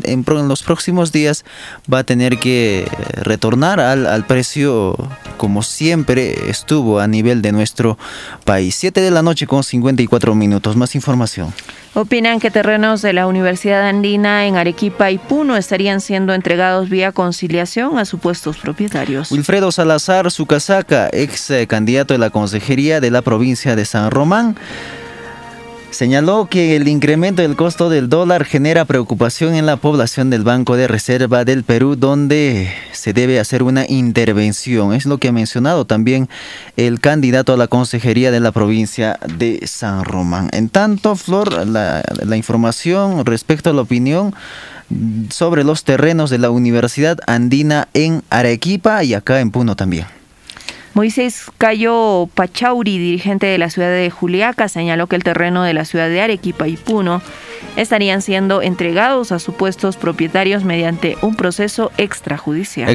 en, 0.04 0.26
los 0.48 0.64
próximos 0.64 1.12
días, 1.12 1.46
va 1.92 2.00
a 2.00 2.04
tener 2.04 2.40
que 2.40 2.88
retornar 3.22 3.80
al, 3.80 4.06
al 4.08 4.26
precio 4.26 4.96
como 5.38 5.64
siempre 5.64 6.50
estuvo 6.50 7.00
a 7.00 7.08
nivel 7.08 7.42
de 7.42 7.52
nuestro 7.52 7.98
país. 8.44 8.76
7 8.76 9.02
de 9.02 9.12
la 9.12 9.22
noche 9.22 9.48
con 9.48 9.64
54 9.64 10.36
minutos. 10.36 10.76
Más 10.76 10.96
información. 10.96 11.54
Opinan 11.98 12.42
que 12.42 12.52
terrenos 12.52 13.02
de 13.02 13.14
la 13.14 13.26
Universidad 13.26 13.88
Andina 13.88 14.48
en 14.48 14.58
Arequipa 14.58 15.12
y 15.12 15.18
Puno 15.18 15.56
estarían 15.56 16.02
siendo 16.02 16.34
entregados 16.34 16.90
vía 16.90 17.14
conciliación 17.14 17.98
a 17.98 18.04
supuestos 18.04 18.58
propietarios. 18.58 19.32
Wilfredo 19.32 19.72
Salazar 19.72 20.30
Sucasaca, 20.30 21.10
ex 21.14 21.50
eh, 21.52 21.68
candidato 21.68 22.14
de 22.14 22.18
la 22.18 22.32
Consejería 22.36 23.00
de 23.00 23.12
la 23.12 23.22
provincia 23.22 23.78
de 23.78 23.86
San 23.86 24.12
Román, 24.12 24.58
Señaló 25.96 26.48
que 26.48 26.76
el 26.76 26.90
incremento 26.90 27.42
del 27.42 27.56
costo 27.56 27.90
del 27.90 28.10
dólar 28.10 28.44
genera 28.44 28.84
preocupación 28.84 29.56
en 29.56 29.66
la 29.66 29.78
población 29.78 30.30
del 30.30 30.44
Banco 30.44 30.76
de 30.76 30.90
Reserva 30.90 31.46
del 31.46 31.64
Perú, 31.64 31.96
donde 31.96 32.70
se 32.92 33.14
debe 33.14 33.40
hacer 33.40 33.64
una 33.64 33.86
intervención. 33.88 34.94
Es 34.94 35.06
lo 35.06 35.20
que 35.20 35.30
ha 35.30 35.32
mencionado 35.32 35.86
también 35.86 36.28
el 36.76 37.00
candidato 37.00 37.54
a 37.54 37.58
la 37.58 37.70
consejería 37.70 38.32
de 38.32 38.42
la 38.42 38.52
provincia 38.52 39.18
de 39.38 39.66
San 39.66 40.04
Román. 40.04 40.50
En 40.52 40.68
tanto, 40.68 41.16
Flor, 41.16 41.66
la, 41.66 42.04
información 42.36 43.26
respecto 43.26 43.70
a 43.70 43.74
la 43.74 43.84
opinión 43.84 44.34
sobre 45.30 45.64
los 45.64 45.86
terrenos 45.86 46.30
de 46.30 46.40
la 46.40 46.50
Universidad 46.50 47.20
Andina 47.26 47.88
en 47.94 48.22
Arequipa 48.30 49.02
y 49.06 49.14
acá 49.14 49.40
en 49.40 49.50
Puno 49.50 49.78
también. 49.78 50.08
Moisés 50.96 51.52
Cayo 51.58 52.30
Pachauri, 52.36 52.98
dirigente 52.98 53.48
de 53.48 53.58
la 53.58 53.70
ciudad 53.70 53.90
de 53.90 54.10
Juliaca, 54.10 54.70
señaló 54.70 55.08
que 55.08 55.18
el 55.18 55.26
terreno 55.26 55.64
de 55.64 55.74
la 55.74 55.84
ciudad 55.84 56.08
de 56.08 56.22
Arequipa 56.22 56.70
y 56.70 56.78
Puno 56.78 57.22
estarían 57.76 58.22
siendo 58.22 58.62
entregados 58.62 59.32
a 59.32 59.40
supuestos 59.40 59.98
propietarios 59.98 60.64
mediante 60.64 61.18
un 61.22 61.36
proceso 61.36 61.92
extrajudicial. 61.98 62.90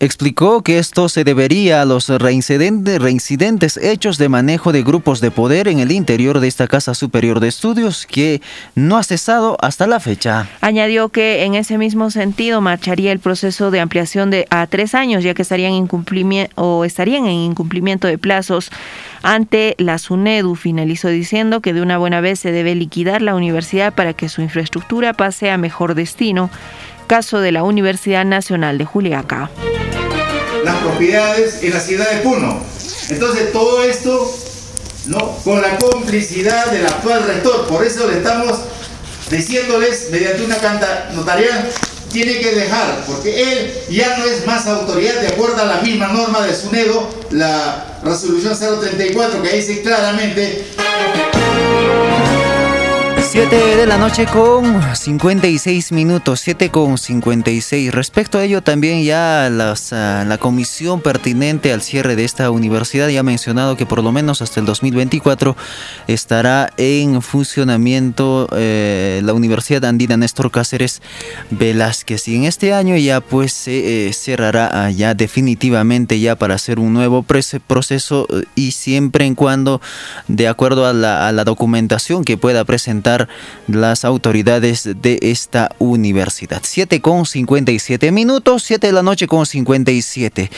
explicó 0.00 0.62
que 0.62 0.78
esto 0.78 1.08
se 1.08 1.24
debería 1.24 1.82
a 1.82 1.84
los 1.84 2.08
reincidentes, 2.08 3.00
reincidentes 3.00 3.76
hechos 3.76 4.18
de 4.18 4.28
manejo 4.28 4.72
de 4.72 4.82
grupos 4.82 5.20
de 5.20 5.30
poder 5.30 5.68
en 5.68 5.80
el 5.80 5.92
interior 5.92 6.40
de 6.40 6.48
esta 6.48 6.68
Casa 6.68 6.94
Superior 6.94 7.40
de 7.40 7.48
Estudios 7.48 8.06
que 8.06 8.40
no 8.74 8.96
ha 8.96 9.02
cesado 9.02 9.56
hasta 9.60 9.86
la 9.86 10.00
fecha. 10.00 10.48
Añadió 10.60 11.08
que 11.08 11.44
en 11.44 11.54
ese 11.54 11.78
mismo 11.78 12.10
sentido 12.10 12.60
marcharía 12.60 13.12
el 13.12 13.18
proceso 13.18 13.70
de 13.70 13.80
ampliación 13.80 14.30
de 14.30 14.46
a 14.50 14.66
tres 14.66 14.94
años, 14.94 15.24
ya 15.24 15.34
que 15.34 15.42
estarían 15.42 15.72
incumplimiento 15.72 16.52
o 16.56 16.84
estarían 16.84 17.26
en 17.26 17.32
incumplimiento 17.32 18.06
de 18.06 18.18
plazos 18.18 18.70
ante 19.22 19.74
la 19.78 19.98
SUNEDU. 19.98 20.54
Finalizó 20.54 21.08
diciendo 21.08 21.60
que 21.60 21.72
de 21.72 21.82
una 21.82 21.98
buena 21.98 22.20
vez 22.20 22.38
se 22.38 22.52
debe 22.52 22.74
liquidar 22.74 23.22
la 23.22 23.34
universidad 23.34 23.91
para 23.92 24.14
que 24.14 24.28
su 24.28 24.42
infraestructura 24.42 25.12
pase 25.12 25.50
a 25.50 25.58
mejor 25.58 25.94
destino. 25.94 26.50
Caso 27.06 27.40
de 27.40 27.52
la 27.52 27.62
Universidad 27.62 28.24
Nacional 28.24 28.78
de 28.78 28.84
Juliaca. 28.84 29.50
Las 30.64 30.76
propiedades 30.76 31.62
en 31.62 31.74
la 31.74 31.80
ciudad 31.80 32.10
de 32.10 32.18
Puno. 32.18 32.62
Entonces 33.10 33.52
todo 33.52 33.82
esto 33.82 34.34
¿no? 35.06 35.36
con 35.44 35.60
la 35.60 35.76
complicidad 35.78 36.70
del 36.70 36.86
actual 36.86 37.24
rector. 37.24 37.66
Por 37.66 37.84
eso 37.84 38.08
le 38.08 38.18
estamos 38.18 38.58
diciéndoles 39.30 40.08
mediante 40.10 40.44
una 40.44 40.56
canta 40.56 41.10
notarial 41.14 41.68
tiene 42.12 42.38
que 42.40 42.54
dejar, 42.54 43.04
porque 43.06 43.42
él 43.42 43.72
ya 43.90 44.18
no 44.18 44.24
es 44.26 44.46
más 44.46 44.66
autoridad 44.66 45.20
de 45.20 45.28
acuerdo 45.28 45.62
a 45.62 45.64
la 45.64 45.80
misma 45.80 46.08
norma 46.08 46.42
de 46.42 46.54
SUNEDO, 46.54 47.08
la 47.30 47.98
resolución 48.04 48.54
034, 48.54 49.42
que 49.42 49.56
dice 49.56 49.82
claramente 49.82 50.66
7 53.32 53.76
de 53.78 53.86
la 53.86 53.96
noche 53.96 54.26
con 54.26 54.82
56 54.94 55.92
minutos, 55.92 56.38
7 56.40 56.68
con 56.68 56.98
56. 56.98 57.90
Respecto 57.90 58.36
a 58.36 58.44
ello, 58.44 58.60
también 58.60 59.02
ya 59.04 59.48
las, 59.50 59.94
ah, 59.94 60.26
la 60.28 60.36
comisión 60.36 61.00
pertinente 61.00 61.72
al 61.72 61.80
cierre 61.80 62.14
de 62.14 62.24
esta 62.24 62.50
universidad 62.50 63.08
ya 63.08 63.20
ha 63.20 63.22
mencionado 63.22 63.74
que 63.74 63.86
por 63.86 64.04
lo 64.04 64.12
menos 64.12 64.42
hasta 64.42 64.60
el 64.60 64.66
2024 64.66 65.56
estará 66.08 66.74
en 66.76 67.22
funcionamiento 67.22 68.48
eh, 68.54 69.22
la 69.24 69.32
Universidad 69.32 69.86
Andina 69.86 70.18
Néstor 70.18 70.50
Cáceres 70.50 71.00
Velázquez. 71.48 72.28
Y 72.28 72.36
en 72.36 72.44
este 72.44 72.74
año 72.74 72.98
ya 72.98 73.22
pues 73.22 73.54
se 73.54 74.08
eh, 74.08 74.12
cerrará 74.12 74.90
ya 74.90 75.14
definitivamente 75.14 76.20
ya 76.20 76.36
para 76.36 76.56
hacer 76.56 76.78
un 76.78 76.92
nuevo 76.92 77.22
proceso 77.22 78.28
eh, 78.30 78.44
y 78.56 78.72
siempre 78.72 79.24
en 79.24 79.34
cuando 79.34 79.80
de 80.28 80.48
acuerdo 80.48 80.84
a 80.84 80.92
la, 80.92 81.28
a 81.28 81.32
la 81.32 81.44
documentación 81.44 82.24
que 82.24 82.36
pueda 82.36 82.66
presentar 82.66 83.21
las 83.68 84.04
autoridades 84.04 84.88
de 85.02 85.18
esta 85.22 85.70
universidad. 85.78 86.62
7 86.62 87.00
con 87.00 87.26
57 87.26 88.12
minutos, 88.12 88.62
7 88.64 88.86
de 88.86 88.92
la 88.92 89.02
noche 89.02 89.26
con 89.26 89.46
57. 89.46 90.50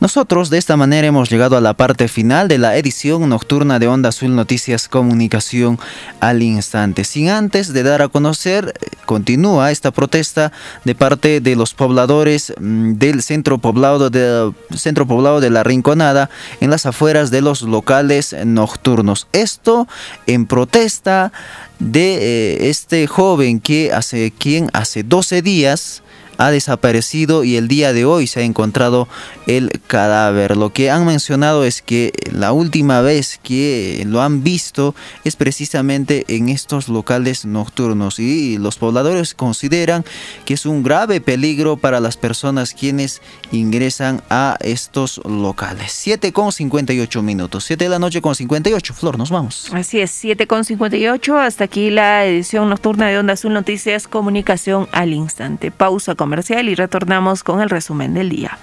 Nosotros 0.00 0.50
de 0.50 0.58
esta 0.58 0.76
manera 0.76 1.06
hemos 1.06 1.30
llegado 1.30 1.56
a 1.56 1.60
la 1.60 1.74
parte 1.74 2.08
final 2.08 2.48
de 2.48 2.58
la 2.58 2.76
edición 2.76 3.28
nocturna 3.28 3.78
de 3.78 3.88
Onda 3.88 4.10
Azul 4.10 4.34
Noticias 4.34 4.88
Comunicación 4.88 5.78
al 6.20 6.42
instante. 6.42 7.04
Sin 7.04 7.28
antes 7.28 7.72
de 7.72 7.82
dar 7.82 8.02
a 8.02 8.08
conocer, 8.08 8.74
continúa 9.06 9.70
esta 9.70 9.90
protesta 9.90 10.52
de 10.84 10.94
parte 10.94 11.40
de 11.40 11.56
los 11.56 11.74
pobladores 11.74 12.52
mm, 12.58 12.94
del 12.94 13.22
centro 13.22 13.58
poblado 13.58 14.10
de, 14.10 14.52
centro 14.74 15.06
poblado 15.06 15.40
de 15.40 15.50
la 15.50 15.62
Rinconada 15.62 16.30
en 16.60 16.70
las 16.70 16.86
afueras 16.86 17.30
de 17.30 17.40
los 17.40 17.62
locales 17.62 18.34
nocturnos. 18.44 19.26
Esto 19.32 19.88
en 20.26 20.46
protesta 20.46 21.32
de 21.80 22.14
eh, 22.14 22.70
este 22.70 23.06
joven 23.06 23.58
que 23.58 23.92
hace, 23.92 24.30
quien 24.30 24.70
hace 24.72 25.02
12 25.02 25.42
días 25.42 26.02
ha 26.40 26.50
desaparecido 26.50 27.44
y 27.44 27.56
el 27.56 27.68
día 27.68 27.92
de 27.92 28.06
hoy 28.06 28.26
se 28.26 28.40
ha 28.40 28.42
encontrado 28.44 29.08
el 29.46 29.70
cadáver. 29.86 30.56
Lo 30.56 30.72
que 30.72 30.90
han 30.90 31.04
mencionado 31.04 31.64
es 31.64 31.82
que 31.82 32.12
la 32.32 32.52
última 32.52 33.02
vez 33.02 33.38
que 33.42 34.02
lo 34.06 34.22
han 34.22 34.42
visto 34.42 34.94
es 35.24 35.36
precisamente 35.36 36.24
en 36.28 36.48
estos 36.48 36.88
locales 36.88 37.44
nocturnos 37.44 38.18
y 38.18 38.56
los 38.56 38.76
pobladores 38.76 39.34
consideran 39.34 40.06
que 40.46 40.54
es 40.54 40.64
un 40.64 40.82
grave 40.82 41.20
peligro 41.20 41.76
para 41.76 42.00
las 42.00 42.16
personas 42.16 42.72
quienes 42.72 43.20
ingresan 43.52 44.22
a 44.30 44.56
estos 44.60 45.20
locales. 45.26 45.92
7 45.92 46.32
con 46.32 46.52
58 46.52 47.22
minutos, 47.22 47.64
7 47.64 47.84
de 47.84 47.90
la 47.90 47.98
noche 47.98 48.22
con 48.22 48.34
58. 48.34 48.94
Flor, 48.94 49.18
nos 49.18 49.30
vamos. 49.30 49.68
Así 49.74 50.00
es, 50.00 50.10
7 50.12 50.46
con 50.46 50.64
58. 50.64 51.38
Hasta 51.38 51.64
aquí 51.64 51.90
la 51.90 52.24
edición 52.24 52.70
nocturna 52.70 53.08
de 53.08 53.18
Onda 53.18 53.34
Azul 53.34 53.52
Noticias 53.52 54.08
Comunicación 54.08 54.88
al 54.92 55.12
instante. 55.12 55.70
Pausa 55.70 56.14
con 56.14 56.29
comercial 56.30 56.68
y 56.68 56.76
retornamos 56.76 57.42
con 57.42 57.60
el 57.60 57.68
resumen 57.68 58.14
del 58.14 58.28
día. 58.28 58.56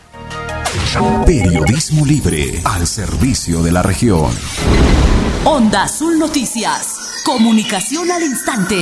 Periodismo 1.26 2.06
libre 2.06 2.62
al 2.64 2.88
servicio 2.88 3.62
de 3.62 3.74
la 3.74 3.84
región. 3.84 4.32
Onda 5.44 5.84
Azul 5.84 6.18
Noticias. 6.18 7.22
Comunicación 7.26 8.10
al 8.10 8.24
instante. 8.24 8.82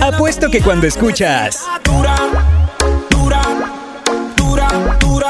Apuesto 0.00 0.48
que 0.48 0.62
cuando 0.62 0.86
escuchas... 0.86 1.62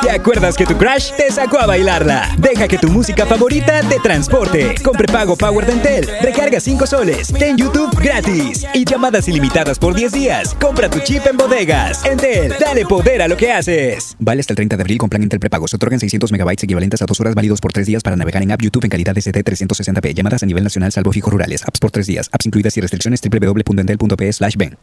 ¿Te 0.04 0.10
acuerdas 0.10 0.54
que 0.54 0.66
tu 0.66 0.76
crush 0.76 1.12
te 1.16 1.32
sacó 1.32 1.58
a 1.58 1.64
bailarla? 1.64 2.28
Deja 2.36 2.68
que 2.68 2.76
tu 2.76 2.90
música 2.90 3.24
favorita 3.24 3.80
te 3.88 3.98
transporte. 4.00 4.74
Con 4.84 4.92
prepago 4.92 5.34
Power 5.34 5.64
Dentel, 5.64 6.06
recarga 6.20 6.60
5 6.60 6.86
soles, 6.86 7.32
ten 7.32 7.56
YouTube 7.56 7.98
gratis 7.98 8.66
y 8.74 8.84
llamadas 8.84 9.26
ilimitadas 9.28 9.78
por 9.78 9.94
10 9.94 10.12
días. 10.12 10.54
Compra 10.60 10.90
tu 10.90 11.00
chip 11.00 11.26
en 11.26 11.38
bodegas. 11.38 12.04
Entel, 12.04 12.52
dale 12.60 12.84
poder 12.84 13.22
a 13.22 13.28
lo 13.28 13.38
que 13.38 13.50
haces. 13.50 14.14
Vale 14.18 14.40
hasta 14.40 14.52
el 14.52 14.56
30 14.56 14.76
de 14.76 14.82
abril 14.82 14.98
con 14.98 15.08
plan 15.08 15.22
Entel 15.22 15.40
prepago. 15.40 15.66
Se 15.68 15.76
otorgan 15.76 15.98
600 15.98 16.30
megabytes 16.32 16.64
equivalentes 16.64 17.00
a 17.00 17.06
2 17.06 17.20
horas 17.20 17.34
válidos 17.34 17.62
por 17.62 17.72
3 17.72 17.86
días 17.86 18.02
para 18.02 18.14
navegar 18.14 18.42
en 18.42 18.52
app 18.52 18.60
YouTube 18.60 18.84
en 18.84 18.90
calidad 18.90 19.16
SD 19.18 19.42
360p. 19.42 20.12
Llamadas 20.12 20.42
a 20.42 20.46
nivel 20.46 20.64
nacional 20.64 20.92
salvo 20.92 21.12
fijos 21.12 21.32
rurales. 21.32 21.62
Apps 21.62 21.80
por 21.80 21.90
3 21.90 22.06
días. 22.06 22.28
Apps 22.30 22.44
incluidas 22.44 22.76
y 22.76 22.82
restricciones 22.82 23.22
www.entel.p 23.22 24.32
slash 24.34 24.56
ben. 24.56 24.76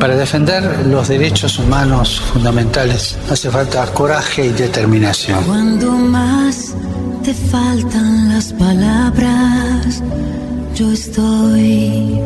Para 0.00 0.16
defender 0.16 0.86
los 0.86 1.08
derechos 1.08 1.58
humanos 1.58 2.20
fundamentales 2.32 3.16
hace 3.30 3.50
falta 3.50 3.86
coraje 3.92 4.46
y 4.46 4.50
determinación. 4.50 5.42
Cuando 5.44 5.92
más 5.92 6.74
te 7.22 7.32
faltan 7.32 8.28
las 8.28 8.52
palabras, 8.52 10.02
yo 10.74 10.92
estoy 10.92 12.20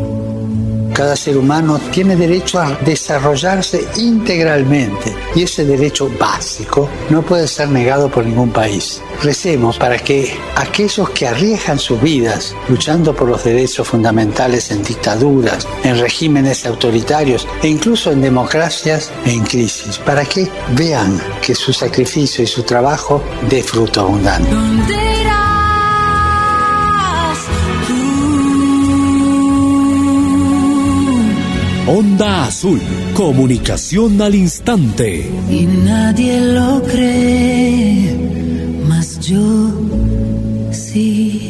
cada 1.00 1.16
ser 1.16 1.38
humano 1.38 1.80
tiene 1.90 2.14
derecho 2.14 2.58
a 2.58 2.74
desarrollarse 2.84 3.88
integralmente 3.96 5.16
y 5.34 5.44
ese 5.44 5.64
derecho 5.64 6.10
básico 6.20 6.90
no 7.08 7.22
puede 7.22 7.48
ser 7.48 7.70
negado 7.70 8.10
por 8.10 8.26
ningún 8.26 8.50
país. 8.50 9.00
Recemos 9.22 9.78
para 9.78 9.96
que 9.96 10.36
aquellos 10.56 11.08
que 11.08 11.26
arriesgan 11.26 11.78
sus 11.78 12.02
vidas 12.02 12.54
luchando 12.68 13.16
por 13.16 13.30
los 13.30 13.42
derechos 13.44 13.88
fundamentales 13.88 14.70
en 14.72 14.82
dictaduras, 14.82 15.66
en 15.84 15.98
regímenes 15.98 16.66
autoritarios 16.66 17.48
e 17.62 17.68
incluso 17.68 18.12
en 18.12 18.20
democracias 18.20 19.10
en 19.24 19.42
crisis, 19.44 19.96
para 19.96 20.26
que 20.26 20.50
vean 20.72 21.18
que 21.40 21.54
su 21.54 21.72
sacrificio 21.72 22.44
y 22.44 22.46
su 22.46 22.62
trabajo 22.62 23.22
dé 23.48 23.62
fruto 23.62 24.02
abundante. 24.02 25.09
Onda 31.92 32.44
Azul, 32.44 32.80
comunicación 33.14 34.22
al 34.22 34.36
instante. 34.36 35.28
Y 35.50 35.66
nadie 35.84 36.40
lo 36.40 36.80
cree, 36.84 38.16
mas 38.86 39.18
yo 39.18 39.72
sí. 40.70 41.49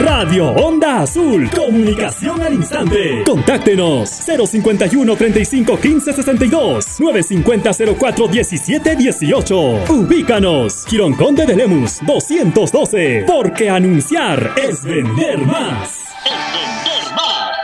Radio 0.00 0.50
Onda 0.50 1.02
Azul, 1.02 1.50
comunicación 1.50 2.40
al 2.40 2.54
instante. 2.54 3.24
Contáctenos 3.26 4.08
051 4.10 5.16
35 5.16 5.76
15 5.78 6.12
62 6.12 7.00
950 7.00 7.70
04 7.98 8.28
17 8.28 8.94
18. 8.96 9.58
Ubícanos, 9.90 10.84
Quirón 10.84 11.14
Conde 11.14 11.44
de 11.46 11.56
Lemus 11.56 11.98
212. 12.06 13.24
Porque 13.26 13.68
anunciar 13.68 14.52
es 14.56 14.84
vender 14.84 15.44
más. 15.44 16.04
Es 16.24 16.32
vender 16.32 17.14
más. 17.16 17.56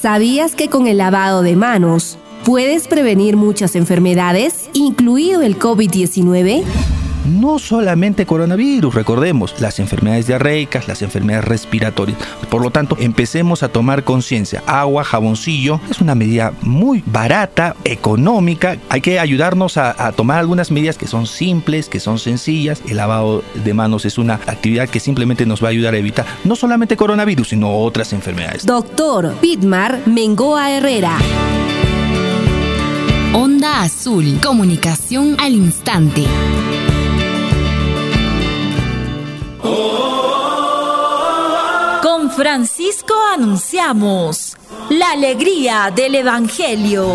¿Sabías 0.00 0.54
que 0.54 0.68
con 0.68 0.86
el 0.86 0.98
lavado 0.98 1.40
de 1.42 1.56
manos 1.56 2.18
puedes 2.44 2.86
prevenir 2.86 3.36
muchas 3.36 3.76
enfermedades, 3.76 4.68
incluido 4.74 5.40
el 5.40 5.58
COVID-19? 5.58 6.64
No 7.24 7.58
solamente 7.58 8.26
coronavirus, 8.26 8.94
recordemos, 8.94 9.60
las 9.60 9.78
enfermedades 9.78 10.26
diarreicas, 10.26 10.88
las 10.88 11.02
enfermedades 11.02 11.44
respiratorias. 11.44 12.18
Por 12.50 12.62
lo 12.62 12.70
tanto, 12.70 12.96
empecemos 12.98 13.62
a 13.62 13.68
tomar 13.68 14.04
conciencia. 14.04 14.62
Agua, 14.66 15.04
jaboncillo, 15.04 15.80
es 15.90 16.00
una 16.00 16.14
medida 16.14 16.52
muy 16.62 17.02
barata, 17.06 17.76
económica. 17.84 18.76
Hay 18.88 19.00
que 19.00 19.18
ayudarnos 19.18 19.76
a, 19.76 20.12
tomar 20.12 20.38
algunas 20.38 20.70
medidas 20.70 20.98
que 20.98 21.06
son 21.06 21.26
simples, 21.26 21.88
que 21.88 22.00
son 22.00 22.18
sencillas. 22.18 22.82
El 22.88 22.96
lavado 22.96 23.42
de 23.64 23.74
manos 23.74 24.04
es 24.04 24.18
una 24.18 24.34
actividad 24.34 24.88
que 24.88 25.00
simplemente 25.00 25.46
nos 25.46 25.62
va 25.62 25.68
a 25.68 25.70
ayudar 25.70 25.94
a 25.94 25.98
evitar 25.98 26.26
no 26.44 26.56
solamente 26.56 26.96
coronavirus, 26.96 27.50
sino 27.50 27.74
otras 27.74 28.12
enfermedades. 28.12 28.66
Doctor 28.66 29.34
Pitmar 29.40 30.00
Mengoa 30.06 30.70
Herrera. 30.70 31.18
Onda 33.34 33.82
Azul, 33.82 34.38
comunicación 34.42 35.36
al 35.38 35.52
instante. 35.54 36.26
Con 42.02 42.30
Francisco 42.30 43.14
anunciamos 43.34 44.56
la 44.90 45.12
alegría 45.12 45.92
del 45.94 46.16
Evangelio. 46.16 47.06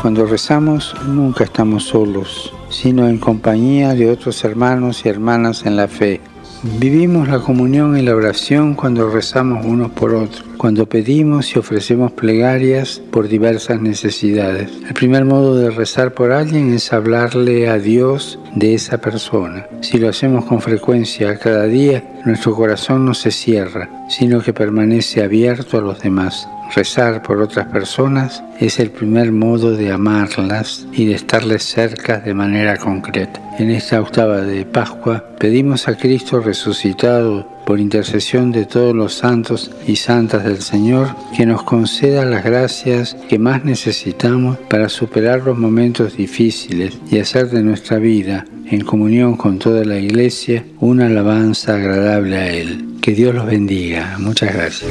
Cuando 0.00 0.24
rezamos 0.24 0.94
nunca 1.06 1.44
estamos 1.44 1.84
solos, 1.84 2.52
sino 2.70 3.06
en 3.06 3.18
compañía 3.18 3.94
de 3.94 4.10
otros 4.10 4.42
hermanos 4.44 5.04
y 5.04 5.08
hermanas 5.08 5.66
en 5.66 5.76
la 5.76 5.88
fe. 5.88 6.20
Vivimos 6.62 7.26
la 7.26 7.38
comunión 7.38 7.96
y 7.96 8.02
la 8.02 8.14
oración 8.14 8.74
cuando 8.74 9.08
rezamos 9.08 9.64
unos 9.64 9.92
por 9.92 10.14
otros, 10.14 10.44
cuando 10.58 10.84
pedimos 10.84 11.56
y 11.56 11.58
ofrecemos 11.58 12.12
plegarias 12.12 13.00
por 13.10 13.28
diversas 13.28 13.80
necesidades. 13.80 14.70
El 14.86 14.92
primer 14.92 15.24
modo 15.24 15.56
de 15.56 15.70
rezar 15.70 16.12
por 16.12 16.32
alguien 16.32 16.74
es 16.74 16.92
hablarle 16.92 17.70
a 17.70 17.78
Dios 17.78 18.38
de 18.54 18.74
esa 18.74 18.98
persona. 18.98 19.66
Si 19.80 19.96
lo 19.96 20.10
hacemos 20.10 20.44
con 20.44 20.60
frecuencia 20.60 21.38
cada 21.38 21.64
día, 21.64 22.04
nuestro 22.26 22.54
corazón 22.54 23.06
no 23.06 23.14
se 23.14 23.30
cierra, 23.30 23.88
sino 24.10 24.42
que 24.42 24.52
permanece 24.52 25.22
abierto 25.22 25.78
a 25.78 25.80
los 25.80 26.02
demás. 26.02 26.46
Rezar 26.74 27.22
por 27.22 27.40
otras 27.40 27.68
personas 27.68 28.44
es 28.60 28.78
el 28.78 28.90
primer 28.90 29.32
modo 29.32 29.72
de 29.72 29.90
amarlas 29.90 30.86
y 30.92 31.06
de 31.06 31.14
estarles 31.14 31.64
cerca 31.64 32.18
de 32.18 32.34
manera 32.34 32.76
concreta. 32.76 33.40
En 33.58 33.70
esta 33.70 34.00
octava 34.00 34.42
de 34.42 34.64
Pascua 34.64 35.24
pedimos 35.38 35.88
a 35.88 35.96
Cristo 35.96 36.40
resucitado 36.40 37.48
por 37.66 37.80
intercesión 37.80 38.52
de 38.52 38.66
todos 38.66 38.94
los 38.94 39.14
santos 39.14 39.70
y 39.86 39.96
santas 39.96 40.44
del 40.44 40.60
Señor, 40.60 41.14
que 41.36 41.46
nos 41.46 41.62
conceda 41.62 42.24
las 42.24 42.44
gracias 42.44 43.16
que 43.28 43.38
más 43.38 43.64
necesitamos 43.64 44.58
para 44.68 44.88
superar 44.88 45.42
los 45.44 45.56
momentos 45.56 46.16
difíciles 46.16 46.98
y 47.10 47.18
hacer 47.18 47.48
de 47.50 47.62
nuestra 47.62 47.98
vida, 47.98 48.44
en 48.66 48.80
comunión 48.82 49.36
con 49.36 49.58
toda 49.58 49.84
la 49.84 49.98
Iglesia, 49.98 50.64
una 50.80 51.06
alabanza 51.06 51.74
agradable 51.74 52.36
a 52.36 52.50
Él. 52.50 52.96
Que 53.00 53.12
Dios 53.12 53.34
los 53.34 53.46
bendiga. 53.46 54.16
Muchas 54.18 54.52
gracias. 54.52 54.90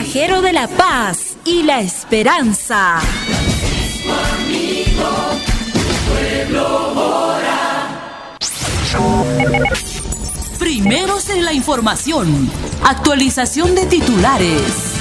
Mensajero 0.00 0.40
de 0.40 0.54
la 0.54 0.66
paz 0.66 1.36
y 1.44 1.62
la 1.62 1.80
esperanza. 1.80 3.00
Amigo, 4.38 5.10
pueblo 6.08 6.92
ora. 6.96 8.08
Primeros 10.58 11.28
en 11.28 11.44
la 11.44 11.52
información. 11.52 12.50
Actualización 12.82 13.74
de 13.74 13.84
titulares. 13.84 14.94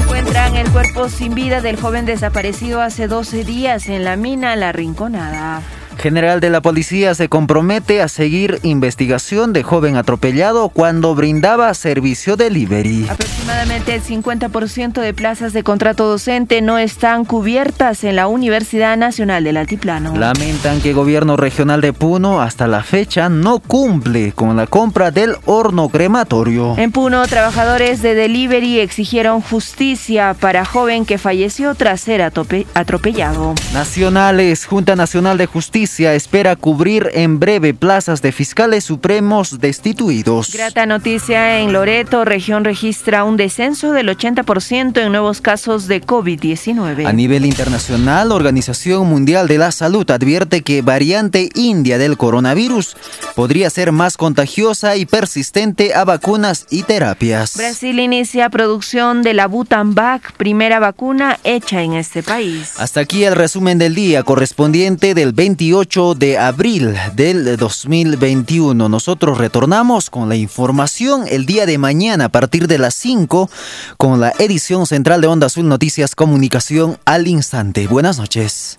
Encuentran 0.00 0.56
el 0.56 0.68
cuerpo 0.72 1.08
sin 1.08 1.36
vida 1.36 1.60
del 1.60 1.80
joven 1.80 2.06
desaparecido 2.06 2.80
hace 2.80 3.06
12 3.06 3.44
días 3.44 3.88
en 3.88 4.02
la 4.02 4.16
mina 4.16 4.56
La 4.56 4.72
Rinconada. 4.72 5.62
General 6.00 6.40
de 6.40 6.48
la 6.48 6.62
Policía 6.62 7.14
se 7.14 7.28
compromete 7.28 8.00
a 8.00 8.08
seguir 8.08 8.58
investigación 8.62 9.52
de 9.52 9.62
joven 9.62 9.96
atropellado 9.98 10.70
cuando 10.70 11.14
brindaba 11.14 11.74
servicio 11.74 12.36
delivery. 12.36 13.06
Aproximadamente 13.06 13.94
el 13.94 14.02
50% 14.02 15.02
de 15.02 15.12
plazas 15.12 15.52
de 15.52 15.62
contrato 15.62 16.08
docente 16.08 16.62
no 16.62 16.78
están 16.78 17.26
cubiertas 17.26 18.02
en 18.04 18.16
la 18.16 18.28
Universidad 18.28 18.96
Nacional 18.96 19.44
del 19.44 19.58
Altiplano. 19.58 20.16
Lamentan 20.16 20.80
que 20.80 20.90
el 20.90 20.94
gobierno 20.94 21.36
regional 21.36 21.82
de 21.82 21.92
Puno 21.92 22.40
hasta 22.40 22.66
la 22.66 22.82
fecha 22.82 23.28
no 23.28 23.58
cumple 23.58 24.32
con 24.32 24.56
la 24.56 24.66
compra 24.66 25.10
del 25.10 25.36
horno 25.44 25.90
crematorio. 25.90 26.78
En 26.78 26.92
Puno, 26.92 27.26
trabajadores 27.26 28.00
de 28.00 28.14
delivery 28.14 28.80
exigieron 28.80 29.42
justicia 29.42 30.32
para 30.32 30.64
joven 30.64 31.04
que 31.04 31.18
falleció 31.18 31.74
tras 31.74 32.00
ser 32.00 32.22
atropellado. 32.22 33.54
Nacionales, 33.74 34.64
Junta 34.64 34.96
Nacional 34.96 35.36
de 35.36 35.44
Justicia 35.44 35.89
espera 35.98 36.56
cubrir 36.56 37.10
en 37.14 37.40
breve 37.40 37.74
plazas 37.74 38.22
de 38.22 38.32
fiscales 38.32 38.84
supremos 38.84 39.58
destituidos. 39.60 40.52
Grata 40.52 40.86
noticia 40.86 41.58
en 41.58 41.72
Loreto, 41.72 42.24
región 42.24 42.64
registra 42.64 43.24
un 43.24 43.36
descenso 43.36 43.92
del 43.92 44.08
80% 44.08 45.00
en 45.04 45.12
nuevos 45.12 45.40
casos 45.40 45.88
de 45.88 46.02
COVID-19. 46.02 47.06
A 47.06 47.12
nivel 47.12 47.44
internacional, 47.44 48.32
Organización 48.32 49.08
Mundial 49.08 49.48
de 49.48 49.58
la 49.58 49.72
Salud 49.72 50.08
advierte 50.10 50.62
que 50.62 50.82
variante 50.82 51.48
india 51.54 51.98
del 51.98 52.16
coronavirus 52.16 52.96
podría 53.34 53.68
ser 53.70 53.92
más 53.92 54.16
contagiosa 54.16 54.96
y 54.96 55.06
persistente 55.06 55.94
a 55.94 56.04
vacunas 56.04 56.66
y 56.70 56.84
terapias. 56.84 57.56
Brasil 57.56 57.98
inicia 57.98 58.48
producción 58.50 59.22
de 59.22 59.34
la 59.34 59.46
Butanvac, 59.46 60.32
primera 60.34 60.78
vacuna 60.78 61.38
hecha 61.44 61.82
en 61.82 61.94
este 61.94 62.22
país. 62.22 62.74
Hasta 62.78 63.00
aquí 63.00 63.24
el 63.24 63.34
resumen 63.34 63.78
del 63.78 63.94
día 63.94 64.22
correspondiente 64.22 65.14
del 65.14 65.32
28 65.32 65.79
de 65.80 66.36
abril 66.36 66.94
del 67.14 67.56
2021. 67.56 68.90
Nosotros 68.90 69.38
retornamos 69.38 70.10
con 70.10 70.28
la 70.28 70.36
información 70.36 71.24
el 71.26 71.46
día 71.46 71.64
de 71.64 71.78
mañana 71.78 72.26
a 72.26 72.28
partir 72.28 72.68
de 72.68 72.76
las 72.76 72.94
5 72.96 73.48
con 73.96 74.20
la 74.20 74.34
edición 74.38 74.86
central 74.86 75.22
de 75.22 75.28
Onda 75.28 75.46
Azul 75.46 75.66
Noticias 75.66 76.14
Comunicación 76.14 76.98
al 77.06 77.26
instante. 77.28 77.86
Buenas 77.86 78.18
noches. 78.18 78.78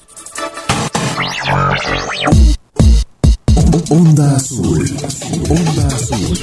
Onda 3.90 4.36
Azul. 4.36 4.86
Onda 5.50 5.88
Azul. 5.88 6.38